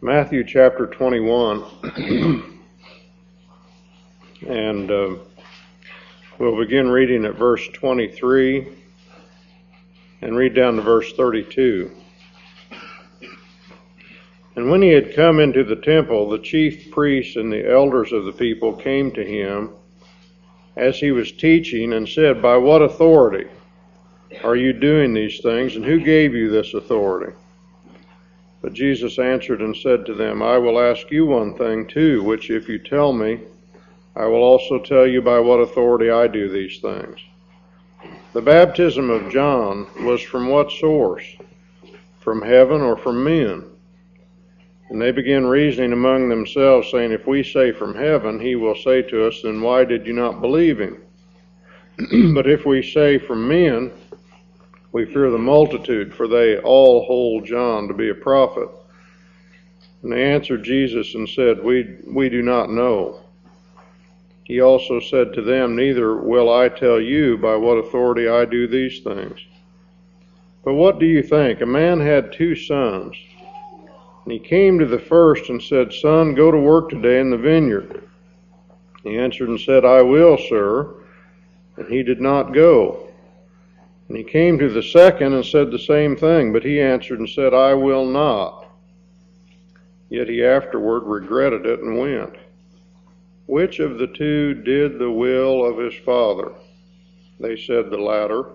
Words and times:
Matthew 0.00 0.44
chapter 0.44 0.86
21, 0.86 1.64
and 4.46 4.90
uh, 4.92 5.16
we'll 6.38 6.56
begin 6.56 6.88
reading 6.88 7.24
at 7.24 7.34
verse 7.34 7.66
23 7.72 8.68
and 10.22 10.36
read 10.36 10.54
down 10.54 10.76
to 10.76 10.82
verse 10.82 11.12
32. 11.14 11.90
And 14.54 14.70
when 14.70 14.82
he 14.82 14.90
had 14.90 15.16
come 15.16 15.40
into 15.40 15.64
the 15.64 15.74
temple, 15.74 16.28
the 16.28 16.38
chief 16.38 16.92
priests 16.92 17.34
and 17.34 17.52
the 17.52 17.68
elders 17.68 18.12
of 18.12 18.24
the 18.24 18.32
people 18.32 18.74
came 18.74 19.10
to 19.10 19.24
him 19.24 19.70
as 20.76 21.00
he 21.00 21.10
was 21.10 21.32
teaching 21.32 21.92
and 21.94 22.08
said, 22.08 22.40
By 22.40 22.56
what 22.56 22.82
authority 22.82 23.48
are 24.44 24.54
you 24.54 24.72
doing 24.72 25.12
these 25.12 25.40
things, 25.40 25.74
and 25.74 25.84
who 25.84 25.98
gave 25.98 26.34
you 26.34 26.50
this 26.50 26.74
authority? 26.74 27.32
But 28.60 28.72
Jesus 28.72 29.18
answered 29.18 29.60
and 29.60 29.76
said 29.76 30.04
to 30.06 30.14
them, 30.14 30.42
I 30.42 30.58
will 30.58 30.80
ask 30.80 31.10
you 31.10 31.26
one 31.26 31.54
thing 31.54 31.86
too, 31.86 32.22
which 32.22 32.50
if 32.50 32.68
you 32.68 32.78
tell 32.78 33.12
me, 33.12 33.40
I 34.16 34.26
will 34.26 34.42
also 34.42 34.80
tell 34.80 35.06
you 35.06 35.22
by 35.22 35.38
what 35.38 35.60
authority 35.60 36.10
I 36.10 36.26
do 36.26 36.48
these 36.48 36.80
things. 36.80 37.20
The 38.32 38.42
baptism 38.42 39.10
of 39.10 39.30
John 39.32 39.86
was 40.04 40.20
from 40.20 40.48
what 40.48 40.72
source? 40.72 41.24
From 42.20 42.42
heaven 42.42 42.80
or 42.80 42.96
from 42.96 43.22
men? 43.22 43.64
And 44.90 45.00
they 45.00 45.12
began 45.12 45.46
reasoning 45.46 45.92
among 45.92 46.28
themselves, 46.28 46.90
saying, 46.90 47.12
If 47.12 47.26
we 47.26 47.42
say 47.42 47.72
from 47.72 47.94
heaven, 47.94 48.40
he 48.40 48.56
will 48.56 48.74
say 48.74 49.02
to 49.02 49.26
us, 49.26 49.42
Then 49.42 49.60
why 49.60 49.84
did 49.84 50.06
you 50.06 50.14
not 50.14 50.40
believe 50.40 50.80
him? 50.80 51.02
but 52.34 52.48
if 52.48 52.64
we 52.64 52.82
say 52.82 53.18
from 53.18 53.46
men, 53.46 53.92
we 54.92 55.04
fear 55.04 55.30
the 55.30 55.38
multitude, 55.38 56.14
for 56.14 56.26
they 56.26 56.58
all 56.58 57.04
hold 57.04 57.46
John 57.46 57.88
to 57.88 57.94
be 57.94 58.08
a 58.08 58.14
prophet. 58.14 58.68
And 60.02 60.12
they 60.12 60.32
answered 60.32 60.62
Jesus 60.62 61.14
and 61.14 61.28
said, 61.28 61.62
We, 61.62 61.96
we 62.06 62.28
do 62.28 62.42
not 62.42 62.70
know. 62.70 63.20
He 64.44 64.60
also 64.60 64.98
said 64.98 65.34
to 65.34 65.42
them, 65.42 65.76
Neither 65.76 66.16
will 66.16 66.52
I 66.52 66.68
tell 66.68 67.00
you 67.00 67.36
by 67.36 67.56
what 67.56 67.76
authority 67.76 68.28
I 68.28 68.46
do 68.46 68.66
these 68.66 69.00
things. 69.00 69.40
But 70.64 70.74
what 70.74 70.98
do 70.98 71.06
you 71.06 71.22
think? 71.22 71.60
A 71.60 71.66
man 71.66 72.00
had 72.00 72.32
two 72.32 72.54
sons. 72.54 73.16
And 74.24 74.32
he 74.32 74.38
came 74.38 74.78
to 74.78 74.86
the 74.86 74.98
first 74.98 75.48
and 75.50 75.62
said, 75.62 75.92
Son, 75.92 76.34
go 76.34 76.50
to 76.50 76.58
work 76.58 76.90
today 76.90 77.20
in 77.20 77.30
the 77.30 77.36
vineyard. 77.36 78.08
He 79.02 79.18
answered 79.18 79.48
and 79.48 79.60
said, 79.60 79.84
I 79.84 80.02
will, 80.02 80.38
sir. 80.48 80.94
And 81.76 81.88
he 81.88 82.02
did 82.02 82.20
not 82.20 82.52
go. 82.52 83.07
And 84.08 84.16
he 84.16 84.24
came 84.24 84.58
to 84.58 84.70
the 84.70 84.82
second 84.82 85.34
and 85.34 85.44
said 85.44 85.70
the 85.70 85.78
same 85.78 86.16
thing, 86.16 86.52
but 86.52 86.64
he 86.64 86.80
answered 86.80 87.18
and 87.18 87.28
said, 87.28 87.52
I 87.52 87.74
will 87.74 88.06
not. 88.06 88.66
Yet 90.08 90.28
he 90.28 90.42
afterward 90.42 91.02
regretted 91.04 91.66
it 91.66 91.80
and 91.80 91.98
went. 91.98 92.36
Which 93.46 93.80
of 93.80 93.98
the 93.98 94.06
two 94.06 94.54
did 94.54 94.98
the 94.98 95.10
will 95.10 95.64
of 95.64 95.78
his 95.78 95.94
father? 96.04 96.52
They 97.38 97.56
said 97.56 97.90
the 97.90 97.98
latter. 97.98 98.46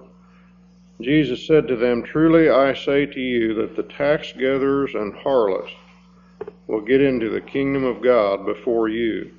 Jesus 1.01 1.45
said 1.45 1.67
to 1.67 1.75
them, 1.75 2.01
Truly 2.01 2.49
I 2.49 2.73
say 2.73 3.05
to 3.05 3.19
you 3.19 3.53
that 3.55 3.75
the 3.75 3.83
tax 3.83 4.31
gatherers 4.33 4.95
and 4.95 5.13
harlots 5.13 5.71
will 6.67 6.81
get 6.81 7.01
into 7.01 7.29
the 7.29 7.41
kingdom 7.41 7.83
of 7.83 8.01
God 8.01 8.45
before 8.45 8.89
you. 8.89 9.31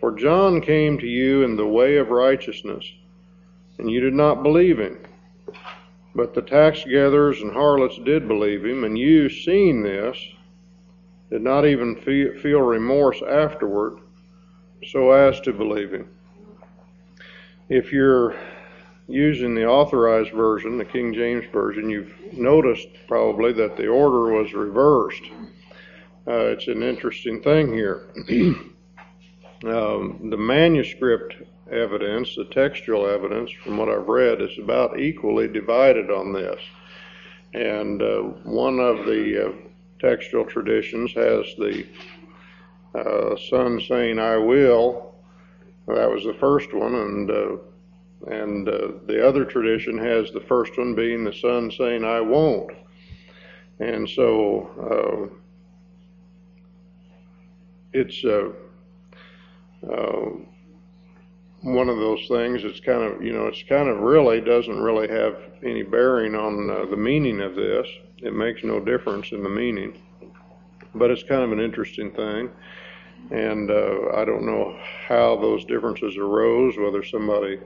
For 0.00 0.12
John 0.12 0.60
came 0.60 0.98
to 0.98 1.06
you 1.06 1.42
in 1.42 1.56
the 1.56 1.66
way 1.66 1.96
of 1.96 2.08
righteousness 2.08 2.84
and 3.78 3.90
you 3.90 4.00
did 4.00 4.14
not 4.14 4.42
believe 4.42 4.78
him. 4.78 4.98
But 6.14 6.34
the 6.34 6.42
tax 6.42 6.84
gatherers 6.84 7.40
and 7.40 7.52
harlots 7.52 7.98
did 8.04 8.28
believe 8.28 8.64
him, 8.64 8.84
and 8.84 8.98
you, 8.98 9.28
seeing 9.28 9.82
this, 9.82 10.18
did 11.30 11.42
not 11.42 11.66
even 11.66 11.96
feel 11.96 12.60
remorse 12.60 13.22
afterward 13.22 13.98
so 14.86 15.12
as 15.12 15.40
to 15.40 15.52
believe 15.52 15.92
him. 15.92 16.08
If 17.70 17.92
you're 17.92 18.36
using 19.08 19.54
the 19.54 19.66
authorized 19.66 20.32
version, 20.32 20.76
the 20.76 20.84
King 20.84 21.14
James 21.14 21.44
Version, 21.52 21.88
you've 21.88 22.14
noticed 22.32 22.88
probably 23.08 23.52
that 23.54 23.76
the 23.76 23.88
order 23.88 24.32
was 24.32 24.52
reversed. 24.52 25.22
Uh, 26.26 26.52
it's 26.52 26.68
an 26.68 26.82
interesting 26.82 27.42
thing 27.42 27.72
here. 27.72 28.08
um, 29.64 30.28
the 30.30 30.36
manuscript 30.36 31.34
evidence, 31.72 32.36
the 32.36 32.44
textual 32.46 33.06
evidence, 33.06 33.50
from 33.50 33.76
what 33.76 33.88
I've 33.88 34.08
read, 34.08 34.40
is 34.40 34.58
about 34.58 35.00
equally 35.00 35.48
divided 35.48 36.10
on 36.10 36.32
this. 36.32 36.60
And 37.54 38.02
uh, 38.02 38.20
one 38.44 38.78
of 38.78 39.06
the 39.06 39.48
uh, 39.48 39.52
textual 39.98 40.44
traditions 40.44 41.12
has 41.12 41.44
the 41.56 41.86
uh, 42.94 43.36
son 43.36 43.80
saying, 43.80 44.18
I 44.18 44.36
will. 44.36 45.14
That 45.86 46.10
was 46.10 46.24
the 46.24 46.34
first 46.34 46.72
one. 46.72 46.94
And, 46.94 47.30
uh, 47.30 47.56
and 48.26 48.68
uh, 48.68 48.88
the 49.06 49.26
other 49.26 49.44
tradition 49.44 49.98
has 49.98 50.30
the 50.30 50.40
first 50.40 50.78
one 50.78 50.94
being 50.94 51.24
the 51.24 51.32
son 51.32 51.70
saying, 51.70 52.04
I 52.04 52.20
won't. 52.20 52.72
And 53.80 54.08
so 54.08 55.30
uh, 55.32 55.38
it's 57.92 58.24
one 61.62 61.88
of 61.88 61.96
those 61.96 62.26
things. 62.28 62.64
It's 62.64 62.80
kind 62.80 63.02
of, 63.02 63.22
you 63.22 63.32
know, 63.32 63.46
it's 63.46 63.62
kind 63.68 63.88
of 63.88 64.00
really 64.00 64.40
doesn't 64.40 64.80
really 64.80 65.08
have 65.08 65.36
any 65.62 65.82
bearing 65.82 66.34
on 66.34 66.70
uh, 66.70 66.84
the 66.86 66.96
meaning 66.96 67.40
of 67.40 67.54
this. 67.54 67.86
It 68.18 68.34
makes 68.34 68.62
no 68.62 68.80
difference 68.80 69.32
in 69.32 69.42
the 69.42 69.48
meaning, 69.48 70.00
but 70.94 71.10
it's 71.10 71.22
kind 71.22 71.42
of 71.42 71.52
an 71.52 71.60
interesting 71.60 72.12
thing. 72.12 72.50
And 73.30 73.70
uh, 73.70 74.16
I 74.16 74.24
don't 74.24 74.44
know 74.44 74.76
how 75.06 75.36
those 75.36 75.64
differences 75.64 76.16
arose, 76.16 76.76
whether 76.76 77.04
somebody 77.04 77.60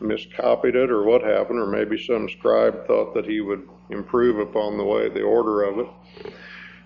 miscopied 0.00 0.76
it 0.76 0.90
or 0.90 1.02
what 1.02 1.22
happened, 1.22 1.58
or 1.58 1.66
maybe 1.66 2.02
some 2.02 2.28
scribe 2.28 2.86
thought 2.86 3.14
that 3.14 3.26
he 3.26 3.40
would 3.40 3.68
improve 3.90 4.38
upon 4.38 4.78
the 4.78 4.84
way, 4.84 5.08
the 5.08 5.22
order 5.22 5.62
of 5.64 5.78
it. 5.80 6.32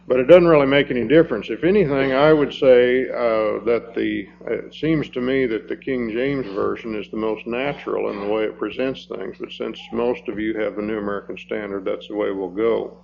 But 0.06 0.20
it 0.20 0.24
doesn't 0.24 0.48
really 0.48 0.66
make 0.66 0.90
any 0.90 1.08
difference. 1.08 1.48
If 1.48 1.64
anything, 1.64 2.12
I 2.12 2.32
would 2.32 2.52
say 2.52 3.08
uh, 3.08 3.64
that 3.64 3.92
the 3.94 4.28
it 4.46 4.74
seems 4.74 5.08
to 5.10 5.20
me 5.20 5.46
that 5.46 5.66
the 5.66 5.76
King 5.76 6.10
James 6.10 6.46
version 6.54 6.94
is 6.94 7.10
the 7.10 7.16
most 7.16 7.46
natural 7.46 8.10
in 8.10 8.20
the 8.20 8.26
way 8.26 8.44
it 8.44 8.58
presents 8.58 9.06
things. 9.06 9.36
But 9.40 9.52
since 9.52 9.80
most 9.92 10.28
of 10.28 10.38
you 10.38 10.58
have 10.58 10.76
the 10.76 10.82
New 10.82 10.98
American 10.98 11.38
Standard, 11.38 11.86
that's 11.86 12.08
the 12.08 12.16
way 12.16 12.30
we'll 12.30 12.48
go. 12.50 12.98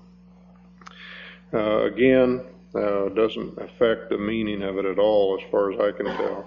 Uh, 1.55 1.85
again, 1.85 2.45
uh, 2.75 3.09
doesn't 3.09 3.59
affect 3.59 4.11
the 4.11 4.19
meaning 4.19 4.63
of 4.63 4.77
it 4.77 4.85
at 4.85 4.99
all, 4.99 5.39
as 5.41 5.51
far 5.51 5.73
as 5.73 5.81
I 5.81 5.97
can 5.97 6.07
tell. 6.07 6.45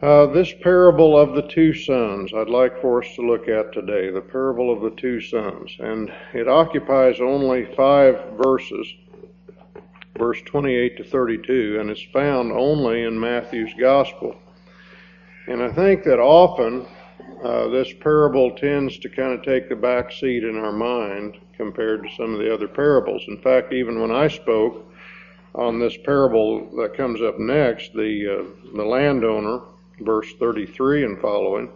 Uh, 0.00 0.26
this 0.26 0.54
parable 0.62 1.18
of 1.18 1.34
the 1.34 1.42
two 1.42 1.74
sons, 1.74 2.32
I'd 2.32 2.48
like 2.48 2.80
for 2.80 3.02
us 3.02 3.16
to 3.16 3.22
look 3.22 3.48
at 3.48 3.72
today, 3.72 4.10
the 4.10 4.20
parable 4.20 4.72
of 4.72 4.80
the 4.80 4.96
two 4.96 5.20
sons. 5.20 5.76
And 5.80 6.12
it 6.32 6.46
occupies 6.46 7.20
only 7.20 7.64
five 7.74 8.38
verses, 8.40 8.86
verse 10.16 10.40
28 10.42 10.98
to 10.98 11.04
32, 11.04 11.78
and 11.80 11.90
it's 11.90 12.06
found 12.12 12.52
only 12.52 13.02
in 13.02 13.18
Matthew's 13.18 13.74
Gospel. 13.74 14.36
And 15.48 15.60
I 15.60 15.72
think 15.72 16.04
that 16.04 16.20
often 16.20 16.86
uh, 17.42 17.66
this 17.66 17.92
parable 17.98 18.52
tends 18.52 18.98
to 18.98 19.08
kind 19.08 19.32
of 19.32 19.42
take 19.42 19.68
the 19.68 19.74
back 19.74 20.12
seat 20.12 20.44
in 20.44 20.56
our 20.56 20.70
mind 20.70 21.38
compared 21.56 22.04
to 22.04 22.14
some 22.14 22.32
of 22.34 22.38
the 22.38 22.54
other 22.54 22.68
parables. 22.68 23.24
In 23.26 23.40
fact, 23.42 23.72
even 23.72 24.00
when 24.00 24.12
I 24.12 24.28
spoke 24.28 24.92
on 25.56 25.80
this 25.80 25.96
parable 25.96 26.70
that 26.76 26.96
comes 26.96 27.20
up 27.20 27.40
next, 27.40 27.94
the, 27.94 28.44
uh, 28.46 28.76
the 28.76 28.84
landowner, 28.84 29.62
verse 30.00 30.32
33 30.38 31.04
and 31.04 31.20
following. 31.20 31.70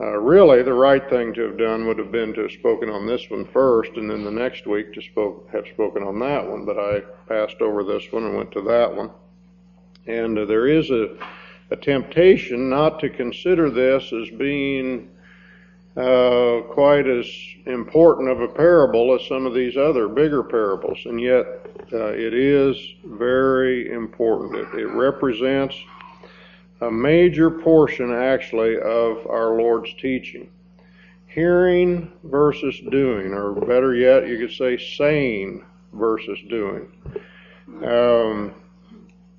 Uh, 0.00 0.18
really, 0.18 0.62
the 0.62 0.72
right 0.72 1.08
thing 1.08 1.32
to 1.34 1.42
have 1.42 1.56
done 1.56 1.86
would 1.86 1.98
have 1.98 2.10
been 2.10 2.32
to 2.34 2.42
have 2.42 2.50
spoken 2.50 2.88
on 2.88 3.06
this 3.06 3.30
one 3.30 3.44
first, 3.44 3.92
and 3.96 4.10
then 4.10 4.24
the 4.24 4.30
next 4.30 4.66
week 4.66 4.92
to 4.92 5.00
spoke, 5.00 5.48
have 5.52 5.66
spoken 5.68 6.02
on 6.02 6.18
that 6.18 6.48
one. 6.48 6.64
But 6.64 6.78
I 6.78 7.00
passed 7.28 7.60
over 7.60 7.84
this 7.84 8.10
one 8.10 8.24
and 8.24 8.36
went 8.36 8.50
to 8.52 8.62
that 8.62 8.94
one. 8.94 9.10
And 10.06 10.38
uh, 10.38 10.44
there 10.46 10.66
is 10.66 10.90
a, 10.90 11.16
a 11.70 11.76
temptation 11.76 12.68
not 12.68 12.98
to 13.00 13.10
consider 13.10 13.70
this 13.70 14.12
as 14.12 14.28
being 14.30 15.08
uh, 15.96 16.62
quite 16.70 17.06
as 17.06 17.26
important 17.66 18.28
of 18.28 18.40
a 18.40 18.48
parable 18.48 19.14
as 19.14 19.26
some 19.28 19.46
of 19.46 19.54
these 19.54 19.76
other 19.76 20.08
bigger 20.08 20.42
parables, 20.42 20.98
and 21.04 21.20
yet 21.20 21.44
uh, 21.92 22.06
it 22.06 22.32
is 22.32 22.76
very 23.04 23.92
important. 23.92 24.56
It, 24.56 24.80
it 24.80 24.86
represents 24.86 25.76
a 26.82 26.90
major 26.90 27.48
portion, 27.48 28.12
actually, 28.12 28.76
of 28.76 29.24
our 29.28 29.56
Lord's 29.56 29.94
teaching. 29.94 30.50
Hearing 31.28 32.12
versus 32.24 32.78
doing, 32.90 33.32
or 33.32 33.52
better 33.52 33.94
yet, 33.94 34.26
you 34.26 34.36
could 34.38 34.54
say 34.54 34.76
saying 34.76 35.64
versus 35.92 36.38
doing. 36.50 36.92
Um, 37.86 38.52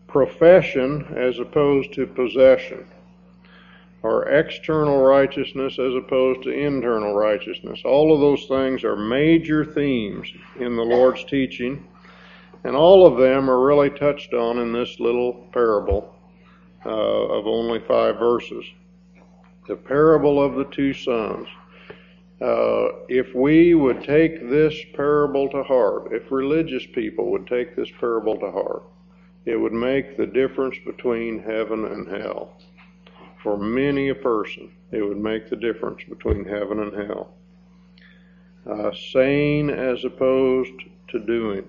profession 0.08 1.06
as 1.18 1.38
opposed 1.40 1.92
to 1.94 2.08
possession, 2.08 2.88
or 4.04 4.30
external 4.30 5.02
righteousness 5.02 5.78
as 5.80 5.94
opposed 5.96 6.44
to 6.44 6.50
internal 6.50 7.14
righteousness. 7.14 7.82
All 7.84 8.14
of 8.14 8.22
those 8.22 8.46
things 8.46 8.86
are 8.86 8.96
major 8.96 9.66
themes 9.66 10.30
in 10.60 10.76
the 10.78 10.84
Lord's 10.84 11.26
teaching, 11.26 11.86
And 12.64 12.78
all 12.78 13.06
of 13.06 13.18
them 13.18 13.50
are 13.50 13.66
really 13.66 13.90
touched 13.90 14.34
on 14.34 14.60
in 14.60 14.72
this 14.72 14.98
little 15.02 15.50
parable 15.52 16.14
uh, 16.86 16.90
of 16.90 17.48
only 17.48 17.80
five 17.80 18.18
verses. 18.18 18.66
The 19.68 19.76
parable 19.76 20.44
of 20.44 20.56
the 20.56 20.66
two 20.66 20.94
sons. 20.94 21.48
Uh, 22.42 23.06
if 23.08 23.34
we 23.34 23.74
would 23.74 24.04
take 24.04 24.50
this 24.50 24.76
parable 24.94 25.48
to 25.50 25.64
heart, 25.64 26.12
if 26.12 26.32
religious 26.32 26.86
people 26.86 27.32
would 27.32 27.48
take 27.48 27.76
this 27.76 27.90
parable 28.00 28.38
to 28.38 28.52
heart, 28.52 28.84
it 29.46 29.56
would 29.56 29.74
make 29.74 30.18
the 30.18 30.26
difference 30.26 30.78
between 30.86 31.40
heaven 31.40 31.86
and 31.86 32.08
hell. 32.08 32.58
For 33.42 33.58
many 33.58 34.10
a 34.10 34.16
person, 34.16 34.72
it 34.92 35.02
would 35.02 35.18
make 35.18 35.50
the 35.50 35.56
difference 35.56 36.04
between 36.04 36.46
heaven 36.46 36.80
and 36.80 36.94
hell. 36.94 37.34
Uh, 38.66 38.92
saying 39.12 39.70
as 39.70 40.06
opposed 40.06 40.74
to 41.10 41.20
doing. 41.20 41.68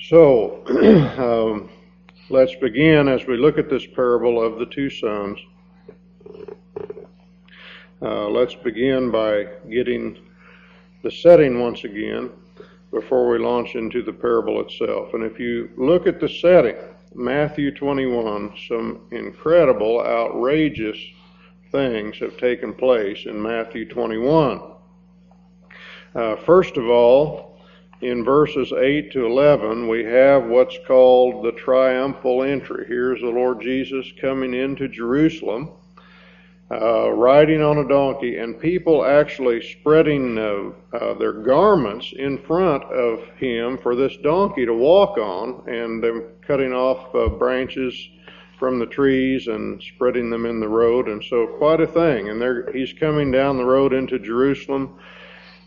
So, 0.00 0.64
um, 1.18 1.70
let's 2.30 2.54
begin 2.56 3.08
as 3.08 3.26
we 3.26 3.36
look 3.36 3.58
at 3.58 3.70
this 3.70 3.86
parable 3.86 4.42
of 4.42 4.58
the 4.58 4.66
two 4.66 4.90
sons. 4.90 5.38
Uh, 8.00 8.28
let's 8.28 8.54
begin 8.54 9.10
by 9.10 9.46
getting 9.70 10.18
the 11.02 11.10
setting 11.10 11.60
once 11.60 11.84
again 11.84 12.30
before 12.90 13.28
we 13.28 13.38
launch 13.38 13.74
into 13.74 14.02
the 14.02 14.12
parable 14.12 14.60
itself. 14.60 15.14
And 15.14 15.24
if 15.24 15.38
you 15.38 15.70
look 15.76 16.06
at 16.06 16.20
the 16.20 16.28
setting, 16.28 16.76
Matthew 17.14 17.74
21, 17.74 18.54
some 18.68 19.06
incredible, 19.10 20.00
outrageous 20.00 20.98
things 21.72 22.18
have 22.18 22.36
taken 22.36 22.74
place 22.74 23.24
in 23.26 23.40
Matthew 23.40 23.88
21. 23.88 24.60
Uh, 26.14 26.36
first 26.36 26.76
of 26.76 26.88
all, 26.88 27.47
in 28.00 28.24
verses 28.24 28.72
8 28.72 29.12
to 29.12 29.26
11, 29.26 29.88
we 29.88 30.04
have 30.04 30.44
what's 30.44 30.78
called 30.86 31.44
the 31.44 31.52
triumphal 31.52 32.42
entry. 32.42 32.84
Here's 32.86 33.20
the 33.20 33.28
Lord 33.28 33.60
Jesus 33.60 34.12
coming 34.20 34.54
into 34.54 34.88
Jerusalem 34.88 35.70
uh, 36.70 37.10
riding 37.10 37.62
on 37.62 37.78
a 37.78 37.88
donkey, 37.88 38.36
and 38.36 38.60
people 38.60 39.04
actually 39.04 39.62
spreading 39.62 40.38
uh, 40.38 40.96
uh, 40.96 41.14
their 41.14 41.32
garments 41.32 42.12
in 42.14 42.36
front 42.36 42.84
of 42.84 43.26
him 43.36 43.78
for 43.78 43.96
this 43.96 44.16
donkey 44.18 44.66
to 44.66 44.74
walk 44.74 45.16
on, 45.16 45.62
and 45.66 46.02
them 46.02 46.24
cutting 46.42 46.72
off 46.72 47.14
uh, 47.14 47.28
branches 47.28 48.10
from 48.58 48.78
the 48.78 48.86
trees 48.86 49.46
and 49.46 49.82
spreading 49.82 50.28
them 50.28 50.44
in 50.44 50.60
the 50.60 50.68
road, 50.68 51.08
and 51.08 51.24
so 51.24 51.46
quite 51.58 51.80
a 51.80 51.86
thing. 51.86 52.28
And 52.28 52.74
he's 52.74 52.92
coming 52.92 53.30
down 53.30 53.56
the 53.56 53.64
road 53.64 53.94
into 53.94 54.18
Jerusalem, 54.18 54.98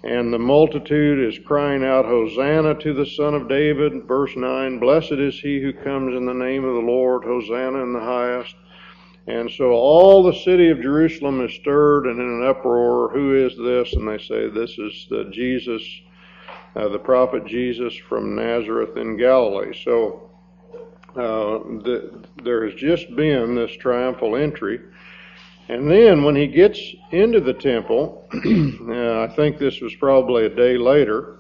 and 0.04 0.34
the 0.34 0.40
multitude 0.40 1.20
is 1.20 1.40
crying 1.46 1.84
out, 1.84 2.06
Hosanna 2.06 2.76
to 2.76 2.94
the 2.94 3.06
Son 3.06 3.36
of 3.36 3.48
David. 3.48 4.06
Verse 4.08 4.36
9 4.36 4.80
Blessed 4.80 5.14
is 5.14 5.40
he 5.40 5.62
who 5.62 5.74
comes 5.74 6.16
in 6.16 6.26
the 6.26 6.34
name 6.34 6.64
of 6.66 6.74
the 6.74 6.92
Lord, 6.92 7.24
Hosanna 7.24 7.84
in 7.84 7.94
the 7.94 8.00
highest. 8.00 8.56
And 9.28 9.52
so 9.52 9.72
all 9.72 10.24
the 10.24 10.40
city 10.40 10.70
of 10.70 10.82
Jerusalem 10.82 11.42
is 11.42 11.54
stirred 11.54 12.08
and 12.08 12.20
in 12.20 12.42
an 12.42 12.48
uproar. 12.48 13.10
Who 13.10 13.36
is 13.36 13.56
this? 13.56 13.94
And 13.94 14.08
they 14.08 14.18
say, 14.18 14.50
This 14.50 14.72
is 14.80 15.06
the 15.10 15.26
Jesus, 15.32 15.84
uh, 16.76 16.90
the 16.90 16.98
prophet 16.98 17.46
Jesus 17.46 17.96
from 17.96 18.36
Nazareth 18.36 18.98
in 18.98 19.18
Galilee. 19.18 19.80
So 19.86 20.32
uh, 21.16 21.60
the, 21.84 22.24
there 22.44 22.68
has 22.68 22.74
just 22.74 23.16
been 23.16 23.54
this 23.54 23.72
triumphal 23.74 24.36
entry. 24.36 24.80
And 25.72 25.90
then 25.90 26.24
when 26.26 26.36
he 26.36 26.48
gets 26.48 26.82
into 27.12 27.40
the 27.40 27.54
temple, 27.54 28.28
uh, 28.34 29.22
I 29.22 29.34
think 29.38 29.58
this 29.58 29.80
was 29.80 29.96
probably 29.96 30.46
a 30.46 30.50
day 30.50 30.78
later, 30.78 31.38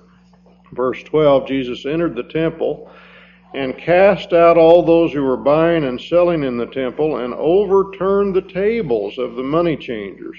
verse 0.72 1.04
12, 1.04 1.50
Jesus 1.50 1.86
entered 1.86 2.16
the 2.16 2.24
temple 2.24 2.90
and 3.54 3.78
cast 3.78 4.32
out 4.32 4.58
all 4.58 4.84
those 4.84 5.12
who 5.12 5.22
were 5.22 5.36
buying 5.36 5.84
and 5.84 6.00
selling 6.00 6.46
in 6.46 6.56
the 6.56 6.68
temple, 6.68 7.18
and 7.18 7.34
overturned 7.34 8.34
the 8.34 8.42
tables 8.42 9.18
of 9.18 9.36
the 9.36 9.44
money 9.44 9.76
changers 9.76 10.38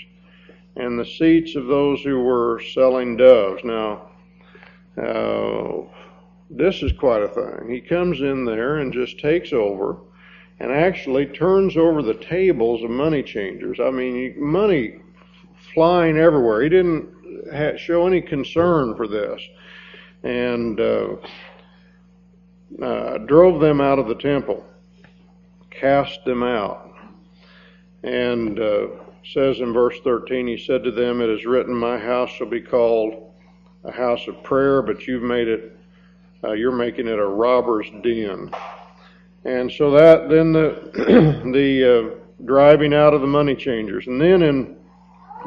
and 0.77 0.99
the 0.99 1.05
seats 1.05 1.55
of 1.55 1.67
those 1.67 2.01
who 2.01 2.19
were 2.19 2.63
selling 2.73 3.19
doves. 3.19 3.63
Now, 3.63 4.09
uh, 4.97 5.83
this 6.49 6.83
is 6.83 6.93
quite 6.93 7.23
a 7.23 7.29
thing. 7.29 7.69
He 7.69 7.83
comes 7.83 8.23
in 8.23 8.47
there 8.47 8.79
and 8.79 8.91
just 8.91 9.19
takes 9.19 9.53
over 9.53 9.99
and 10.61 10.71
actually 10.71 11.27
turns 11.27 11.77
over 11.77 12.03
the 12.03 12.15
tables 12.15 12.83
of 12.83 12.91
money 12.91 13.23
changers. 13.23 13.81
I 13.81 13.91
mean, 13.91 14.35
money 14.39 15.01
flying 15.75 16.17
everywhere. 16.17 16.63
He 16.63 16.69
didn't 16.69 17.09
show 17.79 18.07
any 18.07 18.21
concern 18.21 18.95
for 18.97 19.09
this. 19.09 19.43
And 20.23 20.79
uh, 20.79 21.17
uh, 22.81 23.19
drove 23.19 23.61
them 23.61 23.81
out 23.81 23.99
of 23.99 24.09
the 24.09 24.15
temple, 24.15 24.65
cast 25.71 26.25
them 26.25 26.43
out. 26.43 26.95
And 28.03 28.59
uh, 28.59 28.87
says 29.25 29.61
in 29.61 29.73
verse 29.73 29.99
13, 30.03 30.47
he 30.47 30.59
said 30.59 30.83
to 30.85 30.91
them, 30.91 31.21
It 31.21 31.31
is 31.31 31.45
written, 31.45 31.75
My 31.75 31.99
house 31.99 32.31
shall 32.31 32.49
be 32.49 32.61
called 32.61 33.33
a 33.85 33.93
house 33.93 34.27
of 34.29 34.43
prayer, 34.43 34.83
but 34.83 35.07
you've 35.07 35.23
made 35.23 35.49
it, 35.49 35.77
uh, 36.45 36.53
you're 36.53 36.73
making 36.73 37.09
it 37.09 37.19
a 37.19 37.27
robber's 37.27 37.89
den. 38.03 38.51
And 39.45 39.71
so 39.73 39.91
that, 39.93 40.29
then 40.29 40.53
the, 40.53 40.91
the 41.53 42.15
uh, 42.15 42.45
driving 42.45 42.95
out 42.95 43.15
of 43.15 43.21
the 43.21 43.27
money 43.27 43.55
changers. 43.55 44.07
And 44.07 44.21
then 44.21 44.43
in 44.43 44.77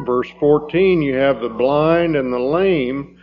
verse 0.06 0.30
14, 0.39 1.01
you 1.01 1.15
have 1.15 1.42
the 1.42 1.50
blind 1.50 2.15
and 2.15 2.31
the 2.31 2.39
lame 2.39 3.18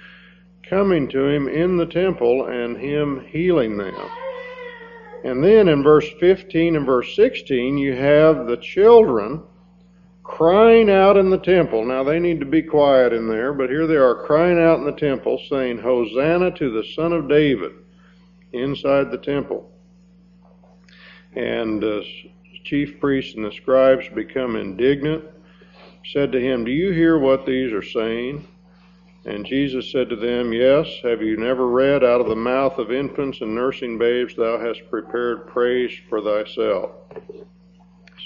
coming 0.69 1.08
to 1.08 1.26
him 1.26 1.48
in 1.48 1.76
the 1.76 1.86
temple 1.86 2.46
and 2.46 2.76
him 2.76 3.26
healing 3.28 3.76
them. 3.76 3.94
And 5.24 5.44
then 5.44 5.69
in 5.69 5.82
verse 5.82 6.08
15 6.19 6.76
and 6.76 6.86
verse 6.86 7.14
16, 7.14 7.78
you 7.78 7.94
have 7.94 8.46
the 8.46 8.56
children 8.56 9.42
crying 10.22 10.90
out 10.90 11.16
in 11.16 11.30
the 11.30 11.38
temple. 11.38 11.84
Now 11.84 12.02
they 12.02 12.19
need 12.19 12.40
to 12.40 12.46
be 12.46 12.62
quiet 12.62 13.12
in 13.12 13.28
there, 13.28 13.52
but 13.52 13.70
here 13.70 13.86
they 13.86 13.96
are 13.96 14.24
crying 14.26 14.58
out 14.58 14.78
in 14.78 14.84
the 14.84 14.92
temple, 14.92 15.40
saying, 15.48 15.78
Hosanna 15.78 16.50
to 16.52 16.70
the 16.70 16.88
Son 16.94 17.12
of 17.12 17.28
David, 17.28 17.72
inside 18.52 19.10
the 19.10 19.19
temple. 19.19 19.71
And 21.34 21.82
the 21.82 22.05
chief 22.64 23.00
priests 23.00 23.34
and 23.34 23.44
the 23.44 23.52
scribes 23.52 24.08
become 24.08 24.56
indignant, 24.56 25.25
said 26.12 26.32
to 26.32 26.40
him, 26.40 26.64
Do 26.64 26.70
you 26.70 26.93
hear 26.93 27.19
what 27.19 27.46
these 27.46 27.73
are 27.73 27.82
saying? 27.82 28.46
And 29.25 29.46
Jesus 29.46 29.90
said 29.93 30.08
to 30.11 30.17
them, 30.17 30.52
Yes, 30.52 30.88
have 31.02 31.23
you 31.23 31.37
never 31.37 31.69
read, 31.69 32.02
Out 32.02 32.20
of 32.20 32.29
the 32.29 32.37
mouth 32.37 32.79
of 32.79 32.90
infants 32.90 33.40
and 33.40 33.55
nursing 33.55 33.96
babes 33.99 34.34
thou 34.34 34.58
hast 34.58 34.89
prepared 34.91 35.46
praise 35.46 35.93
for 36.08 36.20
thyself? 36.20 36.91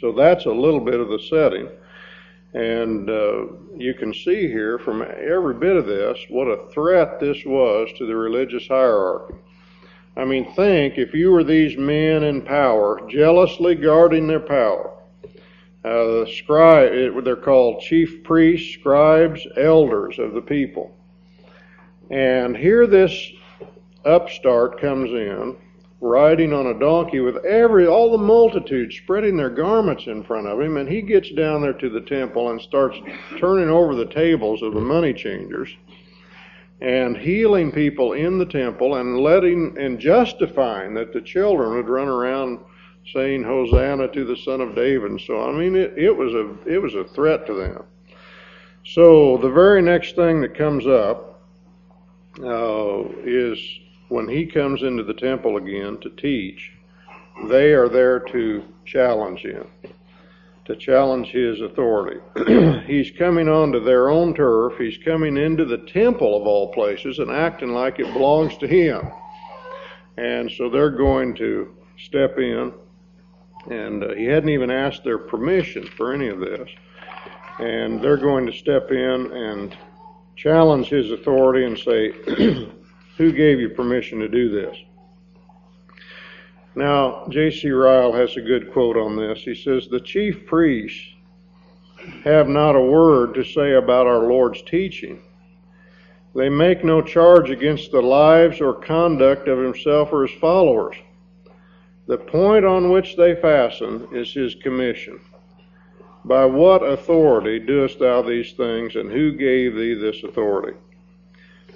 So 0.01 0.13
that's 0.13 0.47
a 0.47 0.51
little 0.51 0.81
bit 0.81 1.01
of 1.01 1.09
the 1.09 1.19
setting. 1.19 1.69
And 2.55 3.11
uh, 3.11 3.47
you 3.77 3.93
can 3.95 4.15
see 4.15 4.49
here 4.49 4.79
from 4.79 5.03
every 5.03 5.55
bit 5.55 5.77
of 5.77 5.87
this 5.87 6.19
what 6.31 6.47
a 6.47 6.67
threat 6.71 7.21
this 7.21 7.45
was 7.45 7.91
to 7.99 8.07
the 8.07 8.17
religious 8.17 8.67
hierarchy. 8.67 9.35
I 10.17 10.25
mean, 10.25 10.55
think 10.55 10.97
if 10.97 11.13
you 11.13 11.31
were 11.31 11.45
these 11.45 11.77
men 11.77 12.23
in 12.25 12.41
power, 12.41 13.07
jealously 13.09 13.75
guarding 13.75 14.27
their 14.27 14.41
power, 14.41 14.95
uh, 15.85 16.25
the 16.25 16.33
scribe, 16.39 17.23
they're 17.23 17.37
called 17.37 17.83
chief 17.83 18.25
priests, 18.25 18.75
scribes, 18.75 19.47
elders 19.57 20.19
of 20.19 20.33
the 20.33 20.41
people. 20.41 20.97
And 22.11 22.57
here 22.57 22.87
this 22.87 23.31
upstart 24.07 24.81
comes 24.81 25.11
in, 25.11 25.57
riding 26.01 26.53
on 26.53 26.69
a 26.69 26.79
donkey 26.79 27.21
with 27.21 27.45
every 27.45 27.87
all 27.87 28.13
the 28.13 28.25
multitude 28.25 28.93
spreading 28.93 29.37
their 29.37 29.51
garments 29.51 30.07
in 30.07 30.25
front 30.25 30.47
of 30.47 30.61
him, 30.61 30.79
and 30.79 30.89
he 30.89 31.03
gets 31.03 31.31
down 31.33 31.61
there 31.61 31.73
to 31.75 31.91
the 31.91 32.01
temple 32.01 32.51
and 32.51 32.61
starts 32.61 32.97
turning 33.39 33.69
over 33.69 33.95
the 33.95 34.07
tables 34.07 34.63
of 34.63 34.73
the 34.73 34.81
money 34.81 35.13
changers 35.13 35.77
and 36.81 37.17
healing 37.17 37.73
people 37.73 38.13
in 38.13 38.39
the 38.39 38.47
temple 38.47 38.97
and 38.97 39.19
letting 39.21 39.77
and 39.79 39.99
justifying 39.99 40.95
that 40.95 41.13
the 41.13 41.21
children 41.21 41.75
would 41.75 41.89
run 41.89 42.09
around 42.09 42.59
saying 43.13 43.43
Hosanna 43.43 44.09
to 44.09 44.25
the 44.25 44.37
Son 44.37 44.61
of 44.61 44.75
David. 44.75 45.11
And 45.11 45.21
so 45.21 45.49
I 45.49 45.53
mean, 45.53 45.77
it, 45.77 45.97
it 45.97 46.17
was 46.17 46.35
a 46.35 46.55
it 46.67 46.79
was 46.79 46.95
a 46.95 47.05
threat 47.05 47.47
to 47.47 47.55
them. 47.55 47.85
So 48.85 49.37
the 49.39 49.51
very 49.51 49.83
next 49.83 50.15
thing 50.17 50.41
that 50.43 50.55
comes 50.55 50.87
up 50.87 51.43
uh, 52.43 53.03
is 53.25 53.59
when 54.09 54.29
he 54.29 54.47
comes 54.47 54.83
into 54.83 55.03
the 55.03 55.15
temple 55.15 55.57
again 55.57 55.99
to 55.99 56.11
teach. 56.11 56.73
They 57.49 57.73
are 57.73 57.89
there 57.89 58.21
to 58.21 58.65
challenge 58.85 59.41
him, 59.41 59.67
to 60.67 60.77
challenge 60.77 61.29
his 61.29 61.61
authority. 61.61 62.21
He's 62.87 63.11
coming 63.11 63.49
onto 63.49 63.83
their 63.83 64.11
own 64.11 64.35
turf. 64.35 64.75
He's 64.79 64.99
coming 64.99 65.37
into 65.37 65.65
the 65.65 65.79
temple 65.79 66.37
of 66.37 66.47
all 66.47 66.73
places 66.73 67.19
and 67.19 67.31
acting 67.31 67.71
like 67.71 67.99
it 67.99 68.13
belongs 68.13 68.57
to 68.59 68.67
him. 68.67 69.01
And 70.17 70.51
so 70.51 70.69
they're 70.69 70.91
going 70.91 71.35
to 71.37 71.75
step 71.97 72.39
in 72.39 72.73
and 73.71 74.05
uh, 74.05 74.15
he 74.15 74.25
hadn't 74.25 74.51
even 74.51 74.71
asked 74.71 75.05
their 75.05 75.19
permission 75.19 75.87
for 75.97 76.13
any 76.13 76.29
of 76.29 76.41
this. 76.41 76.69
And 77.59 78.03
they're 78.03 78.17
going 78.17 78.47
to 78.47 78.53
step 78.53 78.91
in 78.91 79.33
and 79.33 79.77
challenge 80.37 80.89
his 80.89 81.11
authority 81.11 81.65
and 81.65 81.79
say, 81.79 82.13
Who 83.17 83.33
gave 83.33 83.59
you 83.61 83.71
permission 83.71 84.19
to 84.21 84.29
do 84.29 84.51
this? 84.51 84.77
Now, 86.77 87.27
J.C. 87.31 87.71
Ryle 87.71 88.13
has 88.13 88.37
a 88.37 88.43
good 88.43 88.71
quote 88.71 88.99
on 88.99 89.17
this. 89.17 89.39
He 89.39 89.55
says, 89.55 89.89
The 89.89 89.99
chief 89.99 90.45
priests 90.45 91.15
have 92.23 92.49
not 92.49 92.77
a 92.77 92.81
word 92.83 93.33
to 93.35 93.45
say 93.45 93.73
about 93.73 94.07
our 94.07 94.27
Lord's 94.29 94.61
teaching. 94.61 95.23
They 96.35 96.51
make 96.51 96.85
no 96.85 97.01
charge 97.01 97.49
against 97.49 97.93
the 97.93 98.03
lives 98.03 98.61
or 98.61 98.75
conduct 98.75 99.49
of 99.49 99.59
himself 99.59 100.13
or 100.13 100.27
his 100.27 100.39
followers. 100.39 100.97
The 102.09 102.19
point 102.19 102.67
on 102.67 102.91
which 102.91 103.17
they 103.17 103.35
fasten 103.37 104.09
is 104.13 104.35
his 104.35 104.55
commission. 104.57 105.19
By 106.27 106.45
what 106.45 106.83
authority 106.83 107.59
doest 107.59 108.01
thou 108.01 108.21
these 108.21 108.53
things, 108.53 108.97
and 108.97 109.11
who 109.11 109.33
gave 109.33 109.77
thee 109.77 109.95
this 109.95 110.23
authority? 110.23 110.77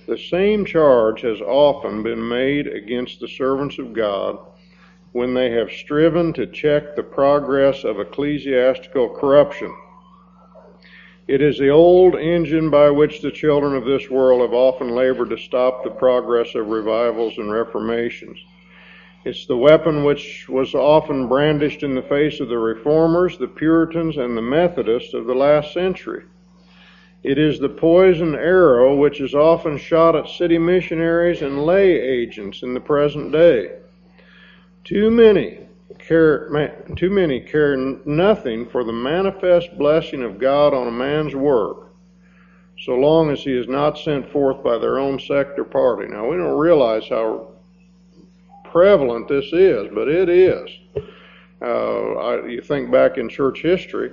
The 0.06 0.18
same 0.18 0.66
charge 0.66 1.22
has 1.22 1.40
often 1.40 2.02
been 2.02 2.28
made 2.28 2.66
against 2.66 3.18
the 3.20 3.28
servants 3.28 3.78
of 3.78 3.94
God 3.94 4.38
when 5.12 5.34
they 5.34 5.50
have 5.50 5.70
striven 5.70 6.32
to 6.32 6.46
check 6.46 6.94
the 6.94 7.02
progress 7.02 7.84
of 7.84 7.98
ecclesiastical 7.98 9.08
corruption. 9.08 9.74
It 11.26 11.42
is 11.42 11.58
the 11.58 11.68
old 11.68 12.16
engine 12.16 12.70
by 12.70 12.90
which 12.90 13.20
the 13.20 13.30
children 13.30 13.74
of 13.74 13.84
this 13.84 14.10
world 14.10 14.40
have 14.40 14.52
often 14.52 14.90
labored 14.90 15.30
to 15.30 15.38
stop 15.38 15.84
the 15.84 15.90
progress 15.90 16.54
of 16.54 16.68
revivals 16.68 17.38
and 17.38 17.50
reformations. 17.52 18.38
It's 19.24 19.46
the 19.46 19.56
weapon 19.56 20.02
which 20.02 20.48
was 20.48 20.74
often 20.74 21.28
brandished 21.28 21.82
in 21.82 21.94
the 21.94 22.02
face 22.02 22.40
of 22.40 22.48
the 22.48 22.58
reformers, 22.58 23.36
the 23.36 23.48
Puritans, 23.48 24.16
and 24.16 24.36
the 24.36 24.42
Methodists 24.42 25.12
of 25.12 25.26
the 25.26 25.34
last 25.34 25.72
century. 25.72 26.24
It 27.22 27.36
is 27.36 27.58
the 27.58 27.68
poison 27.68 28.34
arrow 28.34 28.96
which 28.96 29.20
is 29.20 29.34
often 29.34 29.76
shot 29.76 30.16
at 30.16 30.28
city 30.28 30.56
missionaries 30.56 31.42
and 31.42 31.66
lay 31.66 32.00
agents 32.00 32.62
in 32.62 32.72
the 32.72 32.80
present 32.80 33.30
day. 33.30 33.72
Too 34.84 35.10
many 35.10 35.58
care, 35.98 36.48
too 36.96 37.10
many 37.10 37.40
care 37.40 37.76
nothing 37.76 38.68
for 38.68 38.82
the 38.82 38.92
manifest 38.92 39.76
blessing 39.78 40.22
of 40.22 40.38
God 40.38 40.72
on 40.74 40.88
a 40.88 40.92
man's 40.92 41.34
work, 41.34 41.92
so 42.78 42.94
long 42.94 43.30
as 43.30 43.40
he 43.40 43.52
is 43.52 43.68
not 43.68 43.98
sent 43.98 44.30
forth 44.30 44.62
by 44.64 44.78
their 44.78 44.98
own 44.98 45.18
sect 45.18 45.58
or 45.58 45.64
party. 45.64 46.08
Now 46.08 46.28
we 46.28 46.36
don't 46.36 46.58
realize 46.58 47.08
how 47.08 47.48
prevalent 48.64 49.28
this 49.28 49.52
is, 49.52 49.88
but 49.92 50.08
it 50.08 50.28
is. 50.28 50.70
Uh, 51.60 52.12
I, 52.14 52.46
you 52.46 52.62
think 52.62 52.90
back 52.90 53.18
in 53.18 53.28
church 53.28 53.60
history, 53.60 54.12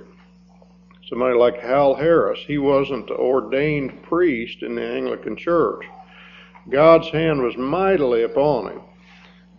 somebody 1.08 1.34
like 1.34 1.62
Howell 1.62 1.94
Harris, 1.94 2.40
he 2.46 2.58
wasn't 2.58 3.10
ordained 3.10 4.02
priest 4.02 4.62
in 4.62 4.74
the 4.74 4.84
Anglican 4.84 5.34
Church. 5.34 5.86
God's 6.68 7.08
hand 7.08 7.42
was 7.42 7.56
mightily 7.56 8.24
upon 8.24 8.72
him 8.72 8.80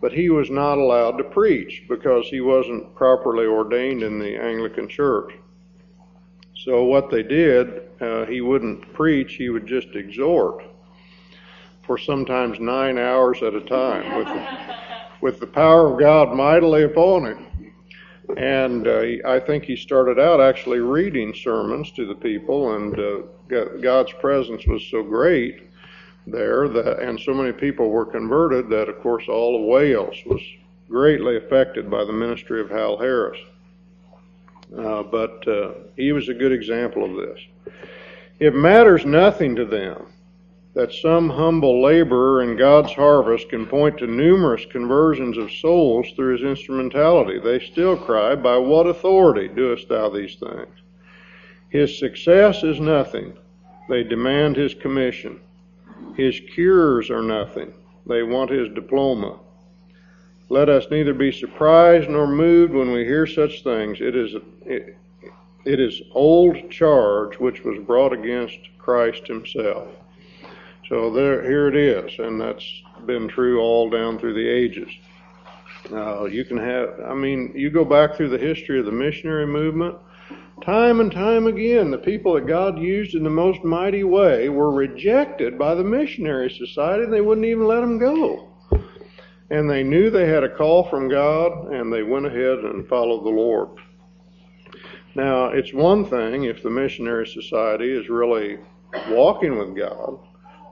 but 0.00 0.12
he 0.12 0.30
was 0.30 0.50
not 0.50 0.78
allowed 0.78 1.18
to 1.18 1.24
preach 1.24 1.84
because 1.88 2.26
he 2.26 2.40
wasn't 2.40 2.94
properly 2.94 3.46
ordained 3.46 4.02
in 4.02 4.18
the 4.18 4.36
Anglican 4.36 4.88
Church. 4.88 5.34
So 6.54 6.84
what 6.84 7.10
they 7.10 7.22
did, 7.22 7.82
uh, 8.00 8.26
he 8.26 8.40
wouldn't 8.40 8.92
preach, 8.92 9.34
he 9.34 9.50
would 9.50 9.66
just 9.66 9.94
exhort 9.94 10.64
for 11.86 11.98
sometimes 11.98 12.60
nine 12.60 12.98
hours 12.98 13.42
at 13.42 13.54
a 13.54 13.60
time 13.62 14.16
with 14.16 14.26
the, 14.26 14.46
with 15.20 15.40
the 15.40 15.46
power 15.46 15.92
of 15.92 15.98
God 15.98 16.34
mightily 16.34 16.84
upon 16.84 17.26
him. 17.26 17.46
And 18.36 18.86
uh, 18.86 19.02
I 19.26 19.40
think 19.40 19.64
he 19.64 19.74
started 19.74 20.18
out 20.18 20.40
actually 20.40 20.78
reading 20.78 21.34
sermons 21.34 21.90
to 21.92 22.06
the 22.06 22.14
people, 22.14 22.76
and 22.76 22.98
uh, 22.98 23.62
God's 23.80 24.12
presence 24.12 24.66
was 24.66 24.86
so 24.88 25.02
great 25.02 25.69
there 26.30 26.68
that, 26.68 27.00
and 27.00 27.18
so 27.18 27.34
many 27.34 27.52
people 27.52 27.90
were 27.90 28.06
converted 28.06 28.68
that, 28.70 28.88
of 28.88 29.00
course, 29.00 29.24
all 29.28 29.56
of 29.56 29.62
Wales 29.62 30.16
was 30.26 30.40
greatly 30.88 31.36
affected 31.36 31.90
by 31.90 32.04
the 32.04 32.12
ministry 32.12 32.60
of 32.60 32.70
Howell 32.70 32.98
Harris. 32.98 33.38
Uh, 34.76 35.02
but 35.02 35.46
uh, 35.48 35.72
he 35.96 36.12
was 36.12 36.28
a 36.28 36.34
good 36.34 36.52
example 36.52 37.04
of 37.04 37.16
this. 37.16 37.40
It 38.38 38.54
matters 38.54 39.04
nothing 39.04 39.56
to 39.56 39.64
them 39.64 40.06
that 40.74 40.92
some 40.92 41.28
humble 41.28 41.82
laborer 41.82 42.42
in 42.42 42.56
God's 42.56 42.92
harvest 42.92 43.48
can 43.48 43.66
point 43.66 43.98
to 43.98 44.06
numerous 44.06 44.64
conversions 44.66 45.36
of 45.36 45.50
souls 45.50 46.06
through 46.14 46.36
his 46.36 46.46
instrumentality. 46.46 47.40
They 47.40 47.58
still 47.58 47.96
cry, 47.96 48.36
By 48.36 48.56
what 48.56 48.86
authority 48.86 49.48
doest 49.48 49.88
thou 49.88 50.10
these 50.10 50.36
things? 50.36 50.68
His 51.70 51.98
success 51.98 52.62
is 52.62 52.80
nothing. 52.80 53.32
They 53.88 54.04
demand 54.04 54.56
his 54.56 54.74
commission. 54.74 55.40
His 56.16 56.40
cures 56.54 57.10
are 57.10 57.22
nothing. 57.22 57.72
They 58.06 58.22
want 58.22 58.50
his 58.50 58.68
diploma. 58.74 59.38
Let 60.48 60.68
us 60.68 60.86
neither 60.90 61.14
be 61.14 61.30
surprised 61.30 62.10
nor 62.10 62.26
moved 62.26 62.72
when 62.72 62.92
we 62.92 63.04
hear 63.04 63.26
such 63.26 63.62
things. 63.62 63.98
It 64.00 64.16
is, 64.16 64.34
it, 64.66 64.96
it 65.64 65.80
is 65.80 66.02
old 66.12 66.70
charge 66.70 67.38
which 67.38 67.62
was 67.62 67.78
brought 67.86 68.12
against 68.12 68.58
Christ 68.78 69.26
himself. 69.28 69.88
So 70.88 71.10
there, 71.10 71.42
here 71.42 71.68
it 71.68 71.76
is, 71.76 72.18
and 72.18 72.40
that's 72.40 72.82
been 73.06 73.28
true 73.28 73.60
all 73.60 73.88
down 73.88 74.18
through 74.18 74.34
the 74.34 74.48
ages. 74.48 74.90
Uh, 75.92 76.24
you 76.24 76.44
can 76.44 76.58
have, 76.58 77.00
I 77.06 77.14
mean, 77.14 77.52
you 77.54 77.70
go 77.70 77.84
back 77.84 78.16
through 78.16 78.30
the 78.30 78.38
history 78.38 78.80
of 78.80 78.86
the 78.86 78.92
missionary 78.92 79.46
movement, 79.46 79.96
Time 80.64 81.00
and 81.00 81.10
time 81.10 81.46
again, 81.46 81.90
the 81.90 81.96
people 81.96 82.34
that 82.34 82.46
God 82.46 82.78
used 82.78 83.14
in 83.14 83.24
the 83.24 83.30
most 83.30 83.64
mighty 83.64 84.04
way 84.04 84.50
were 84.50 84.70
rejected 84.70 85.58
by 85.58 85.74
the 85.74 85.84
missionary 85.84 86.50
society, 86.50 87.04
and 87.04 87.12
they 87.12 87.22
wouldn't 87.22 87.46
even 87.46 87.66
let 87.66 87.80
them 87.80 87.98
go. 87.98 88.48
And 89.50 89.70
they 89.70 89.82
knew 89.82 90.10
they 90.10 90.28
had 90.28 90.44
a 90.44 90.54
call 90.54 90.84
from 90.84 91.08
God, 91.08 91.72
and 91.72 91.90
they 91.90 92.02
went 92.02 92.26
ahead 92.26 92.58
and 92.58 92.86
followed 92.86 93.24
the 93.24 93.30
Lord. 93.30 93.70
Now, 95.14 95.46
it's 95.46 95.72
one 95.72 96.04
thing 96.04 96.44
if 96.44 96.62
the 96.62 96.70
missionary 96.70 97.26
society 97.26 97.90
is 97.90 98.10
really 98.10 98.58
walking 99.08 99.58
with 99.58 99.74
God. 99.74 100.18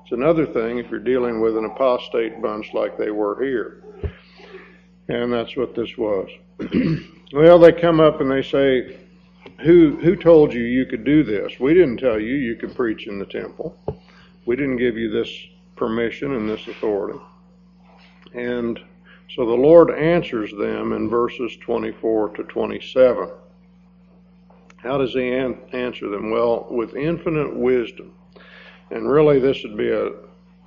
It's 0.03 0.13
another 0.13 0.47
thing 0.47 0.79
if 0.79 0.91
you're 0.91 1.01
dealing 1.01 1.41
with 1.41 1.57
an 1.57 1.65
apostate 1.65 2.43
bunch 2.43 2.73
like 2.75 2.99
they 2.99 3.11
were 3.11 3.43
here. 3.43 3.85
And 5.09 5.33
that's 5.33 5.57
what 5.57 5.75
this 5.75 5.97
was. 5.97 6.29
well, 7.33 7.59
they 7.59 7.73
come 7.73 8.01
up 8.01 8.21
and 8.21 8.31
they 8.31 8.43
say, 8.43 8.97
who 9.61 9.97
who 9.97 10.17
told 10.17 10.53
you 10.53 10.63
you 10.63 10.87
could 10.87 11.05
do 11.05 11.23
this? 11.25 11.59
We 11.59 11.75
didn't 11.75 11.99
tell 11.99 12.19
you 12.19 12.35
you 12.35 12.57
could 12.57 12.75
preach 12.75 13.07
in 13.07 13.19
the 13.19 13.27
temple. 13.27 13.77
We 14.47 14.57
didn't 14.57 14.77
give 14.77 14.97
you 14.97 15.11
this 15.11 15.31
permission 15.77 16.33
and 16.35 16.49
this 16.49 16.67
authority. 16.69 17.19
And 18.35 18.81
so 19.35 19.45
the 19.47 19.53
Lord 19.55 19.91
answers 19.91 20.53
them 20.53 20.93
in 20.93 21.09
verses 21.09 21.57
24 21.61 22.31
to 22.31 22.45
27. 22.45 23.31
How 24.77 24.97
does 24.97 25.13
he 25.13 25.33
an- 25.33 25.61
answer 25.73 26.09
them? 26.09 26.31
Well, 26.31 26.67
with 26.71 26.95
infinite 26.95 27.55
wisdom. 27.55 28.15
And 28.91 29.11
really, 29.11 29.39
this 29.39 29.63
would 29.65 29.77
be 29.77 29.91
a 29.91 30.11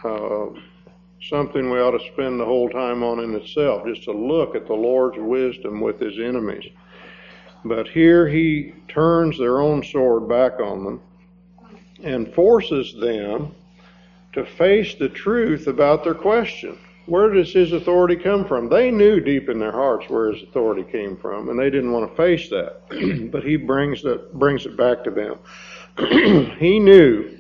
uh, 0.04 0.50
something 1.24 1.70
we 1.70 1.80
ought 1.80 1.98
to 1.98 2.12
spend 2.14 2.40
the 2.40 2.46
whole 2.46 2.70
time 2.70 3.04
on 3.04 3.20
in 3.20 3.36
itself, 3.36 3.86
just 3.86 4.04
to 4.04 4.12
look 4.12 4.56
at 4.56 4.68
the 4.68 4.74
Lord's 4.74 5.18
wisdom 5.18 5.80
with 5.80 6.00
his 6.00 6.20
enemies. 6.20 6.66
But 7.64 7.88
here 7.88 8.28
he 8.28 8.74
turns 8.88 9.38
their 9.38 9.62
own 9.62 9.84
sword 9.84 10.28
back 10.28 10.60
on 10.60 10.84
them 10.84 11.02
and 12.04 12.34
forces 12.34 12.96
them 13.00 13.54
to 14.34 14.46
face 14.46 14.96
the 14.96 15.10
truth 15.10 15.68
about 15.68 16.04
their 16.04 16.16
question. 16.16 16.78
Where 17.06 17.30
does 17.30 17.52
his 17.52 17.74
authority 17.74 18.16
come 18.16 18.46
from? 18.46 18.70
They 18.70 18.92
knew 18.92 19.20
deep 19.20 19.50
in 19.50 19.60
their 19.60 19.72
hearts 19.72 20.10
where 20.10 20.32
his 20.32 20.44
authority 20.44 20.84
came 20.92 21.18
from, 21.18 21.50
and 21.50 21.60
they 21.60 21.70
didn't 21.70 21.92
want 21.92 22.10
to 22.10 22.16
face 22.16 22.50
that. 22.50 23.30
but 23.32 23.44
he 23.44 23.58
brings 23.58 24.02
that 24.04 24.34
brings 24.34 24.66
it 24.66 24.78
back 24.78 25.04
to 25.04 25.12
them. 25.12 25.38
he 26.58 26.80
knew 26.80 27.38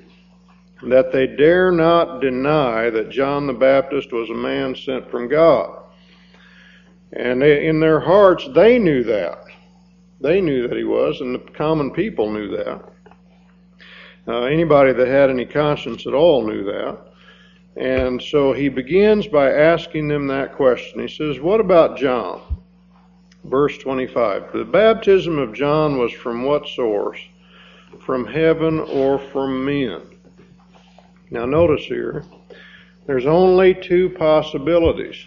that 0.83 1.11
they 1.11 1.27
dare 1.27 1.71
not 1.71 2.21
deny 2.21 2.89
that 2.89 3.09
John 3.09 3.47
the 3.47 3.53
Baptist 3.53 4.11
was 4.11 4.29
a 4.29 4.35
man 4.35 4.75
sent 4.75 5.09
from 5.11 5.27
God. 5.27 5.83
And 7.13 7.41
they, 7.41 7.67
in 7.67 7.79
their 7.79 7.99
hearts, 7.99 8.47
they 8.53 8.79
knew 8.79 9.03
that. 9.03 9.45
They 10.21 10.39
knew 10.39 10.67
that 10.67 10.77
he 10.77 10.83
was, 10.83 11.19
and 11.21 11.35
the 11.35 11.51
common 11.51 11.91
people 11.91 12.31
knew 12.31 12.55
that. 12.55 12.83
Uh, 14.27 14.43
anybody 14.43 14.93
that 14.93 15.07
had 15.07 15.31
any 15.31 15.45
conscience 15.45 16.05
at 16.05 16.13
all 16.13 16.45
knew 16.45 16.63
that. 16.63 16.99
And 17.75 18.21
so 18.21 18.53
he 18.53 18.69
begins 18.69 19.27
by 19.27 19.51
asking 19.51 20.07
them 20.07 20.27
that 20.27 20.53
question. 20.55 20.99
He 20.99 21.07
says, 21.07 21.39
What 21.39 21.59
about 21.59 21.97
John? 21.97 22.41
Verse 23.45 23.77
25 23.79 24.53
The 24.53 24.65
baptism 24.65 25.39
of 25.39 25.53
John 25.53 25.97
was 25.97 26.11
from 26.11 26.43
what 26.43 26.67
source? 26.67 27.19
From 27.99 28.25
heaven 28.25 28.79
or 28.79 29.17
from 29.17 29.65
men? 29.65 30.01
Now, 31.31 31.45
notice 31.45 31.85
here, 31.85 32.25
there's 33.07 33.25
only 33.25 33.73
two 33.73 34.09
possibilities 34.09 35.25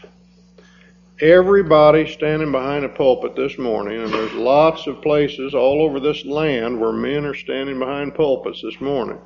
everybody 1.20 2.10
standing 2.12 2.50
behind 2.50 2.84
a 2.84 2.88
pulpit 2.88 3.36
this 3.36 3.56
morning, 3.56 4.02
and 4.02 4.12
there's 4.12 4.32
lots 4.32 4.86
of 4.86 5.00
places 5.00 5.54
all 5.54 5.82
over 5.82 6.00
this 6.00 6.24
land 6.24 6.80
where 6.80 6.92
men 6.92 7.24
are 7.24 7.34
standing 7.34 7.78
behind 7.78 8.14
pulpits 8.14 8.62
this 8.62 8.80
morning. 8.80 9.18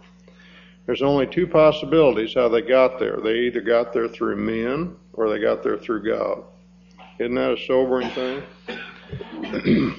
there's 0.86 1.02
only 1.02 1.26
two 1.26 1.46
possibilities 1.46 2.34
how 2.34 2.48
they 2.48 2.62
got 2.62 2.98
there. 2.98 3.18
They 3.22 3.40
either 3.40 3.60
got 3.60 3.92
there 3.92 4.08
through 4.08 4.36
men 4.36 4.96
or 5.12 5.28
they 5.30 5.38
got 5.38 5.62
there 5.62 5.78
through 5.78 6.04
God. 6.04 6.44
Isn't 7.18 7.34
that 7.34 7.52
a 7.52 7.66
sobering 7.66 8.10
thing? 8.10 8.42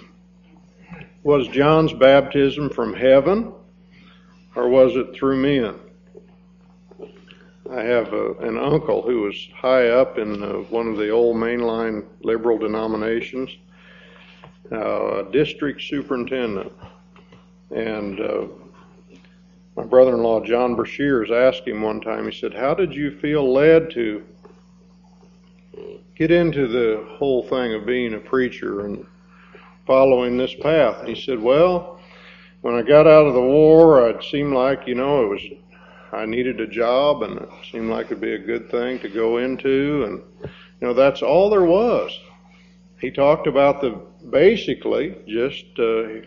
was 1.24 1.48
John's 1.50 1.94
baptism 1.94 2.70
from 2.70 2.94
heaven 2.94 3.54
or 4.56 4.70
was 4.70 4.96
it 4.96 5.14
through 5.14 5.38
men? 5.38 5.76
I 7.72 7.84
have 7.84 8.14
a, 8.14 8.34
an 8.40 8.58
uncle 8.58 9.04
who 9.04 9.22
was 9.22 9.48
high 9.56 9.90
up 9.90 10.18
in 10.18 10.42
uh, 10.42 10.54
one 10.70 10.88
of 10.88 10.98
the 10.98 11.10
old 11.10 11.36
mainline 11.36 12.04
liberal 12.24 12.58
denominations, 12.58 13.52
uh, 14.72 15.24
district 15.24 15.84
superintendent. 15.84 16.72
And 17.70 18.20
uh, 18.20 18.48
my 19.76 19.84
brother 19.84 20.16
in 20.16 20.24
law, 20.24 20.44
John 20.44 20.76
Brashears, 20.76 21.30
asked 21.30 21.68
him 21.68 21.84
one 21.84 22.02
time, 22.02 22.30
he 22.30 22.36
said, 22.36 22.56
How 22.56 22.74
did 22.74 22.94
you 22.94 23.12
feel 23.20 23.54
led 23.54 23.92
to 23.92 24.24
get 26.16 26.32
into 26.32 26.68
the 26.68 27.06
whole 27.18 27.44
thing 27.44 27.76
of 27.76 27.86
being 27.86 28.16
a 28.16 28.20
preacher 28.20 28.88
and 28.88 29.06
following 29.86 30.38
this 30.38 30.56
path? 30.56 31.02
And 31.02 31.08
he 31.08 31.22
said, 31.22 31.40
Well, 31.40 32.00
when 32.62 32.74
I 32.74 32.82
got 32.82 33.06
out 33.06 33.28
of 33.28 33.36
the 33.36 33.42
war, 33.42 34.10
it 34.10 34.24
seemed 34.24 34.54
like, 34.54 34.88
you 34.88 34.96
know, 34.96 35.24
it 35.24 35.28
was 35.28 35.42
I 36.12 36.26
needed 36.26 36.60
a 36.60 36.68
job 36.68 37.24
and 37.24 37.40
it 37.40 37.50
seemed 37.72 37.90
like 37.90 38.08
it'd 38.08 38.22
be 38.22 38.34
a 38.34 38.40
good 38.40 38.70
thing 38.70 39.00
to 39.00 39.10
go 39.10 39.38
into 39.38 40.04
and 40.06 40.50
you 40.82 40.88
know 40.88 40.94
that's 40.94 41.22
all 41.22 41.50
there 41.50 41.64
was. 41.64 42.18
He 43.00 43.12
talked 43.12 43.48
about 43.48 43.82
the 43.82 43.92
basically 44.30 45.16
just 45.28 45.66
uh, 45.78 46.22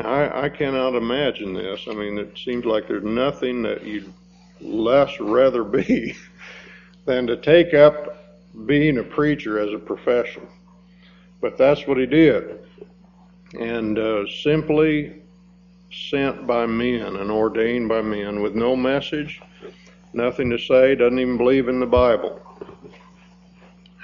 I, 0.00 0.44
I 0.44 0.48
cannot 0.48 0.94
imagine 0.94 1.52
this. 1.52 1.86
I 1.88 1.94
mean, 1.94 2.18
it 2.18 2.38
seems 2.38 2.64
like 2.64 2.88
there's 2.88 3.04
nothing 3.04 3.62
that 3.62 3.84
you'd 3.84 4.12
less 4.60 5.20
rather 5.20 5.64
be 5.64 6.16
than 7.04 7.26
to 7.26 7.36
take 7.36 7.74
up 7.74 8.46
being 8.66 8.98
a 8.98 9.02
preacher 9.02 9.58
as 9.58 9.72
a 9.72 9.78
profession. 9.78 10.46
But 11.40 11.58
that's 11.58 11.86
what 11.86 11.98
he 11.98 12.06
did. 12.06 12.60
And 13.58 13.98
uh, 13.98 14.26
simply 14.42 15.21
sent 15.92 16.46
by 16.46 16.66
men 16.66 17.16
and 17.16 17.30
ordained 17.30 17.88
by 17.88 18.00
men 18.00 18.40
with 18.40 18.54
no 18.54 18.74
message, 18.74 19.40
nothing 20.12 20.50
to 20.50 20.58
say, 20.58 20.94
doesn't 20.94 21.18
even 21.18 21.36
believe 21.36 21.68
in 21.68 21.80
the 21.80 21.86
Bible. 21.86 22.40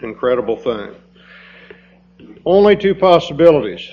Incredible 0.03 0.57
thing. 0.57 0.95
Only 2.45 2.77
two 2.77 2.95
possibilities 2.95 3.91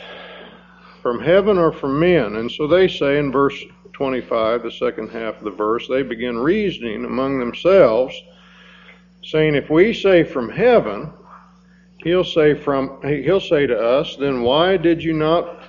from 1.01 1.19
heaven 1.19 1.57
or 1.57 1.71
from 1.71 1.99
men. 1.99 2.35
And 2.35 2.51
so 2.51 2.67
they 2.67 2.87
say 2.87 3.17
in 3.17 3.31
verse 3.31 3.63
25, 3.93 4.63
the 4.63 4.71
second 4.71 5.09
half 5.09 5.37
of 5.37 5.43
the 5.43 5.51
verse, 5.51 5.87
they 5.87 6.03
begin 6.03 6.37
reasoning 6.37 7.05
among 7.05 7.39
themselves, 7.39 8.15
saying, 9.23 9.55
If 9.55 9.69
we 9.69 9.93
say 9.93 10.23
from 10.23 10.49
heaven, 10.49 11.11
he'll 12.03 12.23
say 12.23 12.53
from 12.53 13.01
he'll 13.03 13.39
say 13.39 13.65
to 13.65 13.77
us, 13.77 14.15
then 14.15 14.41
why 14.41 14.77
did 14.77 15.03
you 15.03 15.13
not 15.13 15.64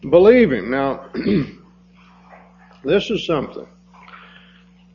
believe 0.00 0.52
him? 0.52 0.70
Now 0.70 1.06
this 2.84 3.10
is 3.10 3.26
something. 3.26 3.66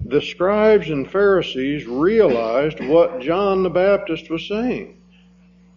The 0.06 0.22
scribes 0.22 0.90
and 0.90 1.10
Pharisees 1.10 1.86
realized 1.86 2.84
what 2.84 3.22
John 3.22 3.64
the 3.64 3.70
Baptist 3.70 4.30
was 4.30 4.48
saying. 4.48 4.98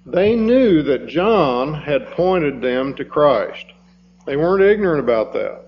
They 0.05 0.37
knew 0.37 0.83
that 0.83 1.07
John 1.09 1.75
had 1.75 2.11
pointed 2.11 2.61
them 2.61 2.95
to 2.95 3.05
Christ. 3.05 3.67
They 4.25 4.37
weren't 4.37 4.63
ignorant 4.63 5.01
about 5.01 5.33
that. 5.35 5.67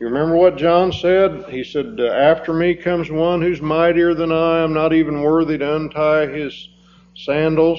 You 0.00 0.06
remember 0.06 0.36
what 0.36 0.56
John 0.56 0.92
said? 0.92 1.46
He 1.48 1.62
said, 1.62 2.00
After 2.00 2.52
me 2.52 2.74
comes 2.74 3.10
one 3.10 3.40
who's 3.40 3.62
mightier 3.62 4.12
than 4.12 4.32
I. 4.32 4.62
I'm 4.62 4.74
not 4.74 4.92
even 4.92 5.22
worthy 5.22 5.56
to 5.58 5.76
untie 5.76 6.26
his 6.26 6.68
sandals. 7.14 7.78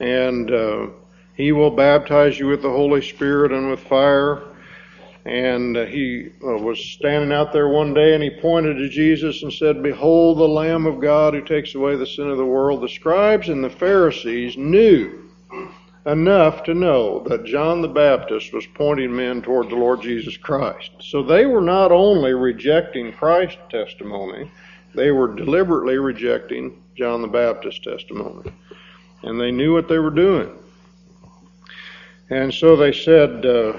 And 0.00 0.50
uh, 0.50 0.86
he 1.34 1.52
will 1.52 1.70
baptize 1.70 2.38
you 2.38 2.46
with 2.46 2.62
the 2.62 2.70
Holy 2.70 3.02
Spirit 3.02 3.52
and 3.52 3.70
with 3.70 3.80
fire. 3.80 4.42
And 5.26 5.76
uh, 5.76 5.86
he 5.86 6.30
uh, 6.44 6.58
was 6.58 6.78
standing 6.78 7.32
out 7.32 7.52
there 7.52 7.68
one 7.68 7.94
day 7.94 8.14
and 8.14 8.22
he 8.22 8.30
pointed 8.30 8.74
to 8.76 8.88
Jesus 8.88 9.42
and 9.42 9.52
said, 9.52 9.82
Behold 9.82 10.38
the 10.38 10.48
Lamb 10.48 10.86
of 10.86 11.00
God 11.00 11.34
who 11.34 11.42
takes 11.42 11.74
away 11.74 11.96
the 11.96 12.06
sin 12.06 12.28
of 12.28 12.36
the 12.36 12.44
world. 12.44 12.82
The 12.82 12.88
scribes 12.88 13.48
and 13.48 13.64
the 13.64 13.70
Pharisees 13.70 14.56
knew 14.56 15.30
enough 16.06 16.62
to 16.64 16.74
know 16.74 17.20
that 17.20 17.46
John 17.46 17.80
the 17.80 17.88
Baptist 17.88 18.52
was 18.52 18.66
pointing 18.66 19.16
men 19.16 19.40
toward 19.40 19.70
the 19.70 19.76
Lord 19.76 20.02
Jesus 20.02 20.36
Christ. 20.36 20.90
So 21.00 21.22
they 21.22 21.46
were 21.46 21.62
not 21.62 21.90
only 21.90 22.34
rejecting 22.34 23.12
Christ's 23.12 23.58
testimony, 23.70 24.50
they 24.94 25.10
were 25.10 25.34
deliberately 25.34 25.96
rejecting 25.96 26.82
John 26.96 27.22
the 27.22 27.28
Baptist's 27.28 27.80
testimony. 27.80 28.52
And 29.22 29.40
they 29.40 29.50
knew 29.50 29.72
what 29.72 29.88
they 29.88 29.98
were 29.98 30.10
doing. 30.10 30.50
And 32.30 32.52
so 32.52 32.76
they 32.76 32.92
said, 32.92 33.44
uh, 33.44 33.76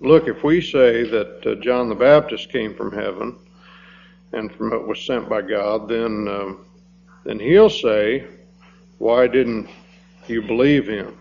Look, 0.00 0.28
if 0.28 0.44
we 0.44 0.60
say 0.60 1.04
that 1.04 1.46
uh, 1.46 1.54
John 1.62 1.88
the 1.88 1.94
Baptist 1.94 2.50
came 2.50 2.74
from 2.74 2.92
heaven 2.92 3.38
and 4.32 4.52
from 4.52 4.74
it 4.74 4.86
was 4.86 5.00
sent 5.00 5.26
by 5.28 5.40
God, 5.40 5.88
then, 5.88 6.28
um, 6.28 6.66
then 7.24 7.38
he'll 7.38 7.70
say, 7.70 8.26
Why 8.98 9.26
didn't 9.26 9.70
you 10.26 10.42
believe 10.42 10.86
him? 10.86 11.16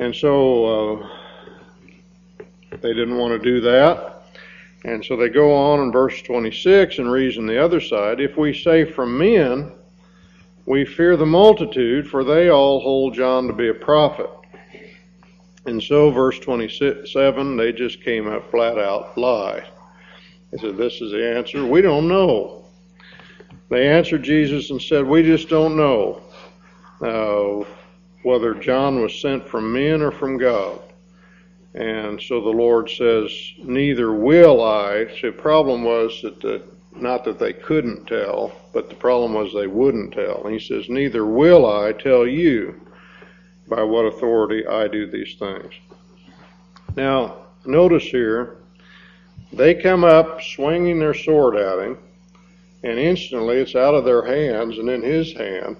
And 0.00 0.14
so 0.14 1.00
uh, 1.00 1.08
they 2.80 2.92
didn't 2.92 3.16
want 3.16 3.32
to 3.32 3.38
do 3.38 3.60
that. 3.60 4.22
And 4.84 5.04
so 5.04 5.16
they 5.16 5.28
go 5.28 5.54
on 5.54 5.80
in 5.80 5.92
verse 5.92 6.20
26 6.22 6.98
and 6.98 7.10
reason 7.10 7.46
the 7.46 7.62
other 7.62 7.80
side. 7.80 8.20
If 8.20 8.36
we 8.36 8.52
say 8.52 8.84
from 8.84 9.16
men, 9.16 9.72
we 10.66 10.84
fear 10.84 11.16
the 11.16 11.26
multitude, 11.26 12.08
for 12.08 12.24
they 12.24 12.48
all 12.48 12.80
hold 12.80 13.14
John 13.14 13.46
to 13.46 13.52
be 13.52 13.68
a 13.68 13.74
prophet. 13.74 14.28
And 15.66 15.82
so, 15.82 16.10
verse 16.10 16.38
27, 16.40 17.56
they 17.56 17.72
just 17.72 18.02
came 18.02 18.28
up 18.28 18.50
flat 18.50 18.78
out 18.78 19.16
lie. 19.16 19.64
They 20.50 20.58
said, 20.58 20.76
This 20.76 21.00
is 21.00 21.12
the 21.12 21.36
answer. 21.36 21.64
We 21.64 21.80
don't 21.80 22.06
know. 22.06 22.66
They 23.70 23.88
answered 23.88 24.22
Jesus 24.22 24.70
and 24.70 24.80
said, 24.80 25.06
We 25.06 25.22
just 25.22 25.48
don't 25.48 25.76
know. 25.76 26.20
Uh, 27.00 27.64
whether 28.22 28.54
John 28.54 29.00
was 29.00 29.20
sent 29.20 29.46
from 29.48 29.72
men 29.72 30.00
or 30.00 30.10
from 30.10 30.38
God. 30.38 30.80
And 31.74 32.20
so 32.20 32.40
the 32.40 32.50
Lord 32.50 32.88
says, 32.90 33.30
Neither 33.58 34.12
will 34.12 34.62
I. 34.62 35.06
See, 35.14 35.28
the 35.28 35.32
problem 35.32 35.82
was 35.82 36.20
that 36.22 36.40
the, 36.40 36.62
not 36.94 37.24
that 37.24 37.38
they 37.38 37.52
couldn't 37.52 38.06
tell, 38.06 38.52
but 38.72 38.88
the 38.88 38.94
problem 38.94 39.34
was 39.34 39.52
they 39.52 39.66
wouldn't 39.66 40.12
tell. 40.12 40.44
And 40.44 40.52
he 40.52 40.60
says, 40.60 40.88
Neither 40.88 41.26
will 41.26 41.66
I 41.66 41.92
tell 41.92 42.26
you 42.26 42.80
by 43.68 43.82
what 43.82 44.04
authority 44.04 44.66
I 44.66 44.88
do 44.88 45.06
these 45.06 45.36
things. 45.38 45.74
Now, 46.96 47.46
notice 47.64 48.04
here, 48.04 48.58
they 49.52 49.74
come 49.74 50.04
up 50.04 50.42
swinging 50.42 50.98
their 50.98 51.14
sword 51.14 51.56
at 51.56 51.78
him, 51.78 51.98
and 52.82 52.98
instantly 52.98 53.56
it's 53.56 53.74
out 53.74 53.94
of 53.94 54.04
their 54.04 54.24
hands 54.24 54.78
and 54.78 54.88
in 54.88 55.02
his 55.02 55.32
hand 55.32 55.76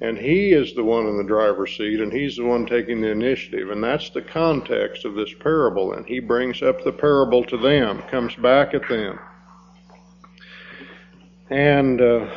and 0.00 0.18
he 0.18 0.52
is 0.52 0.74
the 0.74 0.84
one 0.84 1.06
in 1.06 1.16
the 1.16 1.24
driver's 1.24 1.74
seat, 1.76 2.00
and 2.00 2.12
he's 2.12 2.36
the 2.36 2.44
one 2.44 2.66
taking 2.66 3.00
the 3.00 3.10
initiative. 3.10 3.70
And 3.70 3.82
that's 3.82 4.10
the 4.10 4.20
context 4.20 5.06
of 5.06 5.14
this 5.14 5.32
parable. 5.32 5.94
And 5.94 6.04
he 6.04 6.20
brings 6.20 6.62
up 6.62 6.84
the 6.84 6.92
parable 6.92 7.42
to 7.44 7.56
them, 7.56 8.02
comes 8.02 8.34
back 8.34 8.74
at 8.74 8.86
them, 8.88 9.18
and 11.48 12.00
uh, 12.02 12.30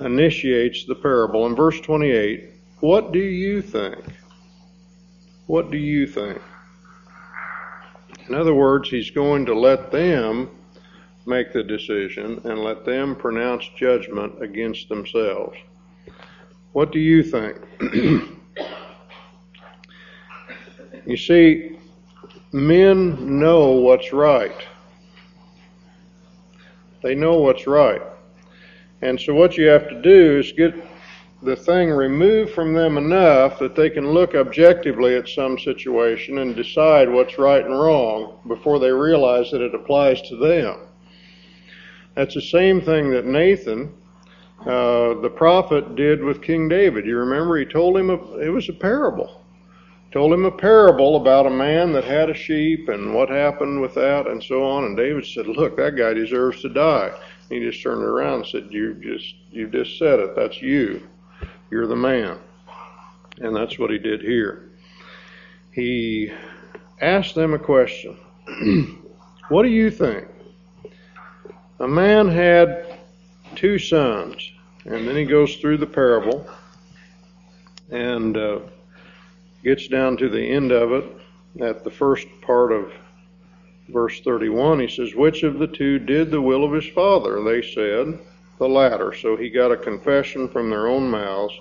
initiates 0.00 0.86
the 0.86 0.96
parable. 0.96 1.46
In 1.46 1.54
verse 1.54 1.80
28, 1.80 2.50
what 2.80 3.12
do 3.12 3.20
you 3.20 3.62
think? 3.62 4.04
What 5.46 5.70
do 5.70 5.76
you 5.76 6.06
think? 6.06 6.40
In 8.28 8.34
other 8.34 8.54
words, 8.54 8.88
he's 8.88 9.10
going 9.10 9.44
to 9.46 9.54
let 9.54 9.90
them 9.92 10.50
make 11.26 11.52
the 11.52 11.62
decision 11.62 12.40
and 12.44 12.60
let 12.60 12.84
them 12.84 13.14
pronounce 13.14 13.68
judgment 13.76 14.42
against 14.42 14.88
themselves. 14.88 15.56
What 16.72 16.92
do 16.92 16.98
you 16.98 17.22
think? 17.22 17.58
you 21.06 21.16
see, 21.16 21.78
men 22.52 23.38
know 23.38 23.72
what's 23.72 24.12
right. 24.12 24.66
They 27.02 27.14
know 27.14 27.38
what's 27.40 27.66
right. 27.66 28.02
And 29.02 29.20
so 29.20 29.34
what 29.34 29.58
you 29.58 29.66
have 29.66 29.88
to 29.90 30.00
do 30.00 30.38
is 30.38 30.52
get 30.52 30.74
the 31.44 31.56
thing 31.56 31.90
removed 31.90 32.52
from 32.52 32.72
them 32.72 32.96
enough 32.96 33.58
that 33.58 33.76
they 33.76 33.90
can 33.90 34.12
look 34.12 34.34
objectively 34.34 35.14
at 35.16 35.28
some 35.28 35.58
situation 35.58 36.38
and 36.38 36.56
decide 36.56 37.08
what's 37.10 37.38
right 37.38 37.64
and 37.64 37.78
wrong 37.78 38.40
before 38.48 38.78
they 38.78 38.90
realize 38.90 39.50
that 39.50 39.60
it 39.60 39.74
applies 39.74 40.22
to 40.22 40.36
them. 40.36 40.78
That's 42.14 42.34
the 42.34 42.42
same 42.42 42.80
thing 42.80 43.10
that 43.10 43.26
Nathan 43.26 43.92
uh, 44.60 45.20
the 45.20 45.32
prophet 45.34 45.94
did 45.94 46.22
with 46.22 46.40
King 46.40 46.68
David. 46.68 47.04
You 47.04 47.18
remember 47.18 47.58
he 47.58 47.66
told 47.66 47.98
him 47.98 48.08
a, 48.08 48.38
it 48.38 48.48
was 48.48 48.68
a 48.70 48.72
parable. 48.72 49.42
told 50.10 50.32
him 50.32 50.46
a 50.46 50.50
parable 50.50 51.16
about 51.16 51.46
a 51.46 51.50
man 51.50 51.92
that 51.92 52.04
had 52.04 52.30
a 52.30 52.34
sheep 52.34 52.88
and 52.88 53.12
what 53.14 53.28
happened 53.28 53.82
with 53.82 53.94
that 53.94 54.26
and 54.26 54.42
so 54.42 54.64
on. 54.64 54.84
And 54.84 54.96
David 54.96 55.26
said, 55.26 55.48
"Look, 55.48 55.76
that 55.76 55.96
guy 55.96 56.14
deserves 56.14 56.62
to 56.62 56.70
die." 56.70 57.12
He 57.50 57.60
just 57.60 57.82
turned 57.82 58.02
around 58.02 58.34
and 58.36 58.46
said, 58.46 58.68
"You 58.70 58.94
just 58.94 59.34
you 59.50 59.68
just 59.68 59.98
said 59.98 60.18
it. 60.18 60.34
That's 60.34 60.62
you. 60.62 61.02
You're 61.70 61.86
the 61.86 61.96
man." 61.96 62.38
And 63.40 63.54
that's 63.54 63.78
what 63.78 63.90
he 63.90 63.98
did 63.98 64.20
here. 64.20 64.70
He 65.72 66.32
asked 67.00 67.34
them 67.34 67.54
a 67.54 67.58
question. 67.58 68.16
what 69.48 69.64
do 69.64 69.68
you 69.68 69.90
think? 69.90 70.28
A 71.80 71.88
man 71.88 72.28
had 72.28 72.98
two 73.56 73.78
sons, 73.78 74.52
and 74.84 75.06
then 75.08 75.16
he 75.16 75.24
goes 75.24 75.56
through 75.56 75.78
the 75.78 75.86
parable 75.86 76.48
and 77.90 78.36
uh, 78.36 78.60
gets 79.62 79.88
down 79.88 80.16
to 80.18 80.28
the 80.28 80.40
end 80.42 80.70
of 80.70 80.92
it 80.92 81.04
at 81.60 81.84
the 81.84 81.90
first 81.90 82.26
part 82.42 82.72
of 82.72 82.92
verse 83.88 84.20
31. 84.20 84.80
He 84.80 84.88
says, 84.88 85.14
Which 85.14 85.42
of 85.42 85.58
the 85.58 85.66
two 85.66 85.98
did 85.98 86.30
the 86.30 86.40
will 86.40 86.64
of 86.64 86.72
his 86.72 86.88
father? 86.88 87.42
They 87.42 87.62
said, 87.62 88.18
The 88.64 88.70
latter. 88.70 89.12
So 89.12 89.36
he 89.36 89.50
got 89.50 89.72
a 89.72 89.76
confession 89.76 90.48
from 90.48 90.70
their 90.70 90.86
own 90.86 91.10
mouths, 91.10 91.52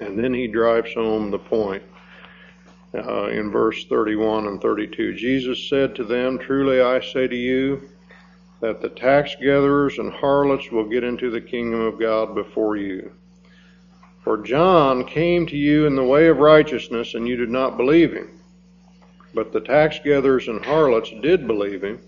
and 0.00 0.18
then 0.18 0.34
he 0.34 0.48
drives 0.48 0.92
home 0.92 1.30
the 1.30 1.38
point. 1.38 1.84
Uh, 2.92 3.28
in 3.28 3.52
verse 3.52 3.84
31 3.84 4.48
and 4.48 4.60
32. 4.60 5.14
Jesus 5.14 5.68
said 5.68 5.94
to 5.94 6.02
them, 6.02 6.40
Truly 6.40 6.80
I 6.80 6.98
say 6.98 7.28
to 7.28 7.36
you, 7.36 7.88
that 8.60 8.82
the 8.82 8.88
tax 8.88 9.36
gatherers 9.36 9.98
and 9.98 10.12
harlots 10.12 10.72
will 10.72 10.88
get 10.88 11.04
into 11.04 11.30
the 11.30 11.40
kingdom 11.40 11.82
of 11.82 12.00
God 12.00 12.34
before 12.34 12.76
you. 12.76 13.12
For 14.24 14.38
John 14.38 15.04
came 15.04 15.46
to 15.46 15.56
you 15.56 15.86
in 15.86 15.94
the 15.94 16.02
way 16.02 16.26
of 16.26 16.38
righteousness, 16.38 17.14
and 17.14 17.28
you 17.28 17.36
did 17.36 17.50
not 17.50 17.76
believe 17.76 18.12
him. 18.12 18.40
But 19.34 19.52
the 19.52 19.60
tax 19.60 20.00
gatherers 20.02 20.48
and 20.48 20.64
harlots 20.64 21.12
did 21.22 21.46
believe 21.46 21.84
him. 21.84 22.00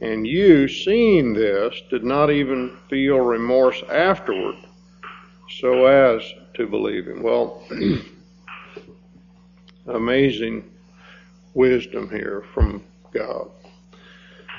And 0.00 0.26
you, 0.26 0.68
seeing 0.68 1.32
this, 1.32 1.80
did 1.90 2.04
not 2.04 2.30
even 2.30 2.76
feel 2.90 3.18
remorse 3.18 3.82
afterward, 3.90 4.56
so 5.48 5.86
as 5.86 6.22
to 6.54 6.66
believe 6.66 7.06
him. 7.06 7.22
Well, 7.22 7.62
amazing 9.86 10.70
wisdom 11.54 12.10
here 12.10 12.44
from 12.52 12.82
God. 13.12 13.50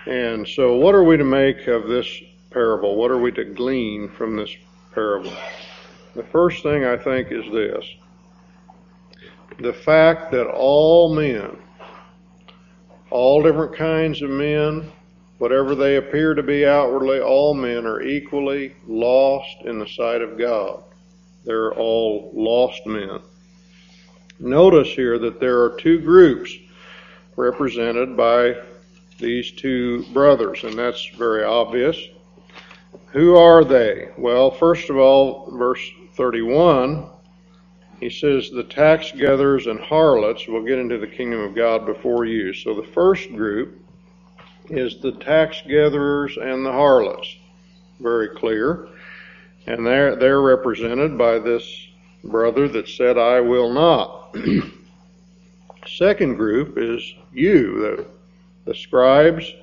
And 0.05 0.47
so, 0.47 0.77
what 0.77 0.95
are 0.95 1.03
we 1.03 1.17
to 1.17 1.23
make 1.23 1.67
of 1.67 1.87
this 1.87 2.07
parable? 2.51 2.95
What 2.95 3.11
are 3.11 3.19
we 3.19 3.31
to 3.33 3.43
glean 3.43 4.09
from 4.09 4.35
this 4.35 4.55
parable? 4.93 5.33
The 6.15 6.23
first 6.23 6.63
thing 6.63 6.85
I 6.85 6.95
think 6.95 7.31
is 7.31 7.43
this 7.51 7.85
the 9.59 9.73
fact 9.73 10.31
that 10.31 10.47
all 10.47 11.15
men, 11.15 11.57
all 13.09 13.41
different 13.41 13.75
kinds 13.75 14.21
of 14.21 14.29
men, 14.29 14.91
whatever 15.37 15.75
they 15.75 15.97
appear 15.97 16.33
to 16.33 16.43
be 16.43 16.65
outwardly, 16.65 17.19
all 17.19 17.53
men 17.53 17.85
are 17.85 18.01
equally 18.01 18.75
lost 18.87 19.57
in 19.65 19.79
the 19.79 19.87
sight 19.87 20.21
of 20.21 20.37
God. 20.37 20.83
They're 21.43 21.73
all 21.73 22.31
lost 22.33 22.85
men. 22.85 23.19
Notice 24.39 24.89
here 24.89 25.17
that 25.19 25.39
there 25.39 25.61
are 25.63 25.77
two 25.79 25.99
groups 25.99 26.53
represented 27.35 28.17
by 28.17 28.57
these 29.19 29.51
two 29.51 30.03
brothers, 30.13 30.63
and 30.63 30.77
that's 30.77 31.05
very 31.17 31.43
obvious. 31.43 31.97
Who 33.11 33.37
are 33.37 33.63
they? 33.63 34.09
Well, 34.17 34.51
first 34.51 34.89
of 34.89 34.97
all, 34.97 35.49
verse 35.57 35.81
31, 36.15 37.07
he 37.99 38.09
says, 38.09 38.49
The 38.49 38.63
tax 38.63 39.11
gatherers 39.11 39.67
and 39.67 39.79
harlots 39.79 40.47
will 40.47 40.63
get 40.63 40.79
into 40.79 40.97
the 40.97 41.07
kingdom 41.07 41.39
of 41.39 41.55
God 41.55 41.85
before 41.85 42.25
you. 42.25 42.53
So 42.53 42.73
the 42.73 42.87
first 42.87 43.29
group 43.29 43.84
is 44.69 44.99
the 44.99 45.11
tax 45.13 45.61
gatherers 45.67 46.37
and 46.37 46.65
the 46.65 46.71
harlots. 46.71 47.27
Very 47.99 48.29
clear. 48.29 48.87
And 49.67 49.85
they're, 49.85 50.15
they're 50.15 50.41
represented 50.41 51.17
by 51.17 51.39
this 51.39 51.87
brother 52.23 52.67
that 52.69 52.87
said, 52.87 53.17
I 53.17 53.41
will 53.41 53.73
not. 53.73 54.35
Second 55.87 56.35
group 56.35 56.77
is 56.77 57.13
you, 57.31 57.79
the 57.79 58.05
the 58.65 58.75
scribes, 58.75 59.53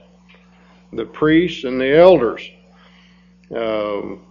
the 0.92 1.04
priests, 1.04 1.64
and 1.64 1.80
the 1.80 1.96
elders. 1.96 2.48
Um, 3.54 4.24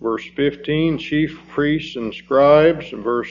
verse 0.00 0.24
15, 0.36 0.98
chief 0.98 1.38
priests 1.48 1.96
and 1.96 2.14
scribes. 2.14 2.90
verse 2.90 3.30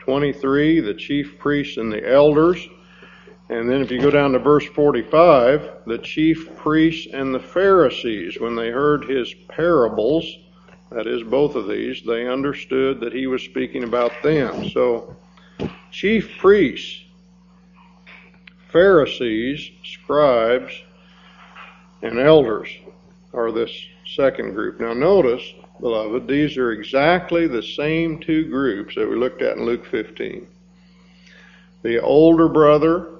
23, 0.00 0.80
the 0.80 0.94
chief 0.94 1.38
priests 1.38 1.76
and 1.76 1.92
the 1.92 2.06
elders. 2.10 2.66
And 3.50 3.68
then 3.68 3.80
if 3.80 3.90
you 3.90 4.00
go 4.00 4.10
down 4.10 4.32
to 4.32 4.38
verse 4.38 4.66
45, 4.66 5.84
the 5.86 5.98
chief 5.98 6.54
priests 6.56 7.08
and 7.12 7.34
the 7.34 7.40
Pharisees, 7.40 8.38
when 8.38 8.54
they 8.54 8.70
heard 8.70 9.04
his 9.04 9.32
parables, 9.48 10.24
that 10.90 11.06
is, 11.06 11.22
both 11.22 11.54
of 11.54 11.68
these, 11.68 12.02
they 12.02 12.28
understood 12.28 13.00
that 13.00 13.12
he 13.12 13.26
was 13.26 13.42
speaking 13.42 13.84
about 13.84 14.12
them. 14.22 14.68
So, 14.70 15.16
chief 15.90 16.36
priests 16.38 17.04
Pharisees, 18.70 19.70
scribes, 19.82 20.72
and 22.02 22.18
elders 22.18 22.68
are 23.32 23.50
this 23.50 23.70
second 24.14 24.52
group. 24.52 24.78
Now, 24.78 24.92
notice, 24.92 25.42
beloved, 25.80 26.28
these 26.28 26.58
are 26.58 26.72
exactly 26.72 27.46
the 27.46 27.62
same 27.62 28.20
two 28.20 28.44
groups 28.44 28.94
that 28.94 29.08
we 29.08 29.16
looked 29.16 29.42
at 29.42 29.56
in 29.56 29.64
Luke 29.64 29.86
15 29.86 30.46
the 31.82 32.00
older 32.02 32.48
brother 32.48 33.17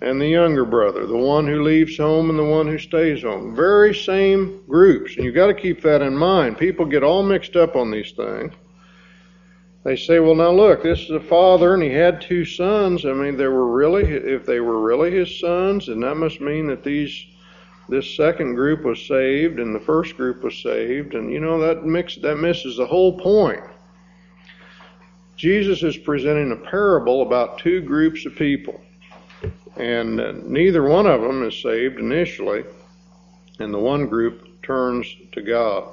and 0.00 0.20
the 0.20 0.28
younger 0.28 0.64
brother, 0.64 1.06
the 1.06 1.16
one 1.16 1.46
who 1.46 1.62
leaves 1.62 1.96
home 1.96 2.30
and 2.30 2.38
the 2.38 2.44
one 2.44 2.66
who 2.66 2.78
stays 2.78 3.22
home. 3.22 3.54
Very 3.54 3.94
same 3.94 4.62
groups. 4.68 5.16
And 5.16 5.24
you've 5.24 5.34
got 5.34 5.46
to 5.46 5.54
keep 5.54 5.82
that 5.82 6.02
in 6.02 6.16
mind. 6.16 6.58
People 6.58 6.84
get 6.84 7.02
all 7.02 7.22
mixed 7.22 7.56
up 7.56 7.76
on 7.76 7.90
these 7.90 8.12
things 8.12 8.52
they 9.86 9.94
say, 9.94 10.18
well, 10.18 10.34
now 10.34 10.50
look, 10.50 10.82
this 10.82 10.98
is 10.98 11.10
a 11.10 11.20
father 11.20 11.72
and 11.72 11.80
he 11.80 11.90
had 11.90 12.20
two 12.20 12.44
sons. 12.44 13.06
I 13.06 13.12
mean, 13.12 13.36
they 13.36 13.46
were 13.46 13.72
really, 13.72 14.02
if 14.02 14.44
they 14.44 14.58
were 14.58 14.80
really 14.80 15.12
his 15.12 15.38
sons, 15.38 15.86
and 15.86 16.02
that 16.02 16.16
must 16.16 16.40
mean 16.40 16.66
that 16.66 16.82
these, 16.82 17.24
this 17.88 18.16
second 18.16 18.56
group 18.56 18.82
was 18.82 19.00
saved 19.06 19.60
and 19.60 19.72
the 19.72 19.78
first 19.78 20.16
group 20.16 20.42
was 20.42 20.60
saved. 20.60 21.14
And 21.14 21.30
you 21.30 21.38
know, 21.38 21.60
that 21.60 21.84
mix, 21.84 22.16
that 22.16 22.34
misses 22.34 22.78
the 22.78 22.86
whole 22.86 23.16
point. 23.16 23.62
Jesus 25.36 25.84
is 25.84 25.96
presenting 25.96 26.50
a 26.50 26.68
parable 26.68 27.22
about 27.22 27.58
two 27.60 27.80
groups 27.80 28.26
of 28.26 28.34
people. 28.34 28.80
And 29.76 30.46
neither 30.46 30.82
one 30.82 31.06
of 31.06 31.20
them 31.20 31.42
is 31.42 31.60
saved 31.62 31.98
initially. 31.98 32.64
And 33.58 33.72
the 33.72 33.78
one 33.78 34.06
group 34.06 34.62
turns 34.62 35.06
to 35.32 35.42
God. 35.42 35.88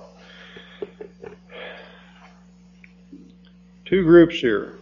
two 3.94 4.04
groups 4.04 4.40
here 4.40 4.74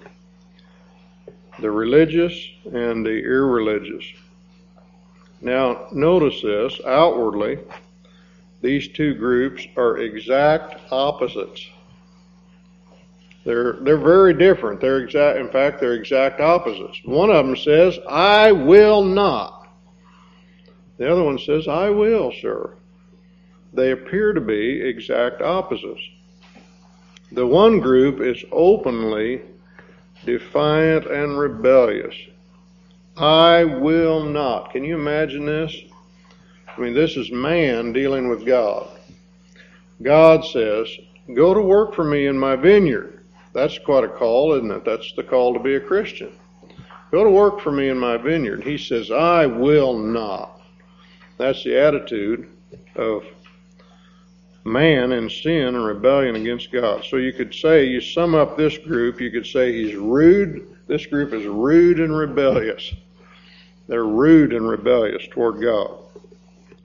the 1.59 1.69
religious 1.69 2.33
and 2.73 3.05
the 3.05 3.09
irreligious. 3.09 4.05
Now, 5.41 5.87
notice 5.91 6.41
this 6.41 6.79
outwardly, 6.87 7.59
these 8.61 8.87
two 8.87 9.13
groups 9.15 9.67
are 9.75 9.97
exact 9.97 10.79
opposites. 10.91 11.67
They're, 13.43 13.73
they're 13.81 13.97
very 13.97 14.33
different. 14.33 14.81
They're 14.81 14.99
exact, 14.99 15.39
in 15.39 15.49
fact, 15.49 15.79
they're 15.79 15.93
exact 15.93 16.39
opposites. 16.39 16.99
One 17.05 17.31
of 17.31 17.45
them 17.45 17.55
says, 17.55 17.97
I 18.07 18.51
will 18.51 19.03
not. 19.03 19.67
The 20.97 21.11
other 21.11 21.23
one 21.23 21.39
says, 21.39 21.67
I 21.67 21.89
will, 21.89 22.31
sir. 22.41 22.75
They 23.73 23.91
appear 23.91 24.33
to 24.33 24.41
be 24.41 24.81
exact 24.81 25.41
opposites. 25.41 26.01
The 27.31 27.47
one 27.47 27.79
group 27.79 28.19
is 28.21 28.43
openly 28.51 29.41
defiant 30.25 31.07
and 31.07 31.39
rebellious. 31.39 32.13
I 33.17 33.63
will 33.63 34.23
not. 34.23 34.71
Can 34.71 34.83
you 34.83 34.95
imagine 34.95 35.45
this? 35.45 35.75
I 36.67 36.79
mean, 36.79 36.93
this 36.93 37.17
is 37.17 37.31
man 37.31 37.93
dealing 37.93 38.29
with 38.29 38.45
God. 38.45 38.89
God 40.01 40.45
says, 40.45 40.87
Go 41.33 41.53
to 41.53 41.61
work 41.61 41.95
for 41.95 42.03
me 42.03 42.27
in 42.27 42.37
my 42.37 42.55
vineyard. 42.55 43.20
That's 43.53 43.77
quite 43.79 44.03
a 44.03 44.09
call, 44.09 44.53
isn't 44.53 44.71
it? 44.71 44.85
That's 44.85 45.11
the 45.13 45.23
call 45.23 45.53
to 45.53 45.59
be 45.59 45.75
a 45.75 45.79
Christian. 45.79 46.31
Go 47.11 47.23
to 47.23 47.29
work 47.29 47.59
for 47.59 47.71
me 47.71 47.89
in 47.89 47.97
my 47.97 48.17
vineyard. 48.17 48.63
He 48.63 48.77
says, 48.77 49.11
I 49.11 49.45
will 49.45 49.97
not. 49.97 50.61
That's 51.37 51.63
the 51.63 51.77
attitude 51.77 52.49
of 52.95 53.25
man 54.63 55.11
in 55.11 55.29
sin 55.29 55.75
and 55.75 55.85
rebellion 55.85 56.35
against 56.35 56.71
God. 56.71 57.03
So 57.09 57.17
you 57.17 57.33
could 57.33 57.53
say, 57.53 57.85
you 57.85 57.99
sum 57.99 58.35
up 58.35 58.55
this 58.55 58.77
group, 58.77 59.19
you 59.19 59.31
could 59.31 59.45
say 59.45 59.73
he's 59.73 59.95
rude. 59.95 60.77
This 60.87 61.05
group 61.05 61.33
is 61.33 61.45
rude 61.45 61.99
and 61.99 62.15
rebellious. 62.15 62.93
They're 63.87 64.05
rude 64.05 64.53
and 64.53 64.67
rebellious 64.67 65.27
toward 65.31 65.61
God. 65.61 65.97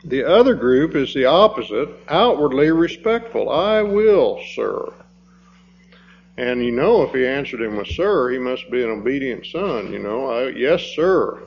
The 0.04 0.24
other 0.24 0.54
group 0.54 0.94
is 0.94 1.12
the 1.14 1.26
opposite, 1.26 1.88
outwardly 2.08 2.70
respectful. 2.70 3.50
I 3.50 3.82
will 3.82 4.40
serve. 4.54 4.94
And 6.38 6.62
you 6.62 6.70
know, 6.70 7.02
if 7.02 7.14
he 7.14 7.26
answered 7.26 7.62
him 7.62 7.76
with 7.76 7.86
sir, 7.88 8.30
he 8.30 8.38
must 8.38 8.70
be 8.70 8.82
an 8.82 8.90
obedient 8.90 9.46
son, 9.46 9.92
you 9.92 9.98
know. 9.98 10.26
I, 10.26 10.48
yes, 10.48 10.82
sir. 10.94 11.42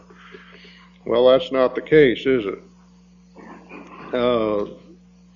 Well, 1.05 1.27
that's 1.27 1.51
not 1.51 1.75
the 1.75 1.81
case, 1.81 2.25
is 2.25 2.45
it? 2.45 2.59
Uh, 4.13 4.65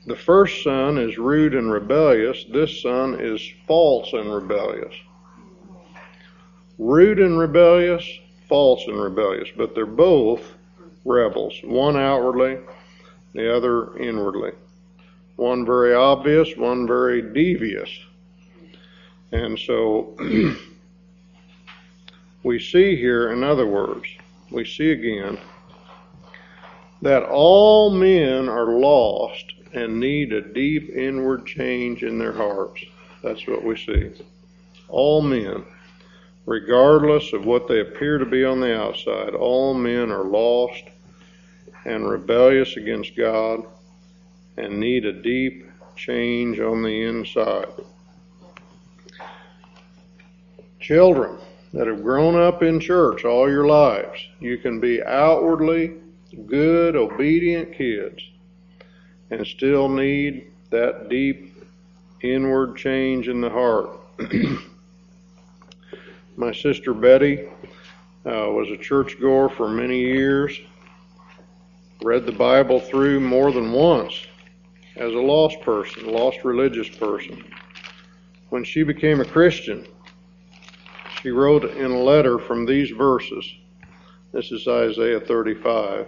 the 0.08 0.16
first 0.16 0.64
son 0.64 0.98
is 0.98 1.18
rude 1.18 1.54
and 1.54 1.72
rebellious. 1.72 2.44
This 2.52 2.82
son 2.82 3.20
is 3.20 3.42
false 3.68 4.12
and 4.14 4.34
rebellious. 4.34 4.94
Rude 6.80 7.20
and 7.20 7.38
rebellious, 7.38 8.04
false 8.50 8.86
and 8.88 9.00
rebellious, 9.00 9.50
but 9.56 9.76
they're 9.76 9.86
both 9.86 10.56
rebels. 11.06 11.54
One 11.64 11.96
outwardly, 11.96 12.58
the 13.34 13.56
other 13.56 13.96
inwardly. 13.98 14.52
One 15.36 15.66
very 15.66 15.94
obvious, 15.94 16.58
one 16.58 16.88
very 16.88 17.22
devious. 17.22 17.90
And 19.34 19.58
so 19.58 20.16
we 22.44 22.60
see 22.60 22.96
here, 22.96 23.32
in 23.32 23.44
other 23.44 23.66
words, 23.66 24.06
we 24.52 24.64
see 24.64 24.92
again 24.92 25.40
that 27.02 27.24
all 27.24 27.90
men 27.90 28.48
are 28.48 28.74
lost 28.74 29.46
and 29.74 30.00
need 30.00 30.34
a 30.34 30.54
deep 30.54 30.92
inward 30.92 31.48
change 31.48 32.04
in 32.04 32.20
their 32.20 32.32
hearts. 32.32 32.86
That's 33.24 33.48
what 33.48 33.64
we 33.64 33.76
see. 33.76 34.12
All 34.88 35.24
men, 35.24 35.66
regardless 36.46 37.34
of 37.34 37.48
what 37.48 37.68
they 37.68 37.80
appear 37.80 38.20
to 38.20 38.28
be 38.28 38.46
on 38.46 38.60
the 38.60 38.80
outside, 38.80 39.34
all 39.34 39.74
men 39.74 40.12
are 40.12 40.26
lost 40.26 40.84
and 41.86 42.08
rebellious 42.08 42.78
against 42.78 43.16
God 43.16 43.66
and 44.58 44.80
need 44.80 45.06
a 45.06 45.24
deep 45.24 45.66
change 45.96 46.60
on 46.60 46.84
the 46.84 47.02
inside. 47.02 47.84
Children 50.84 51.38
that 51.72 51.88
have 51.88 52.04
grown 52.04 52.36
up 52.36 52.62
in 52.62 52.78
church 52.78 53.24
all 53.24 53.50
your 53.50 53.66
lives, 53.66 54.20
you 54.42 54.58
can 54.58 54.82
be 54.82 55.02
outwardly 55.02 55.94
good, 56.46 56.98
obedient 56.98 57.74
kids 57.74 58.22
and 59.32 59.48
still 59.48 59.88
need 59.88 60.52
that 60.72 61.08
deep 61.08 61.56
inward 62.22 62.76
change 62.76 63.30
in 63.30 63.40
the 63.40 63.50
heart. 63.50 63.92
My 66.36 66.52
sister 66.52 66.94
Betty 66.94 67.48
uh, 68.26 68.52
was 68.52 68.70
a 68.70 68.78
churchgoer 68.78 69.48
for 69.48 69.70
many 69.70 70.02
years, 70.02 70.60
read 72.04 72.26
the 72.26 72.34
Bible 72.34 72.82
through 72.82 73.22
more 73.22 73.54
than 73.54 73.72
once 73.72 74.28
as 74.98 75.14
a 75.14 75.18
lost 75.18 75.62
person, 75.62 76.12
lost 76.12 76.44
religious 76.44 76.90
person. 76.90 77.42
When 78.50 78.66
she 78.66 78.84
became 78.84 79.22
a 79.22 79.26
Christian, 79.26 79.88
she 81.24 81.32
wrote 81.32 81.64
in 81.64 81.90
a 81.90 82.04
letter 82.04 82.38
from 82.38 82.66
these 82.66 82.90
verses. 82.90 83.50
This 84.34 84.52
is 84.52 84.68
Isaiah 84.68 85.22
35. 85.22 86.06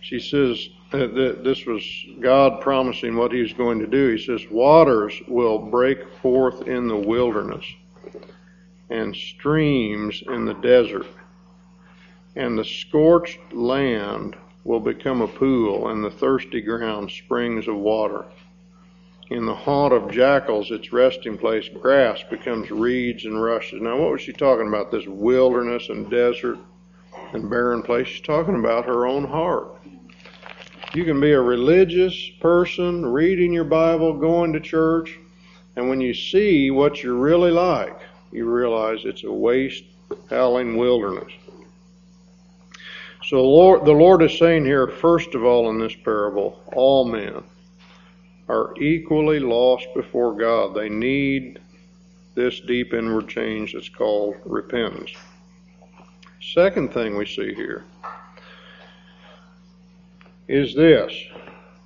She 0.00 0.18
says, 0.18 0.66
uh, 0.94 1.08
that 1.08 1.44
this 1.44 1.66
was 1.66 1.84
God 2.18 2.62
promising 2.62 3.16
what 3.16 3.32
He's 3.32 3.52
going 3.52 3.78
to 3.80 3.86
do. 3.86 4.16
He 4.16 4.24
says, 4.24 4.50
Waters 4.50 5.12
will 5.28 5.58
break 5.58 5.98
forth 6.22 6.66
in 6.66 6.88
the 6.88 6.96
wilderness, 6.96 7.66
and 8.88 9.14
streams 9.14 10.22
in 10.26 10.46
the 10.46 10.54
desert, 10.54 11.06
and 12.34 12.58
the 12.58 12.64
scorched 12.64 13.52
land 13.52 14.36
will 14.64 14.80
become 14.80 15.20
a 15.20 15.28
pool, 15.28 15.88
and 15.88 16.02
the 16.02 16.10
thirsty 16.10 16.62
ground 16.62 17.10
springs 17.10 17.68
of 17.68 17.76
water. 17.76 18.24
In 19.30 19.44
the 19.44 19.54
haunt 19.54 19.92
of 19.92 20.10
jackals, 20.10 20.70
its 20.70 20.90
resting 20.90 21.36
place, 21.36 21.68
grass 21.68 22.22
becomes 22.30 22.70
reeds 22.70 23.26
and 23.26 23.42
rushes. 23.42 23.82
Now, 23.82 23.98
what 23.98 24.12
was 24.12 24.22
she 24.22 24.32
talking 24.32 24.68
about? 24.68 24.90
This 24.90 25.06
wilderness 25.06 25.90
and 25.90 26.08
desert 26.10 26.58
and 27.34 27.50
barren 27.50 27.82
place? 27.82 28.08
She's 28.08 28.22
talking 28.22 28.54
about 28.54 28.86
her 28.86 29.06
own 29.06 29.26
heart. 29.26 29.82
You 30.94 31.04
can 31.04 31.20
be 31.20 31.32
a 31.32 31.40
religious 31.40 32.30
person, 32.40 33.04
reading 33.04 33.52
your 33.52 33.64
Bible, 33.64 34.14
going 34.14 34.54
to 34.54 34.60
church, 34.60 35.18
and 35.76 35.90
when 35.90 36.00
you 36.00 36.14
see 36.14 36.70
what 36.70 37.02
you're 37.02 37.14
really 37.14 37.50
like, 37.50 38.00
you 38.32 38.50
realize 38.50 39.04
it's 39.04 39.24
a 39.24 39.32
waste, 39.32 39.84
howling 40.30 40.78
wilderness. 40.78 41.30
So 43.24 43.44
Lord, 43.44 43.84
the 43.84 43.92
Lord 43.92 44.22
is 44.22 44.38
saying 44.38 44.64
here, 44.64 44.88
first 44.88 45.34
of 45.34 45.44
all, 45.44 45.68
in 45.68 45.78
this 45.78 45.94
parable, 45.94 46.62
all 46.72 47.04
men 47.04 47.44
are 48.48 48.74
equally 48.80 49.40
lost 49.40 49.86
before 49.94 50.34
God. 50.34 50.74
They 50.74 50.88
need 50.88 51.60
this 52.34 52.60
deep 52.60 52.94
inward 52.94 53.28
change 53.28 53.74
that's 53.74 53.88
called 53.88 54.36
repentance. 54.44 55.12
Second 56.40 56.92
thing 56.92 57.16
we 57.16 57.26
see 57.26 57.54
here 57.54 57.84
is 60.46 60.74
this 60.74 61.12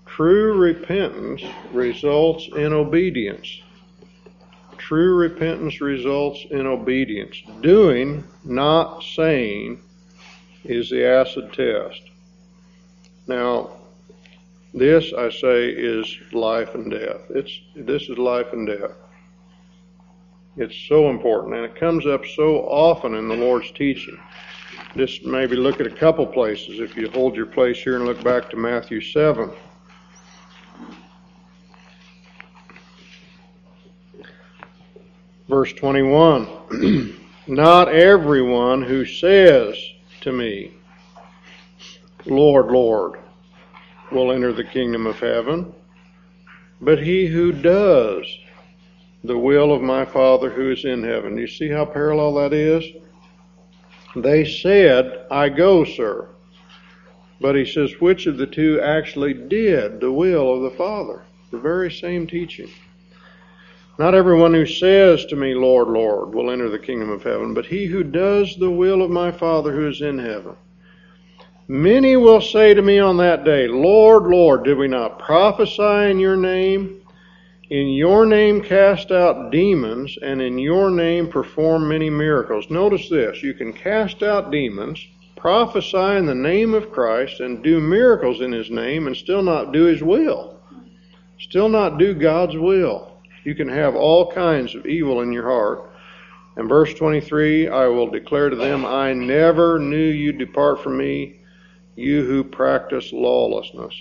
true 0.06 0.56
repentance 0.56 1.42
results 1.72 2.48
in 2.54 2.72
obedience. 2.72 3.62
True 4.76 5.16
repentance 5.16 5.80
results 5.80 6.44
in 6.50 6.66
obedience. 6.66 7.42
Doing, 7.60 8.22
not 8.44 9.02
saying, 9.02 9.82
is 10.64 10.90
the 10.90 11.04
acid 11.06 11.52
test. 11.52 12.02
Now, 13.26 13.70
this 14.74 15.12
I 15.12 15.30
say 15.30 15.68
is 15.68 16.16
life 16.32 16.74
and 16.74 16.90
death. 16.90 17.20
It's 17.30 17.60
this 17.76 18.02
is 18.02 18.18
life 18.18 18.52
and 18.52 18.66
death. 18.66 18.92
It's 20.56 20.76
so 20.88 21.08
important, 21.10 21.54
and 21.54 21.64
it 21.64 21.76
comes 21.76 22.06
up 22.06 22.26
so 22.26 22.58
often 22.58 23.14
in 23.14 23.28
the 23.28 23.36
Lord's 23.36 23.70
teaching 23.72 24.18
just 24.96 25.24
maybe 25.24 25.56
look 25.56 25.80
at 25.80 25.86
a 25.86 25.90
couple 25.90 26.26
places. 26.26 26.80
If 26.80 26.96
you 26.96 27.08
hold 27.10 27.34
your 27.34 27.46
place 27.46 27.78
here 27.78 27.96
and 27.96 28.04
look 28.04 28.22
back 28.22 28.50
to 28.50 28.56
Matthew 28.56 29.00
7. 29.00 29.50
Verse 35.48 35.72
21 35.72 37.18
Not 37.46 37.88
everyone 37.88 38.82
who 38.82 39.04
says 39.04 39.76
to 40.20 40.32
me, 40.32 40.72
Lord, 42.24 42.70
Lord, 42.70 43.18
will 44.12 44.32
enter 44.32 44.52
the 44.52 44.64
kingdom 44.64 45.06
of 45.06 45.18
heaven, 45.18 45.74
but 46.80 47.02
he 47.02 47.26
who 47.26 47.52
does 47.52 48.26
the 49.24 49.38
will 49.38 49.72
of 49.72 49.82
my 49.82 50.04
Father 50.04 50.50
who 50.50 50.70
is 50.70 50.84
in 50.84 51.02
heaven. 51.02 51.38
You 51.38 51.46
see 51.46 51.68
how 51.68 51.84
parallel 51.84 52.34
that 52.34 52.52
is? 52.52 52.84
They 54.16 54.44
said, 54.44 55.26
I 55.30 55.48
go, 55.48 55.84
sir. 55.84 56.28
But 57.40 57.56
he 57.56 57.64
says, 57.64 58.00
which 58.00 58.26
of 58.26 58.36
the 58.36 58.46
two 58.46 58.80
actually 58.80 59.34
did 59.34 60.00
the 60.00 60.12
will 60.12 60.54
of 60.54 60.62
the 60.62 60.76
Father? 60.76 61.24
The 61.50 61.58
very 61.58 61.90
same 61.90 62.26
teaching. 62.26 62.70
Not 63.98 64.14
everyone 64.14 64.54
who 64.54 64.66
says 64.66 65.24
to 65.26 65.36
me, 65.36 65.54
Lord, 65.54 65.88
Lord, 65.88 66.34
will 66.34 66.50
enter 66.50 66.68
the 66.68 66.78
kingdom 66.78 67.10
of 67.10 67.22
heaven, 67.22 67.52
but 67.54 67.66
he 67.66 67.86
who 67.86 68.02
does 68.02 68.56
the 68.56 68.70
will 68.70 69.02
of 69.02 69.10
my 69.10 69.30
Father 69.30 69.72
who 69.72 69.88
is 69.88 70.00
in 70.00 70.18
heaven. 70.18 70.56
Many 71.72 72.16
will 72.16 72.42
say 72.42 72.74
to 72.74 72.82
me 72.82 72.98
on 72.98 73.16
that 73.16 73.44
day, 73.44 73.66
Lord, 73.66 74.24
Lord, 74.24 74.64
did 74.64 74.76
we 74.76 74.88
not 74.88 75.18
prophesy 75.18 76.10
in 76.10 76.18
your 76.18 76.36
name? 76.36 77.02
in 77.70 77.88
your 77.88 78.26
name 78.26 78.60
cast 78.60 79.10
out 79.10 79.50
demons, 79.50 80.18
and 80.20 80.42
in 80.42 80.58
your 80.58 80.90
name 80.90 81.26
perform 81.26 81.88
many 81.88 82.10
miracles. 82.10 82.68
Notice 82.68 83.08
this 83.08 83.42
you 83.42 83.54
can 83.54 83.72
cast 83.72 84.22
out 84.22 84.50
demons, 84.50 85.08
prophesy 85.36 86.18
in 86.18 86.26
the 86.26 86.34
name 86.34 86.74
of 86.74 86.92
Christ, 86.92 87.40
and 87.40 87.64
do 87.64 87.80
miracles 87.80 88.42
in 88.42 88.52
his 88.52 88.70
name, 88.70 89.06
and 89.06 89.16
still 89.16 89.42
not 89.42 89.72
do 89.72 89.84
his 89.84 90.02
will. 90.02 90.60
Still 91.40 91.70
not 91.70 91.96
do 91.96 92.12
God's 92.12 92.58
will. 92.58 93.16
You 93.44 93.54
can 93.54 93.70
have 93.70 93.96
all 93.96 94.30
kinds 94.30 94.74
of 94.74 94.84
evil 94.84 95.22
in 95.22 95.32
your 95.32 95.48
heart. 95.50 95.90
And 96.56 96.68
verse 96.68 96.92
23 96.92 97.68
I 97.68 97.86
will 97.86 98.10
declare 98.10 98.50
to 98.50 98.56
them, 98.56 98.84
I 98.84 99.14
never 99.14 99.78
knew 99.78 99.96
you 99.96 100.32
depart 100.32 100.82
from 100.82 100.98
me, 100.98 101.38
you 101.96 102.24
who 102.24 102.44
practice 102.44 103.12
lawlessness. 103.12 103.94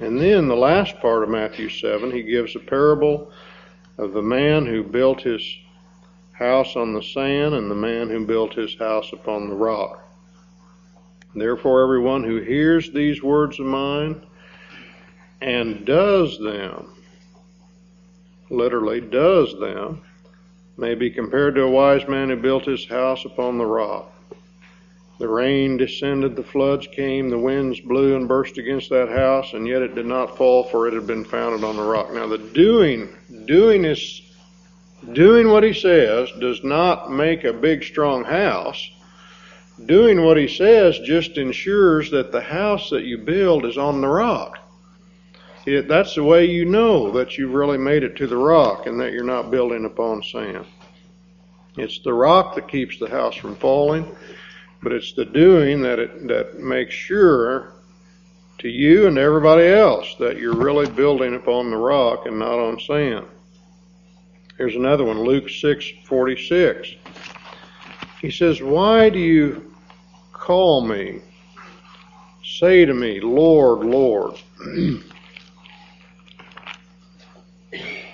And 0.00 0.20
then 0.20 0.46
the 0.46 0.56
last 0.56 0.98
part 1.00 1.24
of 1.24 1.28
Matthew 1.28 1.68
7, 1.68 2.10
he 2.10 2.22
gives 2.22 2.54
a 2.54 2.60
parable 2.60 3.32
of 3.96 4.12
the 4.12 4.22
man 4.22 4.64
who 4.64 4.84
built 4.84 5.22
his 5.22 5.42
house 6.32 6.76
on 6.76 6.94
the 6.94 7.02
sand 7.02 7.54
and 7.54 7.68
the 7.68 7.74
man 7.74 8.08
who 8.08 8.24
built 8.24 8.54
his 8.54 8.78
house 8.78 9.12
upon 9.12 9.48
the 9.48 9.56
rock. 9.56 10.08
Therefore, 11.34 11.82
everyone 11.82 12.22
who 12.22 12.40
hears 12.40 12.90
these 12.92 13.22
words 13.22 13.58
of 13.58 13.66
mine 13.66 14.24
and 15.40 15.84
does 15.84 16.38
them, 16.38 16.94
literally 18.50 19.00
does 19.00 19.58
them, 19.58 20.02
may 20.76 20.94
be 20.94 21.10
compared 21.10 21.56
to 21.56 21.62
a 21.62 21.70
wise 21.70 22.06
man 22.08 22.28
who 22.28 22.36
built 22.36 22.64
his 22.64 22.86
house 22.86 23.24
upon 23.24 23.58
the 23.58 23.66
rock. 23.66 24.12
The 25.18 25.28
rain 25.28 25.76
descended, 25.76 26.36
the 26.36 26.44
floods 26.44 26.86
came, 26.86 27.28
the 27.28 27.38
winds 27.38 27.80
blew 27.80 28.14
and 28.14 28.28
burst 28.28 28.56
against 28.56 28.90
that 28.90 29.08
house, 29.08 29.52
and 29.52 29.66
yet 29.66 29.82
it 29.82 29.94
did 29.94 30.06
not 30.06 30.36
fall, 30.36 30.64
for 30.64 30.86
it 30.86 30.94
had 30.94 31.06
been 31.06 31.24
founded 31.24 31.64
on 31.64 31.76
the 31.76 31.82
rock. 31.82 32.12
Now, 32.12 32.28
the 32.28 32.38
doing, 32.38 33.08
doing 33.46 33.84
is 33.84 34.22
Doing 35.12 35.48
what 35.48 35.62
he 35.62 35.72
says 35.72 36.28
does 36.40 36.62
not 36.64 37.10
make 37.10 37.44
a 37.44 37.52
big, 37.52 37.84
strong 37.84 38.24
house. 38.24 38.90
Doing 39.86 40.24
what 40.24 40.36
he 40.36 40.48
says 40.48 40.98
just 40.98 41.38
ensures 41.38 42.10
that 42.10 42.32
the 42.32 42.40
house 42.40 42.90
that 42.90 43.04
you 43.04 43.18
build 43.18 43.64
is 43.64 43.78
on 43.78 44.00
the 44.00 44.08
rock. 44.08 44.58
It, 45.66 45.86
that's 45.86 46.16
the 46.16 46.24
way 46.24 46.46
you 46.46 46.64
know 46.64 47.12
that 47.12 47.38
you've 47.38 47.54
really 47.54 47.78
made 47.78 48.02
it 48.02 48.16
to 48.16 48.26
the 48.26 48.36
rock 48.36 48.86
and 48.86 49.00
that 49.00 49.12
you're 49.12 49.22
not 49.22 49.50
building 49.50 49.84
upon 49.84 50.22
sand. 50.22 50.66
It's 51.76 52.00
the 52.00 52.12
rock 52.12 52.56
that 52.56 52.68
keeps 52.68 52.98
the 52.98 53.08
house 53.08 53.36
from 53.36 53.54
falling, 53.54 54.16
but 54.82 54.92
it's 54.92 55.12
the 55.12 55.24
doing 55.24 55.82
that 55.82 55.98
it, 55.98 56.28
that 56.28 56.58
makes 56.60 56.94
sure 56.94 57.72
to 58.58 58.68
you 58.68 59.06
and 59.06 59.18
everybody 59.18 59.66
else 59.66 60.14
that 60.18 60.38
you're 60.38 60.54
really 60.54 60.88
building 60.90 61.34
upon 61.34 61.70
the 61.70 61.76
rock 61.76 62.26
and 62.26 62.38
not 62.38 62.58
on 62.58 62.78
sand. 62.80 63.26
Here's 64.56 64.74
another 64.74 65.04
one, 65.04 65.22
Luke 65.22 65.48
6:46. 65.48 66.96
He 68.20 68.30
says, 68.30 68.60
"Why 68.60 69.08
do 69.08 69.18
you 69.20 69.72
call 70.32 70.80
me? 70.80 71.20
Say 72.44 72.84
to 72.84 72.94
me, 72.94 73.20
Lord, 73.20 73.84
Lord." 73.84 74.34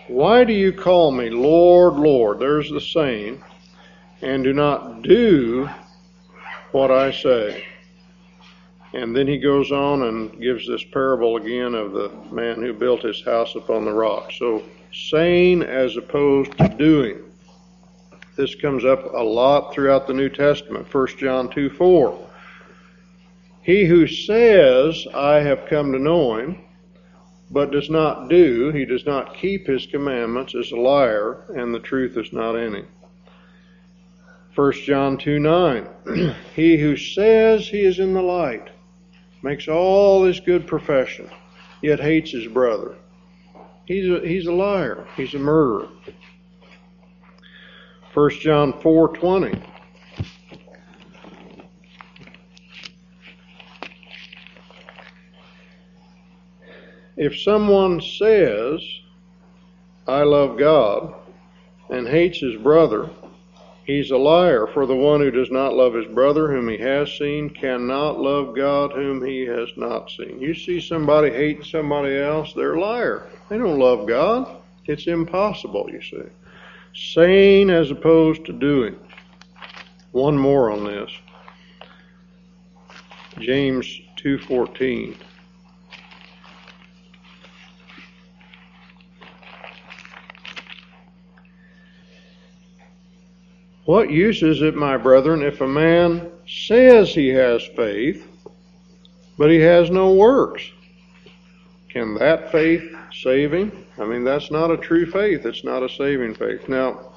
Why 0.06 0.44
do 0.44 0.52
you 0.52 0.70
call 0.70 1.12
me 1.12 1.30
Lord, 1.30 1.94
Lord? 1.94 2.38
There's 2.38 2.70
the 2.70 2.80
saying, 2.80 3.42
and 4.20 4.44
do 4.44 4.52
not 4.52 5.00
do 5.00 5.70
what 6.74 6.90
I 6.90 7.12
say. 7.12 7.64
And 8.94 9.14
then 9.14 9.28
he 9.28 9.38
goes 9.38 9.70
on 9.70 10.02
and 10.02 10.40
gives 10.40 10.66
this 10.66 10.82
parable 10.82 11.36
again 11.36 11.72
of 11.72 11.92
the 11.92 12.10
man 12.32 12.56
who 12.56 12.72
built 12.72 13.02
his 13.02 13.24
house 13.24 13.54
upon 13.54 13.84
the 13.84 13.92
rock. 13.92 14.32
So, 14.36 14.64
saying 14.92 15.62
as 15.62 15.96
opposed 15.96 16.56
to 16.58 16.68
doing. 16.68 17.22
This 18.36 18.56
comes 18.56 18.84
up 18.84 19.04
a 19.14 19.22
lot 19.22 19.72
throughout 19.72 20.08
the 20.08 20.14
New 20.14 20.28
Testament. 20.28 20.92
1 20.92 21.06
John 21.16 21.48
2 21.48 21.70
4. 21.70 22.30
He 23.62 23.84
who 23.84 24.08
says, 24.08 25.06
I 25.14 25.36
have 25.36 25.66
come 25.70 25.92
to 25.92 25.98
know 25.98 26.36
him, 26.36 26.60
but 27.52 27.70
does 27.70 27.88
not 27.88 28.28
do, 28.28 28.72
he 28.72 28.84
does 28.84 29.06
not 29.06 29.36
keep 29.36 29.66
his 29.66 29.86
commandments, 29.86 30.54
is 30.54 30.72
a 30.72 30.76
liar, 30.76 31.44
and 31.54 31.72
the 31.72 31.80
truth 31.80 32.16
is 32.16 32.32
not 32.32 32.56
in 32.56 32.74
him. 32.74 32.88
1 34.54 34.72
John 34.84 35.18
2 35.18 35.40
9. 35.40 35.88
he 36.54 36.76
who 36.76 36.96
says 36.96 37.66
he 37.66 37.80
is 37.80 37.98
in 37.98 38.14
the 38.14 38.22
light 38.22 38.70
makes 39.42 39.66
all 39.66 40.22
this 40.22 40.38
good 40.38 40.66
profession, 40.66 41.28
yet 41.82 41.98
hates 41.98 42.30
his 42.30 42.46
brother. 42.46 42.94
He's 43.86 44.08
a, 44.08 44.20
he's 44.20 44.46
a 44.46 44.52
liar. 44.52 45.06
He's 45.16 45.34
a 45.34 45.38
murderer. 45.38 45.88
1 48.14 48.30
John 48.40 48.72
4:20 48.74 49.70
If 57.16 57.40
someone 57.40 58.00
says, 58.00 58.80
I 60.06 60.22
love 60.22 60.58
God, 60.58 61.14
and 61.88 62.08
hates 62.08 62.38
his 62.38 62.56
brother, 62.56 63.08
he's 63.84 64.10
a 64.10 64.16
liar, 64.16 64.66
for 64.66 64.86
the 64.86 64.94
one 64.96 65.20
who 65.20 65.30
does 65.30 65.50
not 65.50 65.74
love 65.74 65.94
his 65.94 66.06
brother 66.06 66.50
whom 66.50 66.68
he 66.68 66.78
has 66.78 67.12
seen 67.12 67.50
cannot 67.50 68.20
love 68.20 68.54
God 68.54 68.92
whom 68.92 69.24
he 69.24 69.42
has 69.46 69.68
not 69.76 70.10
seen. 70.10 70.40
You 70.40 70.54
see 70.54 70.80
somebody 70.80 71.30
hate 71.30 71.64
somebody 71.64 72.16
else, 72.16 72.52
they're 72.54 72.74
a 72.74 72.80
liar. 72.80 73.28
They 73.48 73.58
don't 73.58 73.78
love 73.78 74.06
God. 74.06 74.62
It's 74.86 75.06
impossible, 75.06 75.88
you 75.90 76.02
see. 76.02 76.28
Saying 76.94 77.70
as 77.70 77.90
opposed 77.90 78.44
to 78.46 78.52
doing. 78.52 78.96
One 80.12 80.38
more 80.38 80.70
on 80.70 80.84
this. 80.84 81.10
James 83.38 84.00
2:14. 84.16 85.16
What 93.84 94.10
use 94.10 94.42
is 94.42 94.62
it, 94.62 94.74
my 94.74 94.96
brethren, 94.96 95.42
if 95.42 95.60
a 95.60 95.68
man 95.68 96.30
says 96.46 97.14
he 97.14 97.28
has 97.28 97.62
faith, 97.76 98.26
but 99.36 99.50
he 99.50 99.60
has 99.60 99.90
no 99.90 100.14
works? 100.14 100.62
Can 101.90 102.14
that 102.14 102.50
faith 102.50 102.82
save 103.12 103.52
him? 103.52 103.86
I 103.98 104.06
mean, 104.06 104.24
that's 104.24 104.50
not 104.50 104.70
a 104.70 104.78
true 104.78 105.04
faith. 105.04 105.44
It's 105.44 105.64
not 105.64 105.82
a 105.82 105.88
saving 105.88 106.34
faith. 106.34 106.68
Now, 106.68 107.12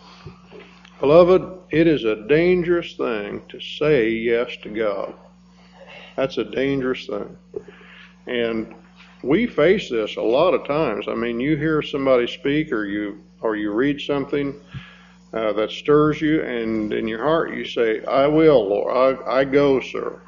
beloved, 1.00 1.60
it 1.72 1.88
is 1.88 2.04
a 2.04 2.28
dangerous 2.28 2.96
thing 2.96 3.44
to 3.48 3.60
say 3.62 4.10
yes 4.10 4.58
to 4.64 4.70
God. 4.70 5.16
That's 6.18 6.38
a 6.38 6.44
dangerous 6.44 7.08
thing. 7.08 7.38
And 8.28 8.76
we 9.24 9.48
face 9.48 9.90
this 9.90 10.18
a 10.18 10.22
lot 10.22 10.54
of 10.54 10.68
times. 10.68 11.06
I 11.08 11.16
mean, 11.16 11.40
you 11.40 11.56
hear 11.56 11.82
somebody 11.82 12.28
speak 12.28 12.72
or 12.74 12.86
you 12.86 13.24
or 13.42 13.56
you 13.56 13.72
read 13.72 14.02
something 14.02 14.60
uh, 15.34 15.54
that 15.54 15.72
stirs 15.72 16.22
you, 16.22 16.42
and 16.42 16.94
in 16.94 17.08
your 17.08 17.24
heart 17.24 17.54
you 17.54 17.66
say, 17.66 18.04
I 18.06 18.28
will, 18.28 18.68
Lord, 18.68 19.20
I, 19.28 19.40
I 19.40 19.44
go, 19.44 19.80
sir. 19.80 20.22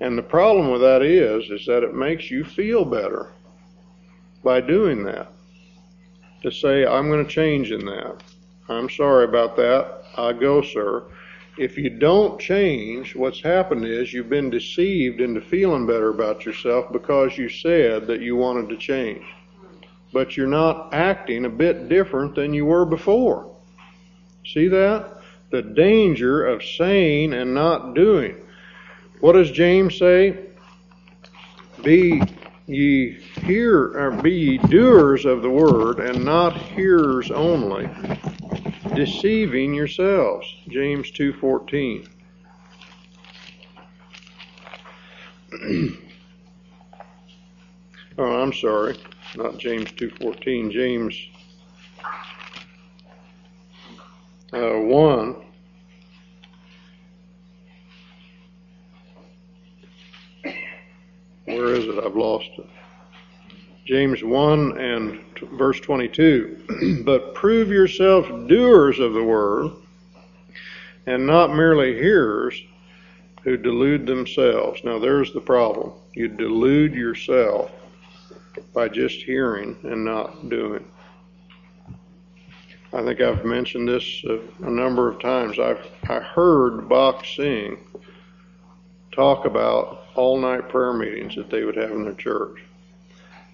And 0.00 0.18
the 0.18 0.22
problem 0.22 0.70
with 0.70 0.80
that 0.80 1.02
is, 1.02 1.48
is 1.50 1.66
that 1.66 1.84
it 1.84 1.94
makes 1.94 2.30
you 2.30 2.44
feel 2.44 2.84
better 2.84 3.30
by 4.42 4.60
doing 4.60 5.04
that. 5.04 5.28
To 6.42 6.50
say, 6.50 6.84
I'm 6.84 7.08
going 7.08 7.24
to 7.24 7.30
change 7.30 7.70
in 7.70 7.86
that. 7.86 8.20
I'm 8.68 8.90
sorry 8.90 9.24
about 9.24 9.54
that. 9.56 10.02
I 10.16 10.32
go, 10.32 10.60
sir. 10.60 11.04
If 11.56 11.78
you 11.78 11.90
don't 11.90 12.40
change, 12.40 13.14
what's 13.14 13.40
happened 13.40 13.84
is 13.84 14.12
you've 14.12 14.28
been 14.28 14.50
deceived 14.50 15.20
into 15.20 15.40
feeling 15.40 15.86
better 15.86 16.08
about 16.08 16.44
yourself 16.44 16.90
because 16.90 17.38
you 17.38 17.48
said 17.48 18.08
that 18.08 18.22
you 18.22 18.34
wanted 18.34 18.70
to 18.70 18.76
change. 18.76 19.24
But 20.12 20.36
you're 20.36 20.48
not 20.48 20.92
acting 20.92 21.44
a 21.44 21.50
bit 21.50 21.88
different 21.88 22.34
than 22.34 22.52
you 22.52 22.66
were 22.66 22.84
before. 22.84 23.51
See 24.44 24.68
that? 24.68 25.20
The 25.50 25.62
danger 25.62 26.46
of 26.46 26.62
saying 26.62 27.32
and 27.32 27.54
not 27.54 27.94
doing. 27.94 28.36
What 29.20 29.32
does 29.32 29.50
James 29.50 29.98
say? 29.98 30.36
Be 31.82 32.22
ye 32.66 33.12
hear 33.44 33.98
or 33.98 34.10
be 34.22 34.32
ye 34.32 34.58
doers 34.58 35.24
of 35.24 35.42
the 35.42 35.50
word 35.50 35.98
and 36.00 36.24
not 36.24 36.56
hearers 36.56 37.30
only, 37.30 37.88
deceiving 38.94 39.74
yourselves. 39.74 40.46
James 40.68 41.10
2:14. 41.12 42.08
oh, 48.18 48.42
I'm 48.42 48.52
sorry. 48.52 48.96
Not 49.36 49.58
James 49.58 49.92
2:14. 49.92 50.72
James 50.72 51.28
Uh, 54.52 54.78
1. 54.78 55.36
Where 61.46 61.74
is 61.74 61.86
it? 61.86 62.04
I've 62.04 62.14
lost 62.14 62.50
it. 62.58 62.66
James 63.86 64.22
1 64.22 64.78
and 64.78 65.20
t- 65.34 65.48
verse 65.52 65.80
22. 65.80 67.02
but 67.04 67.34
prove 67.34 67.68
yourselves 67.68 68.28
doers 68.46 68.98
of 68.98 69.14
the 69.14 69.24
word, 69.24 69.72
and 71.06 71.26
not 71.26 71.54
merely 71.54 71.94
hearers 71.94 72.60
who 73.44 73.56
delude 73.56 74.06
themselves. 74.06 74.84
Now, 74.84 74.98
there's 74.98 75.32
the 75.32 75.40
problem. 75.40 75.92
You 76.12 76.28
delude 76.28 76.94
yourself 76.94 77.70
by 78.74 78.88
just 78.88 79.22
hearing 79.22 79.78
and 79.82 80.04
not 80.04 80.50
doing. 80.50 80.84
I 82.94 83.02
think 83.02 83.22
I've 83.22 83.44
mentioned 83.46 83.88
this 83.88 84.22
a, 84.24 84.38
a 84.66 84.70
number 84.70 85.10
of 85.10 85.18
times. 85.18 85.58
I've 85.58 85.86
I 86.10 86.20
heard 86.20 86.88
Bakht 86.88 87.24
Singh 87.36 87.78
talk 89.12 89.46
about 89.46 90.04
all 90.14 90.38
night 90.38 90.68
prayer 90.68 90.92
meetings 90.92 91.34
that 91.36 91.48
they 91.48 91.64
would 91.64 91.76
have 91.76 91.90
in 91.90 92.04
their 92.04 92.14
church. 92.14 92.62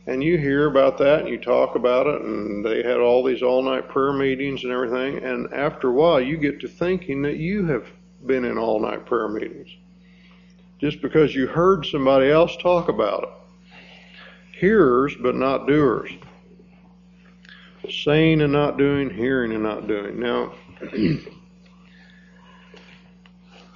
And 0.09 0.25
you 0.25 0.39
hear 0.39 0.67
about 0.67 0.99
that 0.99 1.21
and 1.21 1.29
you 1.29 1.39
talk 1.39 1.77
about 1.77 2.07
it, 2.07 2.23
and 2.23 2.65
they 2.65 2.83
had 2.83 2.99
all 2.99 3.23
these 3.23 3.43
all 3.43 3.63
night 3.63 3.89
prayer 3.89 4.13
meetings 4.13 4.65
and 4.65 4.73
everything. 4.73 5.23
And 5.23 5.53
after 5.53 5.91
a 5.91 5.93
while, 5.93 6.21
you 6.21 6.37
get 6.37 6.59
to 6.61 6.69
thinking 6.69 7.23
that 7.23 7.37
you 7.37 7.65
have 7.67 7.87
been 8.27 8.45
in 8.45 8.59
all 8.59 8.81
night 8.81 9.07
prayer 9.07 9.29
meetings 9.29 9.69
just 10.81 11.01
because 11.01 11.35
you 11.35 11.47
heard 11.47 11.85
somebody 11.87 12.31
else 12.31 12.57
talk 12.57 12.89
about 12.89 13.23
it. 13.25 13.29
Hearers, 14.59 15.15
but 15.21 15.37
not 15.37 15.69
doers 15.69 16.11
saying 17.91 18.41
and 18.41 18.53
not 18.53 18.79
doing, 18.79 19.11
hearing 19.11 19.53
and 19.53 19.63
not 19.63 19.87
doing. 19.87 20.19
Now, 20.19 20.55
the 20.81 21.31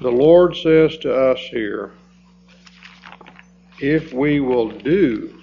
Lord 0.01 0.57
says 0.57 0.97
to 0.99 1.15
us 1.15 1.39
here, 1.39 1.93
if 3.81 4.13
we 4.13 4.41
will 4.41 4.71
do, 4.71 5.41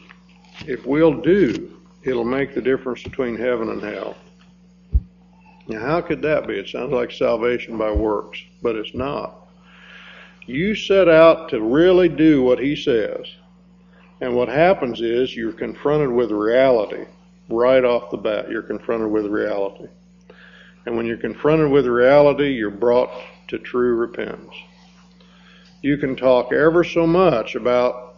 if 0.65 0.85
we'll 0.85 1.21
do, 1.21 1.77
it'll 2.03 2.23
make 2.23 2.55
the 2.55 2.61
difference 2.61 3.03
between 3.03 3.35
heaven 3.35 3.69
and 3.69 3.81
hell. 3.81 4.15
Now, 5.67 5.81
how 5.81 6.01
could 6.01 6.21
that 6.23 6.47
be? 6.47 6.57
It 6.57 6.67
sounds 6.67 6.91
like 6.91 7.11
salvation 7.11 7.77
by 7.77 7.91
works, 7.91 8.41
but 8.61 8.75
it's 8.75 8.95
not. 8.95 9.47
You 10.45 10.73
set 10.73 11.07
out 11.07 11.49
to 11.49 11.61
really 11.61 12.09
do 12.09 12.41
what 12.41 12.59
he 12.59 12.75
says. 12.75 13.25
And 14.21 14.35
what 14.35 14.49
happens 14.49 14.99
is 14.99 15.35
you're 15.35 15.53
confronted 15.53 16.09
with 16.11 16.31
reality 16.31 17.05
right 17.49 17.83
off 17.83 18.11
the 18.11 18.17
bat. 18.17 18.49
You're 18.49 18.61
confronted 18.61 19.11
with 19.11 19.25
reality. 19.25 19.87
And 20.85 20.95
when 20.95 21.05
you're 21.05 21.17
confronted 21.17 21.71
with 21.71 21.85
reality, 21.85 22.53
you're 22.53 22.69
brought 22.69 23.11
to 23.49 23.57
true 23.57 23.95
repentance. 23.95 24.55
You 25.81 25.97
can 25.97 26.15
talk 26.15 26.53
ever 26.53 26.83
so 26.83 27.07
much 27.07 27.55
about, 27.55 28.17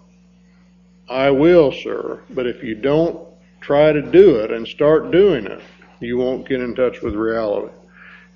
I 1.09 1.29
will, 1.31 1.71
sir, 1.71 2.21
but 2.29 2.47
if 2.47 2.63
you 2.63 2.75
don't 2.75 3.27
try 3.61 3.91
to 3.91 4.01
do 4.01 4.37
it 4.37 4.51
and 4.51 4.67
start 4.67 5.11
doing 5.11 5.45
it, 5.45 5.61
you 5.99 6.17
won't 6.17 6.47
get 6.47 6.61
in 6.61 6.75
touch 6.75 7.01
with 7.01 7.13
reality. 7.13 7.73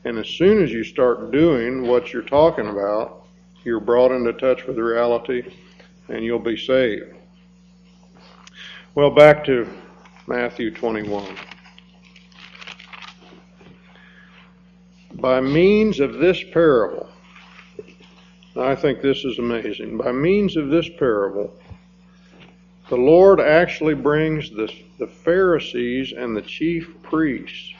And 0.03 0.19
as 0.19 0.27
soon 0.27 0.61
as 0.61 0.71
you 0.71 0.83
start 0.83 1.31
doing 1.31 1.87
what 1.87 2.13
you're 2.13 2.21
talking 2.21 2.67
about, 2.67 3.25
you're 3.63 3.79
brought 3.79 4.11
into 4.11 4.33
touch 4.33 4.65
with 4.65 4.77
reality 4.77 5.51
and 6.07 6.23
you'll 6.23 6.37
be 6.37 6.55
saved. 6.55 7.15
Well, 8.93 9.09
back 9.09 9.43
to 9.45 9.67
Matthew 10.27 10.71
21. 10.71 11.35
By 15.13 15.39
means 15.39 15.99
of 15.99 16.15
this 16.15 16.43
parable, 16.51 17.07
I 18.55 18.73
think 18.73 19.01
this 19.01 19.23
is 19.23 19.37
amazing. 19.37 19.97
By 19.97 20.11
means 20.11 20.57
of 20.57 20.69
this 20.69 20.89
parable, 20.97 21.53
the 22.89 22.95
Lord 22.95 23.39
actually 23.39 23.93
brings 23.93 24.49
the, 24.49 24.73
the 24.97 25.05
Pharisees 25.05 26.11
and 26.17 26.35
the 26.35 26.41
chief 26.41 26.89
priests 27.03 27.73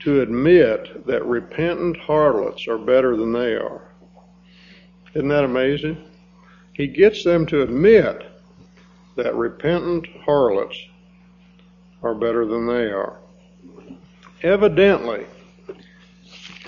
to 0.00 0.20
admit 0.20 1.06
that 1.06 1.26
repentant 1.26 1.96
harlots 1.96 2.68
are 2.68 2.78
better 2.78 3.16
than 3.16 3.32
they 3.32 3.54
are. 3.54 3.90
Isn't 5.14 5.28
that 5.28 5.42
amazing? 5.42 6.08
He 6.74 6.86
gets 6.86 7.24
them 7.24 7.46
to 7.46 7.62
admit 7.62 8.24
that 9.16 9.34
repentant 9.34 10.06
harlots 10.24 10.78
are 12.06 12.14
better 12.14 12.46
than 12.46 12.66
they 12.66 12.84
are. 12.84 13.16
Evidently, 14.42 15.26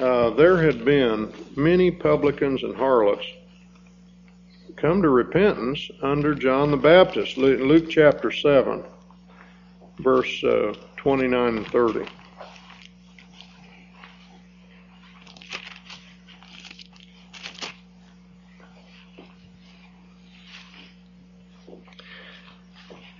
uh, 0.00 0.30
there 0.30 0.60
had 0.60 0.84
been 0.84 1.32
many 1.56 1.90
publicans 1.90 2.64
and 2.64 2.74
harlots 2.74 3.24
come 4.76 5.00
to 5.02 5.08
repentance 5.08 5.90
under 6.02 6.34
John 6.34 6.70
the 6.70 6.76
Baptist. 6.76 7.36
Luke 7.36 7.88
chapter 7.88 8.32
7, 8.32 8.82
verse 10.00 10.42
uh, 10.42 10.74
29 10.96 11.56
and 11.58 11.66
30. 11.68 12.06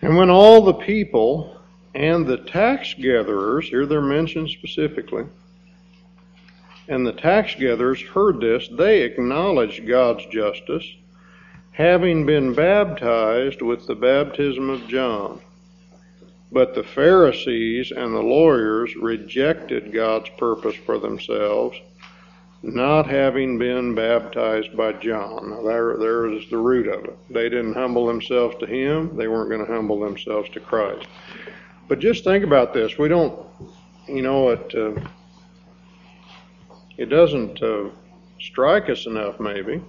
And 0.00 0.16
when 0.16 0.30
all 0.30 0.62
the 0.62 0.74
people 0.74 1.57
and 1.94 2.26
the 2.26 2.36
tax 2.36 2.94
gatherers, 2.94 3.68
here 3.68 3.86
they're 3.86 4.00
mentioned 4.00 4.50
specifically, 4.50 5.24
and 6.88 7.06
the 7.06 7.12
tax 7.12 7.54
gatherers 7.54 8.00
heard 8.00 8.40
this, 8.40 8.68
they 8.68 9.02
acknowledged 9.02 9.86
God's 9.86 10.24
justice 10.26 10.84
having 11.78 12.26
been 12.26 12.52
baptized 12.54 13.62
with 13.62 13.86
the 13.86 13.94
baptism 13.94 14.68
of 14.68 14.88
John. 14.88 15.40
But 16.50 16.74
the 16.74 16.82
Pharisees 16.82 17.92
and 17.92 18.12
the 18.12 18.22
lawyers 18.22 18.96
rejected 18.96 19.92
God's 19.92 20.28
purpose 20.38 20.74
for 20.74 20.98
themselves, 20.98 21.78
not 22.62 23.06
having 23.06 23.58
been 23.58 23.94
baptized 23.94 24.76
by 24.76 24.94
John. 24.94 25.50
Now, 25.50 25.62
there, 25.62 25.96
there 25.98 26.26
is 26.26 26.50
the 26.50 26.56
root 26.56 26.88
of 26.88 27.04
it. 27.04 27.18
They 27.30 27.48
didn't 27.48 27.74
humble 27.74 28.06
themselves 28.06 28.56
to 28.58 28.66
Him, 28.66 29.16
they 29.16 29.28
weren't 29.28 29.50
going 29.50 29.64
to 29.64 29.72
humble 29.72 30.00
themselves 30.00 30.48
to 30.50 30.60
Christ. 30.60 31.06
But 31.88 31.98
just 31.98 32.24
think 32.24 32.44
about 32.44 32.74
this. 32.74 32.98
We 32.98 33.08
don't, 33.08 33.46
you 34.06 34.22
know, 34.22 34.50
it, 34.50 34.74
uh, 34.74 35.00
it 36.96 37.06
doesn't 37.06 37.62
uh, 37.62 37.90
strike 38.38 38.90
us 38.90 39.06
enough, 39.06 39.40
maybe 39.40 39.82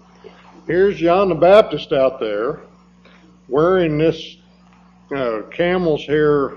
here's 0.70 0.98
John 0.98 1.30
the 1.30 1.36
Baptist 1.36 1.92
out 1.92 2.20
there 2.20 2.62
wearing 3.48 3.98
this 3.98 4.38
uh, 5.14 5.42
camel's 5.52 6.06
hair 6.06 6.54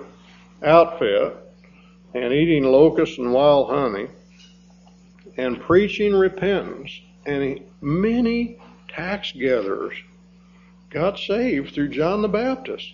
outfit 0.63 1.35
and 2.15 2.33
eating 2.33 2.65
locusts 2.65 3.17
and 3.17 3.33
wild 3.33 3.71
honey 3.71 4.09
and 5.39 5.59
preaching 5.63 6.15
repentance. 6.15 6.91
And 7.25 7.43
he, 7.43 7.63
many 7.81 8.59
tax 8.89 9.33
gatherers 9.33 9.97
got 10.91 11.19
saved 11.19 11.75
through 11.75 11.89
John 11.89 12.21
the 12.21 12.29
Baptist. 12.29 12.93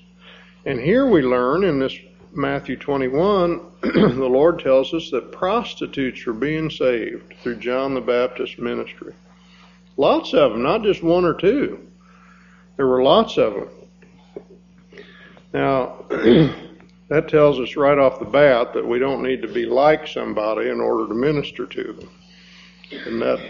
And 0.64 0.78
here 0.78 1.06
we 1.06 1.22
learn 1.22 1.64
in 1.64 1.80
this 1.80 1.98
Matthew 2.38 2.76
21, 2.76 3.60
the 3.82 4.28
Lord 4.30 4.60
tells 4.60 4.94
us 4.94 5.10
that 5.10 5.32
prostitutes 5.32 6.24
are 6.28 6.32
being 6.32 6.70
saved 6.70 7.34
through 7.42 7.56
John 7.56 7.94
the 7.94 8.00
Baptist's 8.00 8.58
ministry. 8.58 9.12
Lots 9.96 10.32
of 10.34 10.52
them, 10.52 10.62
not 10.62 10.84
just 10.84 11.02
one 11.02 11.24
or 11.24 11.34
two. 11.34 11.84
There 12.76 12.86
were 12.86 13.02
lots 13.02 13.38
of 13.38 13.54
them. 13.54 13.68
Now, 15.52 16.04
that 17.08 17.26
tells 17.28 17.58
us 17.58 17.74
right 17.74 17.98
off 17.98 18.20
the 18.20 18.24
bat 18.24 18.72
that 18.72 18.86
we 18.86 19.00
don't 19.00 19.24
need 19.24 19.42
to 19.42 19.48
be 19.48 19.66
like 19.66 20.06
somebody 20.06 20.68
in 20.68 20.80
order 20.80 21.08
to 21.08 21.14
minister 21.14 21.66
to 21.66 21.92
them. 21.92 22.10
Isn't 22.92 23.18
that 23.18 23.40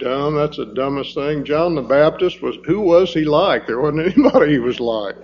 dumb? 0.00 0.34
That's 0.34 0.56
the 0.56 0.66
dumbest 0.66 1.14
thing. 1.14 1.44
John 1.44 1.76
the 1.76 1.82
Baptist 1.82 2.42
was, 2.42 2.56
who 2.66 2.80
was 2.80 3.14
he 3.14 3.24
like? 3.24 3.68
There 3.68 3.80
wasn't 3.80 4.12
anybody 4.18 4.54
he 4.54 4.58
was 4.58 4.80
like. 4.80 5.14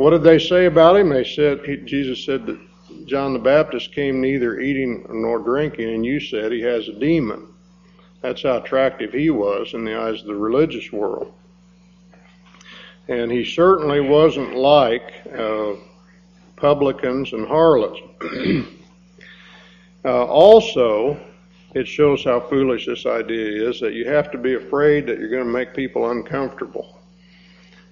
What 0.00 0.12
did 0.12 0.22
they 0.22 0.38
say 0.38 0.64
about 0.64 0.96
him? 0.96 1.10
They 1.10 1.24
said, 1.24 1.60
he, 1.66 1.76
Jesus 1.76 2.24
said 2.24 2.46
that 2.46 2.58
John 3.04 3.34
the 3.34 3.38
Baptist 3.38 3.94
came 3.94 4.18
neither 4.18 4.58
eating 4.58 5.04
nor 5.10 5.38
drinking, 5.40 5.92
and 5.92 6.06
you 6.06 6.20
said 6.20 6.52
he 6.52 6.62
has 6.62 6.88
a 6.88 6.94
demon. 6.94 7.46
That's 8.22 8.42
how 8.42 8.62
attractive 8.62 9.12
he 9.12 9.28
was 9.28 9.74
in 9.74 9.84
the 9.84 10.00
eyes 10.00 10.22
of 10.22 10.28
the 10.28 10.34
religious 10.34 10.90
world. 10.90 11.34
And 13.08 13.30
he 13.30 13.44
certainly 13.44 14.00
wasn't 14.00 14.54
like 14.54 15.12
uh, 15.38 15.74
publicans 16.56 17.34
and 17.34 17.46
harlots. 17.46 18.00
uh, 20.06 20.24
also, 20.24 21.20
it 21.74 21.86
shows 21.86 22.24
how 22.24 22.40
foolish 22.40 22.86
this 22.86 23.04
idea 23.04 23.68
is 23.68 23.80
that 23.80 23.92
you 23.92 24.08
have 24.08 24.30
to 24.30 24.38
be 24.38 24.54
afraid 24.54 25.06
that 25.08 25.18
you're 25.18 25.28
going 25.28 25.44
to 25.44 25.52
make 25.52 25.74
people 25.74 26.10
uncomfortable. 26.10 26.99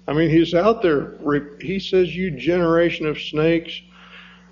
I 0.09 0.13
mean, 0.13 0.31
he's 0.31 0.55
out 0.55 0.81
there, 0.81 1.13
he 1.61 1.79
says, 1.79 2.15
You 2.15 2.31
generation 2.31 3.05
of 3.05 3.21
snakes, 3.21 3.79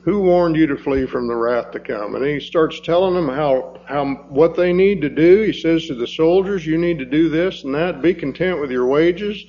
who 0.03 0.21
warned 0.21 0.55
you 0.55 0.67
to 0.67 0.77
flee 0.77 1.07
from 1.07 1.27
the 1.27 1.35
wrath 1.35 1.71
to 1.71 1.79
come? 1.79 2.13
And 2.13 2.23
he 2.23 2.39
starts 2.39 2.79
telling 2.79 3.15
them 3.15 3.27
how, 3.27 3.81
how 3.85 4.05
what 4.29 4.55
they 4.55 4.71
need 4.71 5.01
to 5.01 5.09
do. 5.09 5.41
He 5.41 5.51
says 5.51 5.87
to 5.87 5.95
the 5.95 6.05
soldiers, 6.05 6.63
you 6.63 6.77
need 6.77 6.99
to 6.99 7.05
do 7.05 7.27
this 7.27 7.63
and 7.63 7.73
that. 7.73 8.03
Be 8.03 8.13
content 8.13 8.61
with 8.61 8.69
your 8.69 8.85
wages 8.85 9.45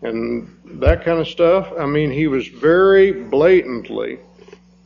and 0.00 0.58
that 0.80 1.04
kind 1.04 1.18
of 1.18 1.28
stuff. 1.28 1.70
I 1.78 1.84
mean, 1.84 2.10
he 2.10 2.28
was 2.28 2.48
very 2.48 3.12
blatantly 3.12 4.20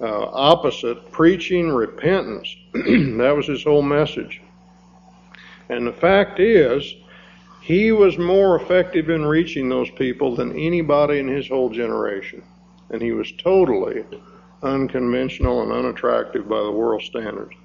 uh, 0.00 0.24
opposite 0.32 1.12
preaching 1.12 1.70
repentance. 1.70 2.52
that 2.72 3.34
was 3.36 3.46
his 3.46 3.62
whole 3.62 3.82
message. 3.82 4.42
And 5.68 5.86
the 5.86 5.92
fact 5.92 6.40
is, 6.40 6.92
he 7.66 7.90
was 7.90 8.16
more 8.16 8.54
effective 8.54 9.10
in 9.10 9.24
reaching 9.24 9.68
those 9.68 9.90
people 9.90 10.36
than 10.36 10.56
anybody 10.56 11.18
in 11.18 11.26
his 11.26 11.48
whole 11.48 11.68
generation. 11.68 12.40
And 12.90 13.02
he 13.02 13.10
was 13.10 13.32
totally 13.38 14.04
unconventional 14.62 15.62
and 15.62 15.72
unattractive 15.72 16.48
by 16.48 16.62
the 16.62 16.70
world 16.70 17.02
standards. 17.02 17.56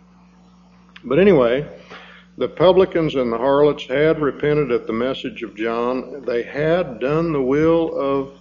But 1.04 1.20
anyway, 1.20 1.70
the 2.36 2.50
publicans 2.50 3.14
and 3.14 3.32
the 3.32 3.38
harlots 3.38 3.86
had 3.86 4.20
repented 4.20 4.72
at 4.72 4.88
the 4.88 4.94
message 4.94 5.44
of 5.44 5.56
John. 5.56 6.24
They 6.26 6.42
had 6.42 7.00
done 7.00 7.32
the 7.32 7.44
will 7.44 7.96
of 7.96 8.40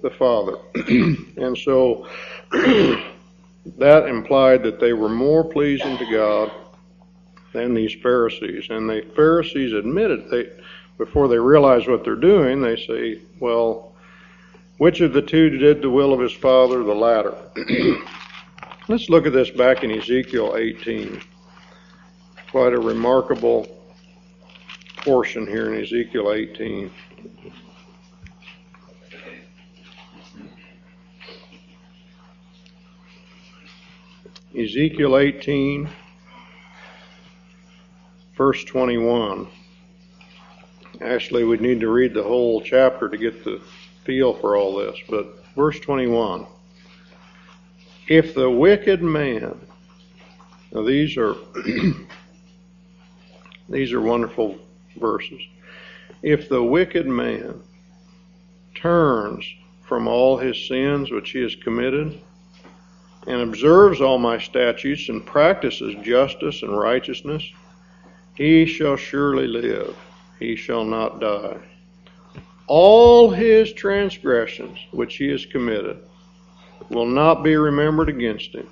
the 0.00 0.10
Father. 0.12 0.56
and 0.74 1.58
so 1.58 2.08
that 2.52 4.06
implied 4.08 4.62
that 4.62 4.80
they 4.80 4.94
were 4.94 5.10
more 5.10 5.44
pleasing 5.44 5.98
to 5.98 6.10
God 6.10 6.52
than 7.52 7.74
these 7.74 7.94
Pharisees. 8.02 8.68
And 8.70 8.88
the 8.88 9.06
Pharisees 9.14 9.74
admitted 9.74 10.30
they 10.30 10.48
before 10.98 11.28
they 11.28 11.38
realize 11.38 11.86
what 11.86 12.04
they're 12.04 12.14
doing, 12.14 12.60
they 12.60 12.76
say, 12.76 13.20
well, 13.40 13.92
which 14.78 15.00
of 15.00 15.12
the 15.12 15.22
two 15.22 15.50
did 15.50 15.82
the 15.82 15.90
will 15.90 16.12
of 16.12 16.20
his 16.20 16.32
father? 16.32 16.82
The 16.82 16.94
latter. 16.94 17.34
Let's 18.88 19.08
look 19.08 19.26
at 19.26 19.32
this 19.32 19.50
back 19.50 19.84
in 19.84 19.90
Ezekiel 19.90 20.56
18. 20.56 21.20
Quite 22.50 22.72
a 22.72 22.80
remarkable 22.80 23.66
portion 24.96 25.46
here 25.46 25.72
in 25.72 25.82
Ezekiel 25.82 26.32
18. 26.32 26.90
Ezekiel 34.54 35.16
18 35.16 35.88
verse 38.36 38.64
21. 38.64 39.46
Actually, 41.02 41.42
we'd 41.42 41.60
need 41.60 41.80
to 41.80 41.88
read 41.88 42.14
the 42.14 42.22
whole 42.22 42.60
chapter 42.60 43.08
to 43.08 43.16
get 43.16 43.42
the 43.42 43.60
feel 44.04 44.34
for 44.34 44.56
all 44.56 44.76
this, 44.76 44.96
but 45.08 45.44
verse 45.56 45.80
21. 45.80 46.46
If 48.08 48.34
the 48.34 48.48
wicked 48.48 49.02
man, 49.02 49.58
now 50.72 50.82
these 50.82 51.16
are 51.16 51.34
these 53.68 53.92
are 53.92 54.00
wonderful 54.00 54.58
verses. 55.00 55.40
If 56.22 56.48
the 56.48 56.62
wicked 56.62 57.06
man 57.06 57.60
turns 58.76 59.44
from 59.82 60.06
all 60.06 60.38
his 60.38 60.68
sins 60.68 61.10
which 61.10 61.30
he 61.30 61.42
has 61.42 61.56
committed 61.56 62.20
and 63.26 63.40
observes 63.40 64.00
all 64.00 64.18
my 64.18 64.38
statutes 64.38 65.08
and 65.08 65.26
practices 65.26 65.96
justice 66.02 66.62
and 66.62 66.78
righteousness, 66.78 67.42
he 68.34 68.66
shall 68.66 68.96
surely 68.96 69.46
live, 69.46 69.96
he 70.42 70.56
shall 70.56 70.84
not 70.84 71.20
die. 71.20 71.58
All 72.66 73.30
his 73.30 73.72
transgressions 73.72 74.78
which 74.90 75.16
he 75.16 75.28
has 75.28 75.46
committed 75.46 75.98
will 76.88 77.06
not 77.06 77.42
be 77.42 77.56
remembered 77.56 78.08
against 78.08 78.54
him. 78.54 78.68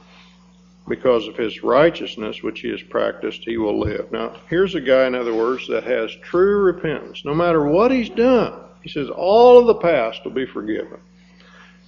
Because 0.88 1.28
of 1.28 1.36
his 1.36 1.62
righteousness 1.62 2.42
which 2.42 2.60
he 2.60 2.68
has 2.70 2.82
practiced, 2.82 3.44
he 3.44 3.56
will 3.56 3.78
live. 3.78 4.10
Now, 4.10 4.34
here's 4.48 4.74
a 4.74 4.80
guy, 4.80 5.06
in 5.06 5.14
other 5.14 5.34
words, 5.34 5.68
that 5.68 5.84
has 5.84 6.10
true 6.22 6.62
repentance. 6.62 7.24
No 7.24 7.34
matter 7.34 7.64
what 7.64 7.92
he's 7.92 8.08
done, 8.08 8.60
he 8.82 8.88
says 8.88 9.08
all 9.08 9.58
of 9.58 9.66
the 9.66 9.74
past 9.74 10.24
will 10.24 10.32
be 10.32 10.46
forgiven 10.46 10.98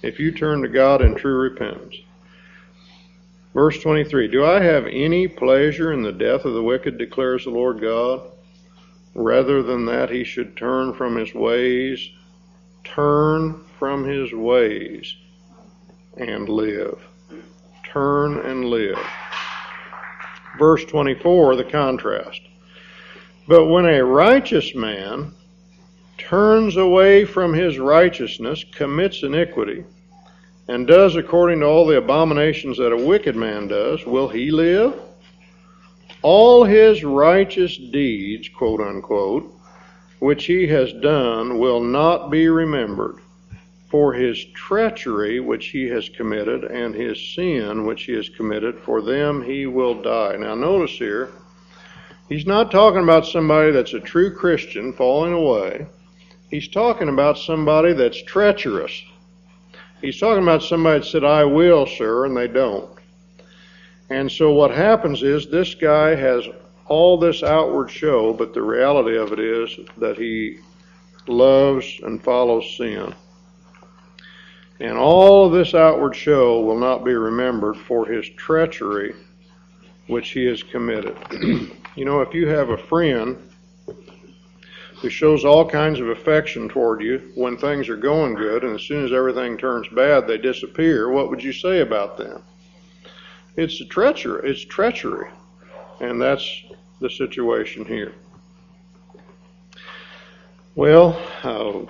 if 0.01 0.19
you 0.19 0.31
turn 0.31 0.61
to 0.61 0.67
God 0.67 1.01
in 1.01 1.15
true 1.15 1.37
repentance. 1.37 1.95
Verse 3.53 3.81
23 3.81 4.27
Do 4.27 4.45
I 4.45 4.61
have 4.61 4.85
any 4.87 5.27
pleasure 5.27 5.91
in 5.93 6.01
the 6.01 6.11
death 6.11 6.45
of 6.45 6.53
the 6.53 6.63
wicked, 6.63 6.97
declares 6.97 7.43
the 7.43 7.49
Lord 7.49 7.81
God? 7.81 8.32
Rather 9.15 9.61
than 9.61 9.85
that 9.85 10.09
he 10.09 10.23
should 10.23 10.57
turn 10.57 10.93
from 10.93 11.15
his 11.15 11.33
ways, 11.33 12.09
turn 12.83 13.63
from 13.77 14.03
his 14.03 14.33
ways 14.33 15.15
and 16.17 16.49
live. 16.49 16.99
Turn 17.85 18.39
and 18.39 18.65
live. 18.65 18.99
Verse 20.57 20.83
24, 20.85 21.55
the 21.55 21.63
contrast. 21.63 22.41
But 23.47 23.67
when 23.67 23.85
a 23.85 24.03
righteous 24.03 24.73
man 24.73 25.33
turns 26.17 26.77
away 26.77 27.25
from 27.25 27.53
his 27.53 27.77
righteousness, 27.77 28.63
commits 28.63 29.23
iniquity, 29.23 29.83
and 30.67 30.87
does 30.87 31.15
according 31.15 31.59
to 31.59 31.65
all 31.65 31.85
the 31.85 31.97
abominations 31.97 32.77
that 32.77 32.93
a 32.93 32.97
wicked 32.97 33.35
man 33.35 33.67
does, 33.67 34.05
will 34.05 34.29
he 34.29 34.49
live? 34.49 34.93
All 36.23 36.63
his 36.63 37.03
righteous 37.03 37.77
deeds, 37.77 38.49
quote 38.49 38.81
unquote, 38.81 39.53
which 40.19 40.45
he 40.45 40.65
has 40.67 40.91
done 40.93 41.59
will 41.59 41.81
not 41.81 42.31
be 42.31 42.47
remembered. 42.47 43.17
For 43.89 44.13
his 44.13 44.43
treachery 44.55 45.39
which 45.39 45.67
he 45.67 45.87
has 45.89 46.09
committed, 46.09 46.63
and 46.63 46.95
his 46.95 47.35
sin 47.35 47.85
which 47.85 48.05
he 48.05 48.13
has 48.13 48.29
committed, 48.29 48.79
for 48.79 49.01
them 49.01 49.43
he 49.43 49.67
will 49.67 50.01
die. 50.01 50.35
Now, 50.37 50.55
notice 50.55 50.97
here, 50.97 51.29
he's 52.27 52.47
not 52.47 52.71
talking 52.71 53.03
about 53.03 53.27
somebody 53.27 53.71
that's 53.71 53.93
a 53.93 53.99
true 53.99 54.33
Christian 54.33 54.93
falling 54.93 55.33
away. 55.33 55.85
He's 56.49 56.67
talking 56.67 57.09
about 57.09 57.37
somebody 57.37 57.93
that's 57.93 58.23
treacherous 58.23 59.03
He's 60.03 60.19
talking 60.19 60.43
about 60.43 60.61
somebody 60.61 60.99
that 60.99 61.05
said, 61.05 61.23
I 61.23 61.45
will, 61.45 61.85
sir, 61.85 62.25
and 62.25 62.35
they 62.35 62.49
don't. 62.49 62.92
And 64.13 64.31
so 64.31 64.51
what 64.51 64.69
happens 64.69 65.23
is 65.23 65.47
this 65.47 65.73
guy 65.73 66.13
has 66.13 66.47
all 66.85 67.17
this 67.17 67.41
outward 67.41 67.89
show, 67.89 68.31
but 68.31 68.53
the 68.53 68.61
reality 68.61 69.17
of 69.17 69.33
it 69.33 69.39
is 69.39 69.79
that 69.97 70.19
he 70.19 70.59
loves 71.25 71.99
and 72.03 72.23
follows 72.23 72.77
sin. 72.77 73.15
And 74.79 74.99
all 74.99 75.47
of 75.47 75.51
this 75.51 75.73
outward 75.73 76.15
show 76.15 76.61
will 76.61 76.77
not 76.77 77.03
be 77.03 77.15
remembered 77.15 77.75
for 77.75 78.05
his 78.05 78.29
treachery 78.29 79.15
which 80.05 80.29
he 80.29 80.45
has 80.45 80.61
committed. 80.61 81.17
you 81.95 82.05
know, 82.05 82.21
if 82.21 82.35
you 82.35 82.47
have 82.47 82.69
a 82.69 82.77
friend 82.77 83.35
who 84.97 85.09
shows 85.09 85.43
all 85.43 85.67
kinds 85.67 85.99
of 85.99 86.09
affection 86.09 86.69
toward 86.69 87.01
you 87.01 87.31
when 87.33 87.57
things 87.57 87.89
are 87.89 87.97
going 87.97 88.35
good, 88.35 88.63
and 88.63 88.75
as 88.75 88.83
soon 88.83 89.05
as 89.05 89.11
everything 89.11 89.57
turns 89.57 89.87
bad, 89.87 90.27
they 90.27 90.37
disappear, 90.37 91.09
what 91.09 91.31
would 91.31 91.43
you 91.43 91.51
say 91.51 91.79
about 91.79 92.15
them? 92.15 92.43
It's 93.55 93.79
a 93.81 93.85
treachery. 93.85 94.49
It's 94.49 94.65
treachery, 94.65 95.29
and 95.99 96.21
that's 96.21 96.63
the 96.99 97.09
situation 97.09 97.85
here. 97.85 98.13
Well, 100.75 101.21
uh, 101.43 101.83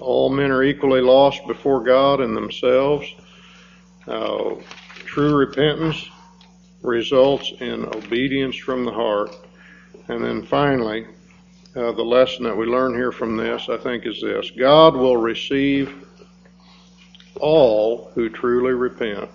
all 0.00 0.30
men 0.30 0.50
are 0.50 0.62
equally 0.62 1.02
lost 1.02 1.46
before 1.46 1.82
God 1.82 2.20
and 2.20 2.34
themselves. 2.34 3.06
Uh, 4.06 4.54
true 5.04 5.34
repentance 5.34 6.08
results 6.82 7.52
in 7.60 7.84
obedience 7.86 8.56
from 8.56 8.84
the 8.84 8.92
heart. 8.92 9.34
And 10.08 10.24
then 10.24 10.42
finally, 10.42 11.06
uh, 11.76 11.92
the 11.92 12.02
lesson 12.02 12.44
that 12.44 12.56
we 12.56 12.66
learn 12.66 12.94
here 12.94 13.12
from 13.12 13.36
this, 13.36 13.68
I 13.68 13.76
think, 13.76 14.06
is 14.06 14.20
this 14.20 14.50
God 14.50 14.94
will 14.94 15.16
receive 15.16 16.06
all 17.40 18.10
who 18.14 18.28
truly 18.28 18.72
repent. 18.72 19.28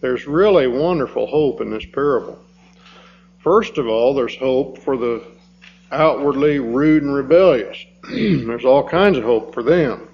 There's 0.00 0.26
really 0.26 0.66
wonderful 0.66 1.26
hope 1.26 1.60
in 1.60 1.70
this 1.70 1.84
parable. 1.84 2.38
First 3.42 3.78
of 3.78 3.86
all, 3.86 4.14
there's 4.14 4.36
hope 4.36 4.78
for 4.78 4.96
the 4.96 5.22
outwardly 5.92 6.58
rude 6.58 7.02
and 7.02 7.14
rebellious. 7.14 7.84
there's 8.10 8.64
all 8.64 8.88
kinds 8.88 9.18
of 9.18 9.24
hope 9.24 9.52
for 9.52 9.62
them. 9.62 10.08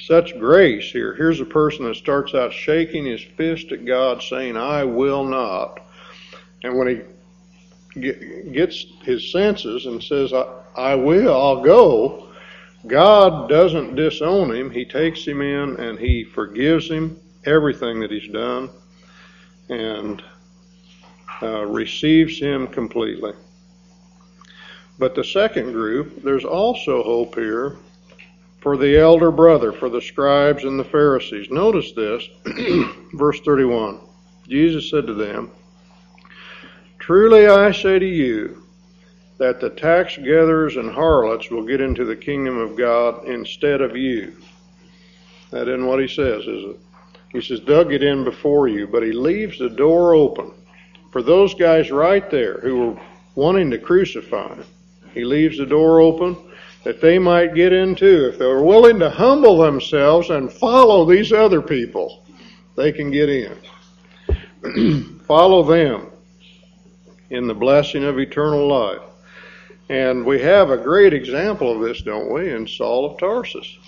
Such 0.00 0.38
grace 0.38 0.90
here. 0.90 1.14
Here's 1.14 1.40
a 1.40 1.44
person 1.44 1.84
that 1.84 1.96
starts 1.96 2.34
out 2.34 2.52
shaking 2.52 3.04
his 3.04 3.20
fist 3.20 3.72
at 3.72 3.84
God, 3.84 4.22
saying, 4.22 4.56
I 4.56 4.84
will 4.84 5.24
not. 5.24 5.80
And 6.64 6.76
when 6.76 6.88
he 7.94 8.52
gets 8.52 8.86
his 9.02 9.30
senses 9.30 9.86
and 9.86 10.02
says, 10.02 10.32
I, 10.32 10.46
I 10.76 10.94
will, 10.94 11.34
I'll 11.34 11.62
go, 11.62 12.28
God 12.86 13.48
doesn't 13.48 13.96
disown 13.96 14.54
him. 14.54 14.70
He 14.70 14.84
takes 14.84 15.24
him 15.24 15.40
in 15.40 15.76
and 15.76 15.98
he 15.98 16.24
forgives 16.24 16.88
him 16.88 17.20
everything 17.48 18.00
that 18.00 18.10
he's 18.10 18.30
done 18.30 18.70
and 19.68 20.22
uh, 21.42 21.64
receives 21.66 22.38
him 22.38 22.66
completely. 22.66 23.32
But 24.98 25.14
the 25.14 25.24
second 25.24 25.72
group, 25.72 26.22
there's 26.22 26.44
also 26.44 27.02
hope 27.02 27.34
here 27.34 27.76
for 28.60 28.76
the 28.76 28.98
elder 28.98 29.30
brother, 29.30 29.72
for 29.72 29.88
the 29.88 30.00
scribes 30.00 30.64
and 30.64 30.78
the 30.78 30.84
Pharisees. 30.84 31.50
Notice 31.50 31.92
this, 31.92 32.28
verse 33.14 33.40
31. 33.40 34.00
Jesus 34.48 34.90
said 34.90 35.06
to 35.06 35.14
them, 35.14 35.50
Truly 36.98 37.46
I 37.46 37.70
say 37.70 37.98
to 37.98 38.06
you 38.06 38.64
that 39.38 39.60
the 39.60 39.70
tax 39.70 40.16
gatherers 40.16 40.76
and 40.76 40.90
harlots 40.90 41.50
will 41.50 41.64
get 41.64 41.80
into 41.80 42.04
the 42.04 42.16
kingdom 42.16 42.58
of 42.58 42.76
God 42.76 43.24
instead 43.26 43.80
of 43.80 43.96
you. 43.96 44.36
That 45.50 45.68
isn't 45.68 45.86
what 45.86 46.00
he 46.00 46.08
says, 46.08 46.42
is 46.42 46.64
it? 46.70 46.76
He 47.32 47.40
says 47.40 47.60
they'll 47.60 47.84
get 47.84 48.02
in 48.02 48.24
before 48.24 48.68
you, 48.68 48.86
but 48.86 49.02
he 49.02 49.12
leaves 49.12 49.58
the 49.58 49.68
door 49.68 50.14
open 50.14 50.52
for 51.12 51.22
those 51.22 51.54
guys 51.54 51.90
right 51.90 52.30
there 52.30 52.60
who 52.60 52.76
were 52.78 53.00
wanting 53.34 53.70
to 53.70 53.78
crucify 53.78 54.54
him. 54.54 54.64
He 55.14 55.24
leaves 55.24 55.58
the 55.58 55.66
door 55.66 56.00
open 56.00 56.36
that 56.84 57.00
they 57.00 57.18
might 57.18 57.54
get 57.54 57.72
in 57.72 57.94
too. 57.94 58.30
If 58.32 58.38
they're 58.38 58.62
willing 58.62 58.98
to 59.00 59.10
humble 59.10 59.58
themselves 59.58 60.30
and 60.30 60.52
follow 60.52 61.04
these 61.04 61.32
other 61.32 61.60
people, 61.60 62.24
they 62.76 62.92
can 62.92 63.10
get 63.10 63.28
in. 63.28 63.56
follow 65.26 65.62
them 65.62 66.06
in 67.30 67.46
the 67.46 67.54
blessing 67.54 68.04
of 68.04 68.18
eternal 68.18 68.66
life. 68.66 69.02
And 69.90 70.24
we 70.24 70.40
have 70.42 70.70
a 70.70 70.76
great 70.76 71.14
example 71.14 71.72
of 71.72 71.80
this, 71.80 72.02
don't 72.02 72.32
we, 72.32 72.52
in 72.52 72.66
Saul 72.66 73.10
of 73.10 73.18
Tarsus. 73.18 73.78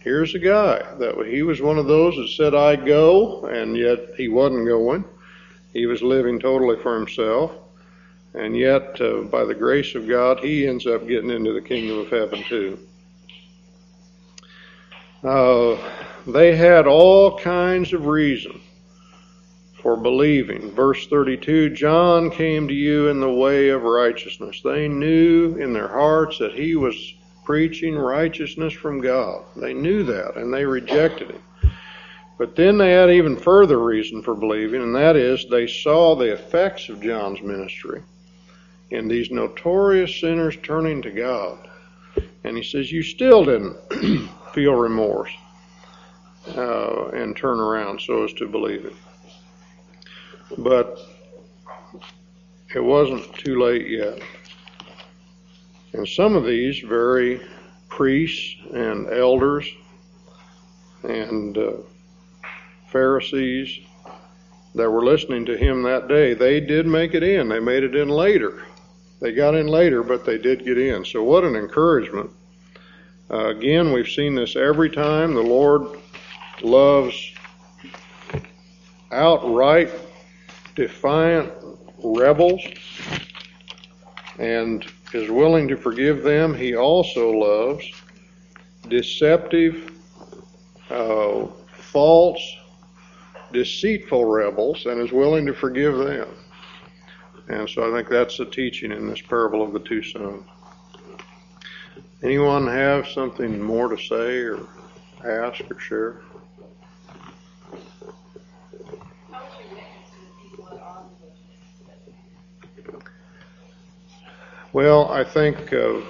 Here's 0.00 0.34
a 0.34 0.38
guy 0.38 0.82
that 0.98 1.26
he 1.26 1.42
was 1.42 1.60
one 1.60 1.78
of 1.78 1.86
those 1.86 2.16
that 2.16 2.28
said, 2.28 2.54
I 2.54 2.74
go, 2.76 3.44
and 3.44 3.76
yet 3.76 4.14
he 4.16 4.28
wasn't 4.28 4.66
going. 4.66 5.04
He 5.74 5.84
was 5.84 6.02
living 6.02 6.40
totally 6.40 6.80
for 6.82 6.96
himself. 6.96 7.52
And 8.32 8.56
yet, 8.56 8.98
uh, 9.00 9.22
by 9.22 9.44
the 9.44 9.54
grace 9.54 9.94
of 9.94 10.08
God, 10.08 10.38
he 10.40 10.66
ends 10.66 10.86
up 10.86 11.06
getting 11.06 11.30
into 11.30 11.52
the 11.52 11.60
kingdom 11.60 11.98
of 11.98 12.08
heaven 12.08 12.42
too. 12.44 12.78
Uh, 15.22 15.76
they 16.26 16.56
had 16.56 16.86
all 16.86 17.38
kinds 17.38 17.92
of 17.92 18.06
reason 18.06 18.58
for 19.82 19.96
believing. 19.96 20.70
Verse 20.70 21.08
32 21.08 21.70
John 21.70 22.30
came 22.30 22.68
to 22.68 22.74
you 22.74 23.08
in 23.08 23.20
the 23.20 23.30
way 23.30 23.68
of 23.68 23.82
righteousness. 23.82 24.62
They 24.62 24.88
knew 24.88 25.56
in 25.56 25.74
their 25.74 25.88
hearts 25.88 26.38
that 26.38 26.52
he 26.52 26.74
was 26.76 27.14
preaching 27.50 27.96
righteousness 27.96 28.72
from 28.74 29.00
God. 29.00 29.44
They 29.56 29.74
knew 29.74 30.04
that 30.04 30.36
and 30.36 30.54
they 30.54 30.64
rejected 30.64 31.32
him. 31.32 31.42
But 32.38 32.56
then 32.56 32.78
they 32.78 32.92
had 32.92 33.10
even 33.10 33.36
further 33.36 33.78
reason 33.78 34.22
for 34.22 34.34
believing, 34.36 34.82
and 34.82 34.94
that 34.96 35.16
is 35.16 35.46
they 35.50 35.66
saw 35.66 36.16
the 36.16 36.32
effects 36.32 36.88
of 36.88 37.02
John's 37.02 37.42
ministry. 37.42 38.02
in 38.90 39.08
these 39.08 39.30
notorious 39.30 40.20
sinners 40.20 40.56
turning 40.62 41.02
to 41.02 41.10
God. 41.10 41.68
And 42.44 42.56
he 42.56 42.62
says, 42.62 42.92
You 42.92 43.02
still 43.02 43.44
didn't 43.44 43.76
feel 44.54 44.74
remorse 44.74 45.32
uh, 46.56 47.08
and 47.08 47.36
turn 47.36 47.60
around 47.60 48.00
so 48.00 48.24
as 48.24 48.32
to 48.34 48.48
believe 48.48 48.86
it. 48.86 48.94
But 50.58 50.98
it 52.74 52.80
wasn't 52.80 53.32
too 53.34 53.60
late 53.60 53.88
yet. 53.88 54.20
And 55.92 56.08
some 56.08 56.36
of 56.36 56.44
these 56.44 56.78
very 56.80 57.40
priests 57.88 58.56
and 58.72 59.08
elders 59.12 59.68
and 61.02 61.56
uh, 61.58 61.72
Pharisees 62.92 63.80
that 64.74 64.90
were 64.90 65.04
listening 65.04 65.44
to 65.46 65.56
him 65.56 65.82
that 65.82 66.06
day, 66.06 66.34
they 66.34 66.60
did 66.60 66.86
make 66.86 67.14
it 67.14 67.22
in. 67.22 67.48
They 67.48 67.58
made 67.58 67.82
it 67.82 67.96
in 67.96 68.08
later. 68.08 68.64
They 69.20 69.32
got 69.32 69.54
in 69.54 69.66
later, 69.66 70.02
but 70.02 70.24
they 70.24 70.38
did 70.38 70.64
get 70.64 70.78
in. 70.78 71.04
So, 71.04 71.22
what 71.22 71.44
an 71.44 71.56
encouragement. 71.56 72.30
Uh, 73.30 73.48
again, 73.48 73.92
we've 73.92 74.08
seen 74.08 74.34
this 74.34 74.56
every 74.56 74.90
time. 74.90 75.34
The 75.34 75.42
Lord 75.42 75.98
loves 76.62 77.32
outright, 79.12 79.90
defiant 80.74 81.52
rebels 82.02 82.62
and 84.38 84.86
is 85.12 85.30
willing 85.30 85.68
to 85.68 85.76
forgive 85.76 86.22
them. 86.22 86.54
He 86.54 86.76
also 86.76 87.30
loves 87.30 87.84
deceptive, 88.88 89.92
uh, 90.90 91.46
false, 91.72 92.40
deceitful 93.52 94.24
rebels 94.24 94.86
and 94.86 95.00
is 95.00 95.12
willing 95.12 95.46
to 95.46 95.54
forgive 95.54 95.98
them. 95.98 96.28
And 97.48 97.68
so 97.68 97.90
I 97.90 97.96
think 97.96 98.08
that's 98.08 98.38
the 98.38 98.46
teaching 98.46 98.92
in 98.92 99.08
this 99.08 99.20
parable 99.20 99.62
of 99.62 99.72
the 99.72 99.80
two 99.80 100.02
sons. 100.02 100.44
Anyone 102.22 102.66
have 102.66 103.08
something 103.08 103.60
more 103.60 103.88
to 103.88 103.96
say 103.96 104.36
or 104.42 104.60
ask 105.24 105.62
or 105.70 105.80
share? 105.80 106.20
Well, 114.72 115.10
I 115.10 115.24
think 115.24 115.72
uh, 115.72 116.00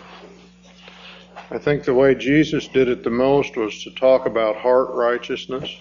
I 1.51 1.57
think 1.57 1.85
the 1.85 1.95
way 1.95 2.15
Jesus 2.15 2.69
did 2.69 2.89
it 2.89 3.03
the 3.03 3.11
most 3.11 3.57
was 3.57 3.83
to 3.85 3.91
talk 3.93 4.27
about 4.27 4.57
heart 4.57 4.91
righteousness, 4.91 5.75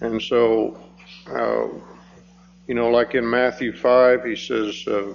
and 0.00 0.20
so 0.22 0.82
uh, 1.28 1.66
you 2.66 2.74
know, 2.74 2.88
like 2.88 3.14
in 3.14 3.28
Matthew 3.28 3.72
five, 3.76 4.24
he 4.24 4.36
says. 4.36 4.86
Uh, 4.86 5.14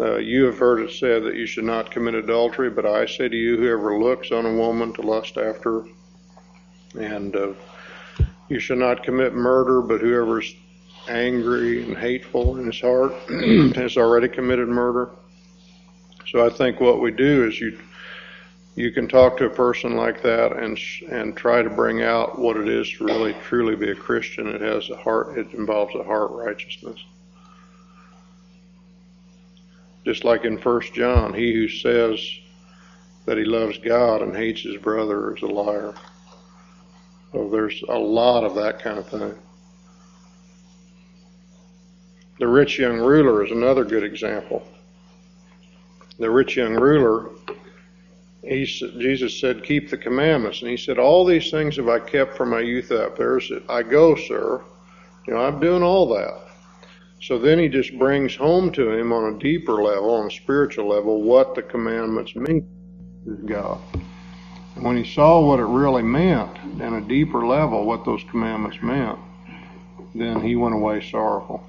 uh, 0.00 0.16
you 0.18 0.44
have 0.44 0.56
heard 0.56 0.78
it 0.78 0.92
said 0.92 1.24
that 1.24 1.34
you 1.34 1.44
should 1.44 1.64
not 1.64 1.90
commit 1.90 2.14
adultery, 2.14 2.70
but 2.70 2.86
I 2.86 3.04
say 3.04 3.28
to 3.28 3.36
you, 3.36 3.56
whoever 3.56 3.98
looks 3.98 4.30
on 4.30 4.46
a 4.46 4.54
woman 4.54 4.92
to 4.92 5.02
lust 5.02 5.36
after 5.36 5.80
her, 5.80 5.84
and 7.00 7.34
uh, 7.34 7.52
you 8.48 8.60
should 8.60 8.78
not 8.78 9.02
commit 9.02 9.34
murder, 9.34 9.82
but 9.82 10.00
whoever's 10.00 10.54
angry 11.08 11.82
and 11.82 11.98
hateful 11.98 12.58
in 12.58 12.66
his 12.66 12.80
heart 12.80 13.12
has 13.74 13.96
already 13.96 14.28
committed 14.28 14.68
murder. 14.68 15.10
So 16.30 16.44
I 16.44 16.50
think 16.50 16.78
what 16.78 17.00
we 17.00 17.10
do 17.10 17.46
is 17.46 17.58
you 17.58 17.78
you 18.76 18.92
can 18.92 19.08
talk 19.08 19.36
to 19.38 19.46
a 19.46 19.50
person 19.50 19.96
like 19.96 20.22
that 20.22 20.52
and 20.52 20.78
and 21.10 21.36
try 21.36 21.62
to 21.62 21.70
bring 21.70 22.02
out 22.02 22.38
what 22.38 22.56
it 22.56 22.68
is 22.68 22.88
to 22.92 23.04
really 23.04 23.34
truly 23.42 23.74
be 23.74 23.90
a 23.90 23.94
Christian. 23.94 24.46
It 24.46 24.60
has 24.60 24.90
a 24.90 24.96
heart. 24.96 25.38
It 25.38 25.52
involves 25.54 25.94
a 25.94 26.04
heart 26.04 26.30
righteousness. 26.30 27.02
Just 30.04 30.22
like 30.22 30.44
in 30.44 30.58
First 30.58 30.94
John, 30.94 31.32
he 31.32 31.52
who 31.52 31.68
says 31.68 32.20
that 33.24 33.38
he 33.38 33.44
loves 33.44 33.78
God 33.78 34.22
and 34.22 34.36
hates 34.36 34.62
his 34.62 34.76
brother 34.76 35.34
is 35.34 35.42
a 35.42 35.46
liar. 35.46 35.94
So 37.32 37.48
there's 37.48 37.82
a 37.88 37.98
lot 37.98 38.44
of 38.44 38.54
that 38.54 38.80
kind 38.80 38.98
of 38.98 39.08
thing. 39.08 39.34
The 42.38 42.46
rich 42.46 42.78
young 42.78 42.98
ruler 42.98 43.44
is 43.44 43.50
another 43.50 43.84
good 43.84 44.04
example 44.04 44.62
the 46.18 46.30
rich 46.30 46.56
young 46.56 46.74
ruler, 46.74 47.30
he, 48.42 48.64
Jesus 48.64 49.38
said, 49.40 49.64
Keep 49.64 49.90
the 49.90 49.98
commandments. 49.98 50.62
And 50.62 50.70
he 50.70 50.76
said, 50.76 50.98
All 50.98 51.24
these 51.24 51.50
things 51.50 51.76
have 51.76 51.88
I 51.88 52.00
kept 52.00 52.36
from 52.36 52.50
my 52.50 52.60
youth 52.60 52.92
up. 52.92 53.16
There's, 53.16 53.50
I 53.68 53.82
go, 53.82 54.14
sir. 54.16 54.62
You 55.26 55.34
know, 55.34 55.40
I'm 55.40 55.60
doing 55.60 55.82
all 55.82 56.08
that. 56.14 56.48
So 57.20 57.38
then 57.38 57.58
he 57.58 57.68
just 57.68 57.98
brings 57.98 58.34
home 58.36 58.72
to 58.72 58.90
him 58.92 59.12
on 59.12 59.34
a 59.34 59.38
deeper 59.38 59.82
level, 59.82 60.10
on 60.14 60.28
a 60.28 60.30
spiritual 60.30 60.88
level, 60.88 61.22
what 61.22 61.54
the 61.54 61.62
commandments 61.62 62.36
mean 62.36 62.68
to 63.26 63.36
God. 63.46 63.80
And 64.76 64.84
when 64.84 64.96
he 65.02 65.04
saw 65.12 65.40
what 65.40 65.60
it 65.60 65.64
really 65.64 66.02
meant, 66.02 66.50
on 66.82 66.94
a 66.94 67.00
deeper 67.08 67.46
level, 67.46 67.86
what 67.86 68.04
those 68.04 68.24
commandments 68.30 68.78
meant, 68.82 69.18
then 70.14 70.40
he 70.40 70.56
went 70.56 70.74
away 70.74 71.00
sorrowful. 71.02 71.67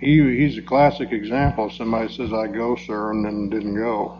He 0.00 0.36
he's 0.38 0.56
a 0.56 0.62
classic 0.62 1.12
example 1.12 1.70
somebody 1.70 2.12
says, 2.12 2.32
I 2.32 2.46
go, 2.46 2.74
sir, 2.74 3.10
and 3.10 3.24
then 3.24 3.50
didn't 3.50 3.76
go. 3.76 4.16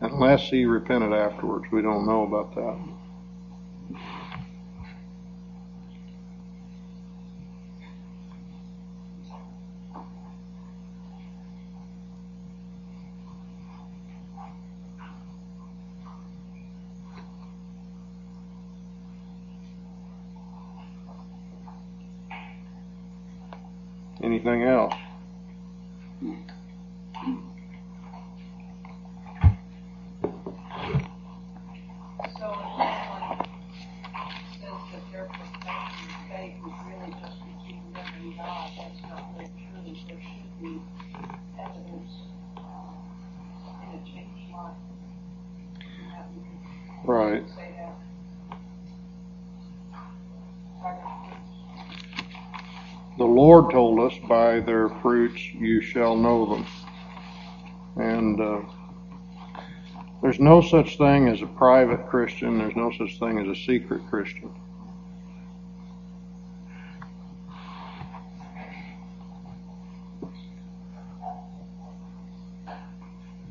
Unless 0.00 0.48
he 0.48 0.64
repented 0.64 1.12
afterwards. 1.12 1.66
We 1.70 1.82
don't 1.82 2.06
know 2.06 2.24
about 2.24 2.54
that. 2.54 2.78
Anything 24.22 24.64
else? 24.64 24.92
Lord 53.24 53.70
told 53.70 54.00
us, 54.00 54.18
by 54.28 54.60
their 54.60 54.90
fruits 55.00 55.42
you 55.54 55.80
shall 55.80 56.16
know 56.16 56.46
them. 56.46 56.66
And 57.96 58.40
uh, 58.40 58.60
there's 60.20 60.38
no 60.38 60.60
such 60.60 60.98
thing 60.98 61.28
as 61.28 61.40
a 61.40 61.46
private 61.46 62.08
Christian, 62.08 62.58
there's 62.58 62.76
no 62.76 62.92
such 62.92 63.18
thing 63.18 63.38
as 63.38 63.48
a 63.48 63.60
secret 63.62 64.02
Christian. 64.10 64.50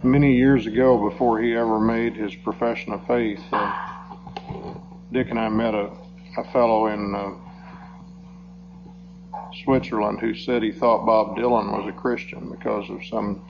Many 0.03 0.35
years 0.35 0.67
ago, 0.67 1.09
before 1.09 1.41
he 1.41 1.55
ever 1.55 1.79
made 1.79 2.15
his 2.15 2.35
profession 2.35 2.93
of 2.93 3.07
faith, 3.07 3.41
uh, 3.51 4.75
Dick 5.11 5.31
and 5.31 5.39
I 5.39 5.49
met 5.49 5.73
a, 5.73 5.89
a 6.37 6.43
fellow 6.51 6.87
in 6.87 7.15
uh, 7.15 7.31
Switzerland 9.65 10.19
who 10.19 10.33
said 10.35 10.61
he 10.63 10.71
thought 10.71 11.05
Bob 11.05 11.35
Dylan 11.35 11.71
was 11.71 11.89
a 11.89 11.91
Christian 11.91 12.49
because 12.49 12.89
of 12.89 13.03
some 13.03 13.41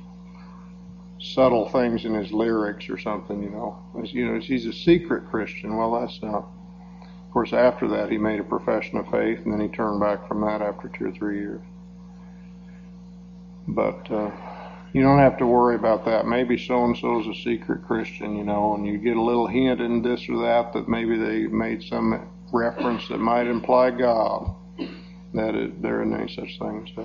subtle 1.20 1.70
things 1.70 2.06
in 2.06 2.14
his 2.14 2.32
lyrics 2.32 2.90
or 2.90 2.98
something, 2.98 3.44
you 3.44 3.50
know. 3.50 3.78
You 4.04 4.34
know, 4.34 4.40
he's 4.40 4.66
a 4.66 4.74
secret 4.74 5.30
Christian. 5.30 5.76
Well, 5.76 6.00
that's 6.00 6.22
not. 6.24 6.48
Of 7.02 7.32
course, 7.32 7.52
after 7.54 7.90
that, 7.90 8.10
he 8.10 8.18
made 8.18 8.40
a 8.40 8.44
profession 8.44 8.98
of 8.98 9.12
faith, 9.12 9.40
and 9.44 9.52
then 9.52 9.60
he 9.60 9.68
turned 9.68 10.00
back 10.00 10.28
from 10.28 10.42
that 10.42 10.62
after 10.62 10.88
two 10.88 11.08
or 11.08 11.12
three 11.12 11.40
years. 11.40 11.62
But 13.68 14.10
uh, 14.10 14.32
you 14.94 15.02
don't 15.02 15.20
have 15.20 15.38
to 15.40 15.46
worry 15.46 15.76
about 15.76 16.06
that. 16.06 16.26
Maybe 16.26 16.58
so 16.58 16.86
and 16.86 16.96
so 16.96 17.20
is 17.20 17.28
a 17.28 17.42
secret 17.42 17.86
Christian, 17.86 18.38
you 18.38 18.46
know, 18.46 18.76
and 18.76 18.88
you 18.88 18.98
get 18.98 19.18
a 19.18 19.22
little 19.22 19.48
hint 19.48 19.82
in 19.82 20.02
this 20.02 20.30
or 20.30 20.38
that 20.44 20.72
that 20.74 20.88
maybe 20.88 21.18
they 21.18 21.48
made 21.48 21.84
some 21.84 22.30
reference 22.54 23.10
that 23.10 23.18
might 23.18 23.48
imply 23.48 23.92
God 23.92 24.55
that 25.36 25.82
there 25.82 26.02
are 26.02 26.06
no 26.06 26.28
such 26.28 26.60
thing 26.60 26.86
as 26.88 26.96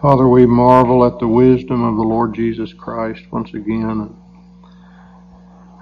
Father, 0.00 0.28
we 0.28 0.46
marvel 0.46 1.04
at 1.04 1.18
the 1.18 1.26
wisdom 1.26 1.82
of 1.82 1.96
the 1.96 2.04
Lord 2.04 2.32
Jesus 2.32 2.72
Christ 2.72 3.24
once 3.32 3.52
again. 3.52 4.16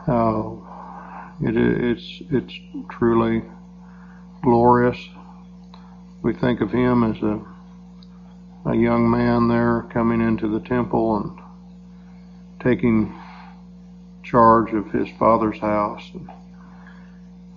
How 0.07 1.37
it, 1.43 1.55
it's 1.55 2.23
it's 2.31 2.55
truly 2.89 3.43
glorious. 4.43 4.97
We 6.23 6.33
think 6.33 6.63
of 6.63 6.73
him 6.73 7.05
as 7.05 7.23
a 7.23 7.45
a 8.65 8.75
young 8.75 9.11
man 9.11 9.49
there 9.49 9.83
coming 9.93 10.23
into 10.23 10.49
the 10.49 10.61
temple 10.61 11.17
and 11.19 11.39
taking 12.59 13.15
charge 14.23 14.73
of 14.73 14.91
his 14.93 15.09
father's 15.19 15.59
house. 15.59 16.11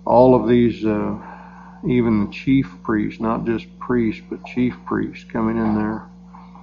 All 0.04 0.34
of 0.34 0.46
these, 0.46 0.84
uh, 0.84 1.18
even 1.88 2.26
the 2.26 2.32
chief 2.32 2.70
priests, 2.82 3.18
not 3.18 3.46
just 3.46 3.66
priests, 3.78 4.22
but 4.28 4.44
chief 4.44 4.76
priests 4.84 5.24
coming 5.24 5.56
in 5.56 5.74
there 5.74 6.09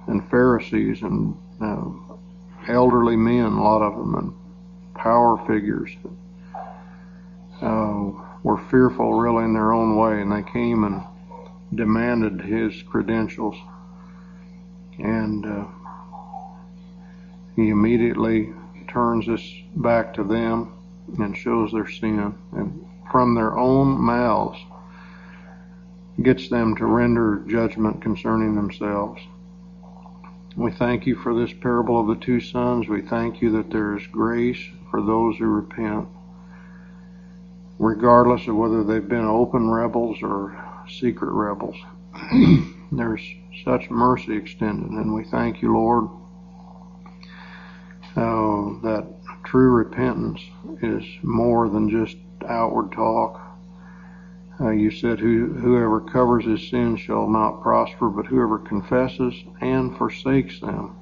and 0.08 0.28
Pharisees 0.30 1.02
and 1.02 1.36
uh, 1.60 1.84
elderly 2.68 3.16
men, 3.16 3.44
a 3.44 3.62
lot 3.62 3.82
of 3.82 3.96
them, 3.96 4.14
and 4.14 4.94
power 4.94 5.38
figures. 5.46 5.90
Uh, 7.60 8.10
were 8.42 8.58
fearful 8.70 9.14
really 9.14 9.44
in 9.44 9.52
their 9.52 9.72
own 9.72 9.96
way, 9.96 10.22
and 10.22 10.30
they 10.30 10.42
came 10.42 10.84
and 10.84 11.02
demanded 11.74 12.40
his 12.40 12.82
credentials. 12.82 13.56
And 14.98 15.44
uh, 15.44 15.66
he 17.56 17.70
immediately 17.70 18.52
turns 18.88 19.26
this 19.26 19.42
back 19.76 20.14
to 20.14 20.24
them 20.24 20.72
and 21.18 21.36
shows 21.36 21.72
their 21.72 21.88
sin, 21.88 22.34
and 22.52 22.86
from 23.10 23.34
their 23.34 23.56
own 23.56 24.00
mouths 24.00 24.58
gets 26.22 26.48
them 26.48 26.76
to 26.76 26.86
render 26.86 27.44
judgment 27.48 28.02
concerning 28.02 28.54
themselves. 28.54 29.20
We 30.58 30.72
thank 30.72 31.06
you 31.06 31.14
for 31.14 31.34
this 31.34 31.52
parable 31.52 32.00
of 32.00 32.08
the 32.08 32.24
two 32.26 32.40
sons. 32.40 32.88
We 32.88 33.02
thank 33.02 33.40
you 33.40 33.52
that 33.52 33.70
there 33.70 33.96
is 33.96 34.04
grace 34.08 34.58
for 34.90 35.00
those 35.00 35.36
who 35.36 35.44
repent, 35.44 36.08
regardless 37.78 38.48
of 38.48 38.56
whether 38.56 38.82
they've 38.82 39.08
been 39.08 39.24
open 39.24 39.70
rebels 39.70 40.18
or 40.20 40.60
secret 40.88 41.30
rebels. 41.30 41.76
There's 42.90 43.22
such 43.64 43.88
mercy 43.88 44.36
extended, 44.36 44.90
and 44.90 45.14
we 45.14 45.22
thank 45.22 45.62
you, 45.62 45.72
Lord, 45.74 46.08
uh, 48.16 48.82
that 48.82 49.06
true 49.44 49.70
repentance 49.70 50.40
is 50.82 51.04
more 51.22 51.68
than 51.68 51.88
just 51.88 52.16
outward 52.48 52.90
talk 52.90 53.47
uh, 54.60 54.70
you 54.70 54.90
said, 54.90 55.20
Who, 55.20 55.52
Whoever 55.54 56.00
covers 56.00 56.44
his 56.44 56.68
sins 56.68 57.00
shall 57.00 57.28
not 57.28 57.62
prosper, 57.62 58.08
but 58.08 58.26
whoever 58.26 58.58
confesses 58.58 59.34
and 59.60 59.96
forsakes 59.96 60.60
them 60.60 60.96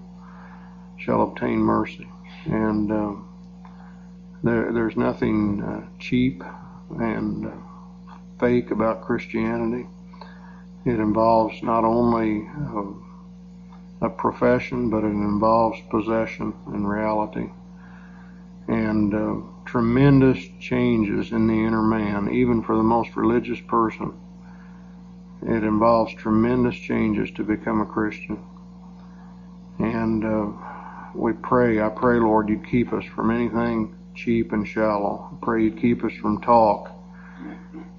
shall 0.99 1.23
obtain 1.23 1.59
mercy. 1.59 2.09
And 2.47 2.93
uh, 2.93 3.13
there, 4.43 4.73
there's 4.73 4.97
nothing 4.97 5.63
uh, 5.63 5.87
cheap 5.99 6.43
and 6.91 7.47
uh, 7.47 7.51
fake 8.39 8.71
about 8.71 9.03
Christianity. 9.03 9.89
It 10.85 11.01
involves 11.01 11.63
not 11.63 11.85
only 11.85 12.49
uh, 12.49 14.07
a 14.07 14.11
profession, 14.11 14.91
but 14.91 15.03
it 15.03 15.09
involves 15.09 15.81
possession 15.91 16.53
and 16.67 16.89
reality. 16.89 17.51
And 18.69 19.15
uh, 19.15 19.56
tremendous 19.67 20.39
changes 20.61 21.33
in 21.33 21.47
the 21.47 21.55
inner 21.55 21.83
man, 21.83 22.33
even 22.33 22.63
for 22.63 22.77
the 22.77 22.83
most 22.83 23.17
religious 23.17 23.61
person. 23.69 24.19
It 25.43 25.63
involves 25.65 26.15
tremendous 26.15 26.77
changes 26.77 27.31
to 27.33 27.45
become 27.45 27.81
a 27.81 27.87
Christian. 27.87 28.43
And 29.79 30.25
uh, 30.25 30.47
we 31.15 31.33
pray, 31.35 31.81
I 31.81 31.89
pray, 31.89 32.19
Lord, 32.19 32.49
you 32.49 32.63
keep 32.71 32.93
us 32.93 33.05
from 33.05 33.31
anything 33.31 33.95
cheap 34.15 34.53
and 34.53 34.67
shallow. 34.67 35.31
I 35.33 35.45
pray 35.45 35.65
you 35.65 35.73
keep 35.73 36.03
us 36.05 36.15
from 36.15 36.41
talk 36.41 36.91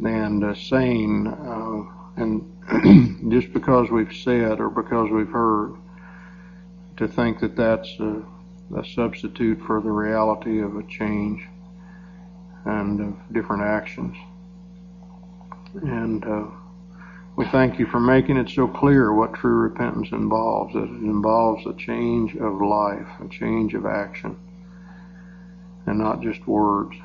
and 0.03 0.43
uh, 0.43 0.55
saying, 0.55 1.27
uh, 1.27 2.21
and 2.21 3.31
just 3.31 3.53
because 3.53 3.89
we've 3.91 4.15
said 4.15 4.59
or 4.59 4.69
because 4.69 5.09
we've 5.11 5.29
heard, 5.29 5.75
to 6.97 7.07
think 7.07 7.39
that 7.39 7.55
that's 7.55 7.89
a, 7.99 8.23
a 8.75 8.83
substitute 8.95 9.61
for 9.67 9.79
the 9.81 9.91
reality 9.91 10.59
of 10.59 10.75
a 10.75 10.83
change 10.87 11.47
and 12.67 12.99
of 12.99 13.33
different 13.33 13.63
actions. 13.63 14.15
And 15.73 16.25
uh, 16.25 16.45
we 17.37 17.45
thank 17.45 17.79
you 17.79 17.85
for 17.87 17.99
making 17.99 18.37
it 18.37 18.49
so 18.49 18.67
clear 18.67 19.13
what 19.13 19.33
true 19.33 19.55
repentance 19.55 20.09
involves. 20.11 20.73
That 20.73 20.83
it 20.83 21.01
involves 21.01 21.65
a 21.65 21.73
change 21.73 22.35
of 22.35 22.61
life, 22.61 23.07
a 23.23 23.27
change 23.29 23.73
of 23.73 23.85
action, 23.85 24.37
and 25.85 25.97
not 25.97 26.21
just 26.21 26.45
words. 26.45 26.95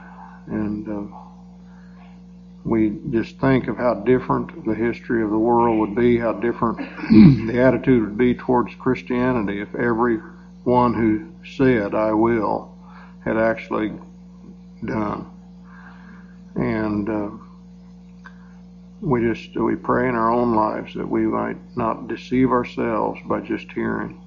And 0.49 0.89
uh, 0.89 1.17
we 2.65 2.99
just 3.11 3.39
think 3.39 3.69
of 3.69 3.77
how 3.77 3.95
different 3.95 4.65
the 4.65 4.75
history 4.75 5.23
of 5.23 5.31
the 5.31 5.39
world 5.39 5.79
would 5.79 5.95
be, 5.95 6.19
how 6.19 6.33
different 6.33 6.79
the 7.47 7.61
attitude 7.61 8.03
would 8.03 8.19
be 8.19 8.35
towards 8.35 8.75
Christianity 8.75 9.61
if 9.61 9.73
everyone 9.77 10.95
who 10.95 11.29
said, 11.57 11.95
I 11.95 12.13
will, 12.13 12.77
had 13.25 13.37
actually 13.37 13.93
done. 14.85 15.32
And 16.55 17.09
uh, 17.09 17.31
we 19.01 19.21
just 19.23 19.57
we 19.57 19.75
pray 19.75 20.09
in 20.09 20.15
our 20.15 20.31
own 20.31 20.55
lives 20.55 20.95
that 20.95 21.09
we 21.09 21.23
might 21.23 21.59
not 21.77 22.09
deceive 22.09 22.51
ourselves 22.51 23.21
by 23.27 23.41
just 23.41 23.71
hearing 23.73 24.23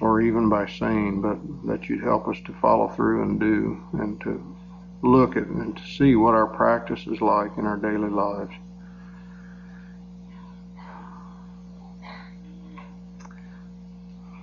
or 0.00 0.20
even 0.20 0.48
by 0.48 0.66
saying, 0.66 1.20
but 1.22 1.38
that 1.66 1.88
you'd 1.88 2.02
help 2.02 2.28
us 2.28 2.36
to 2.44 2.52
follow 2.60 2.88
through 2.88 3.22
and 3.22 3.40
do 3.40 3.82
and 3.94 4.20
to 4.20 4.56
look 5.02 5.36
at 5.36 5.46
and 5.46 5.76
to 5.76 5.82
see 5.84 6.16
what 6.16 6.34
our 6.34 6.46
practice 6.46 7.06
is 7.06 7.20
like 7.20 7.56
in 7.56 7.66
our 7.66 7.76
daily 7.76 8.10
lives. 8.10 8.52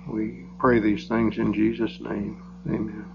We 0.08 0.46
pray 0.58 0.80
these 0.80 1.08
things 1.08 1.38
in 1.38 1.52
Jesus' 1.52 2.00
name. 2.00 2.42
Amen. 2.66 3.13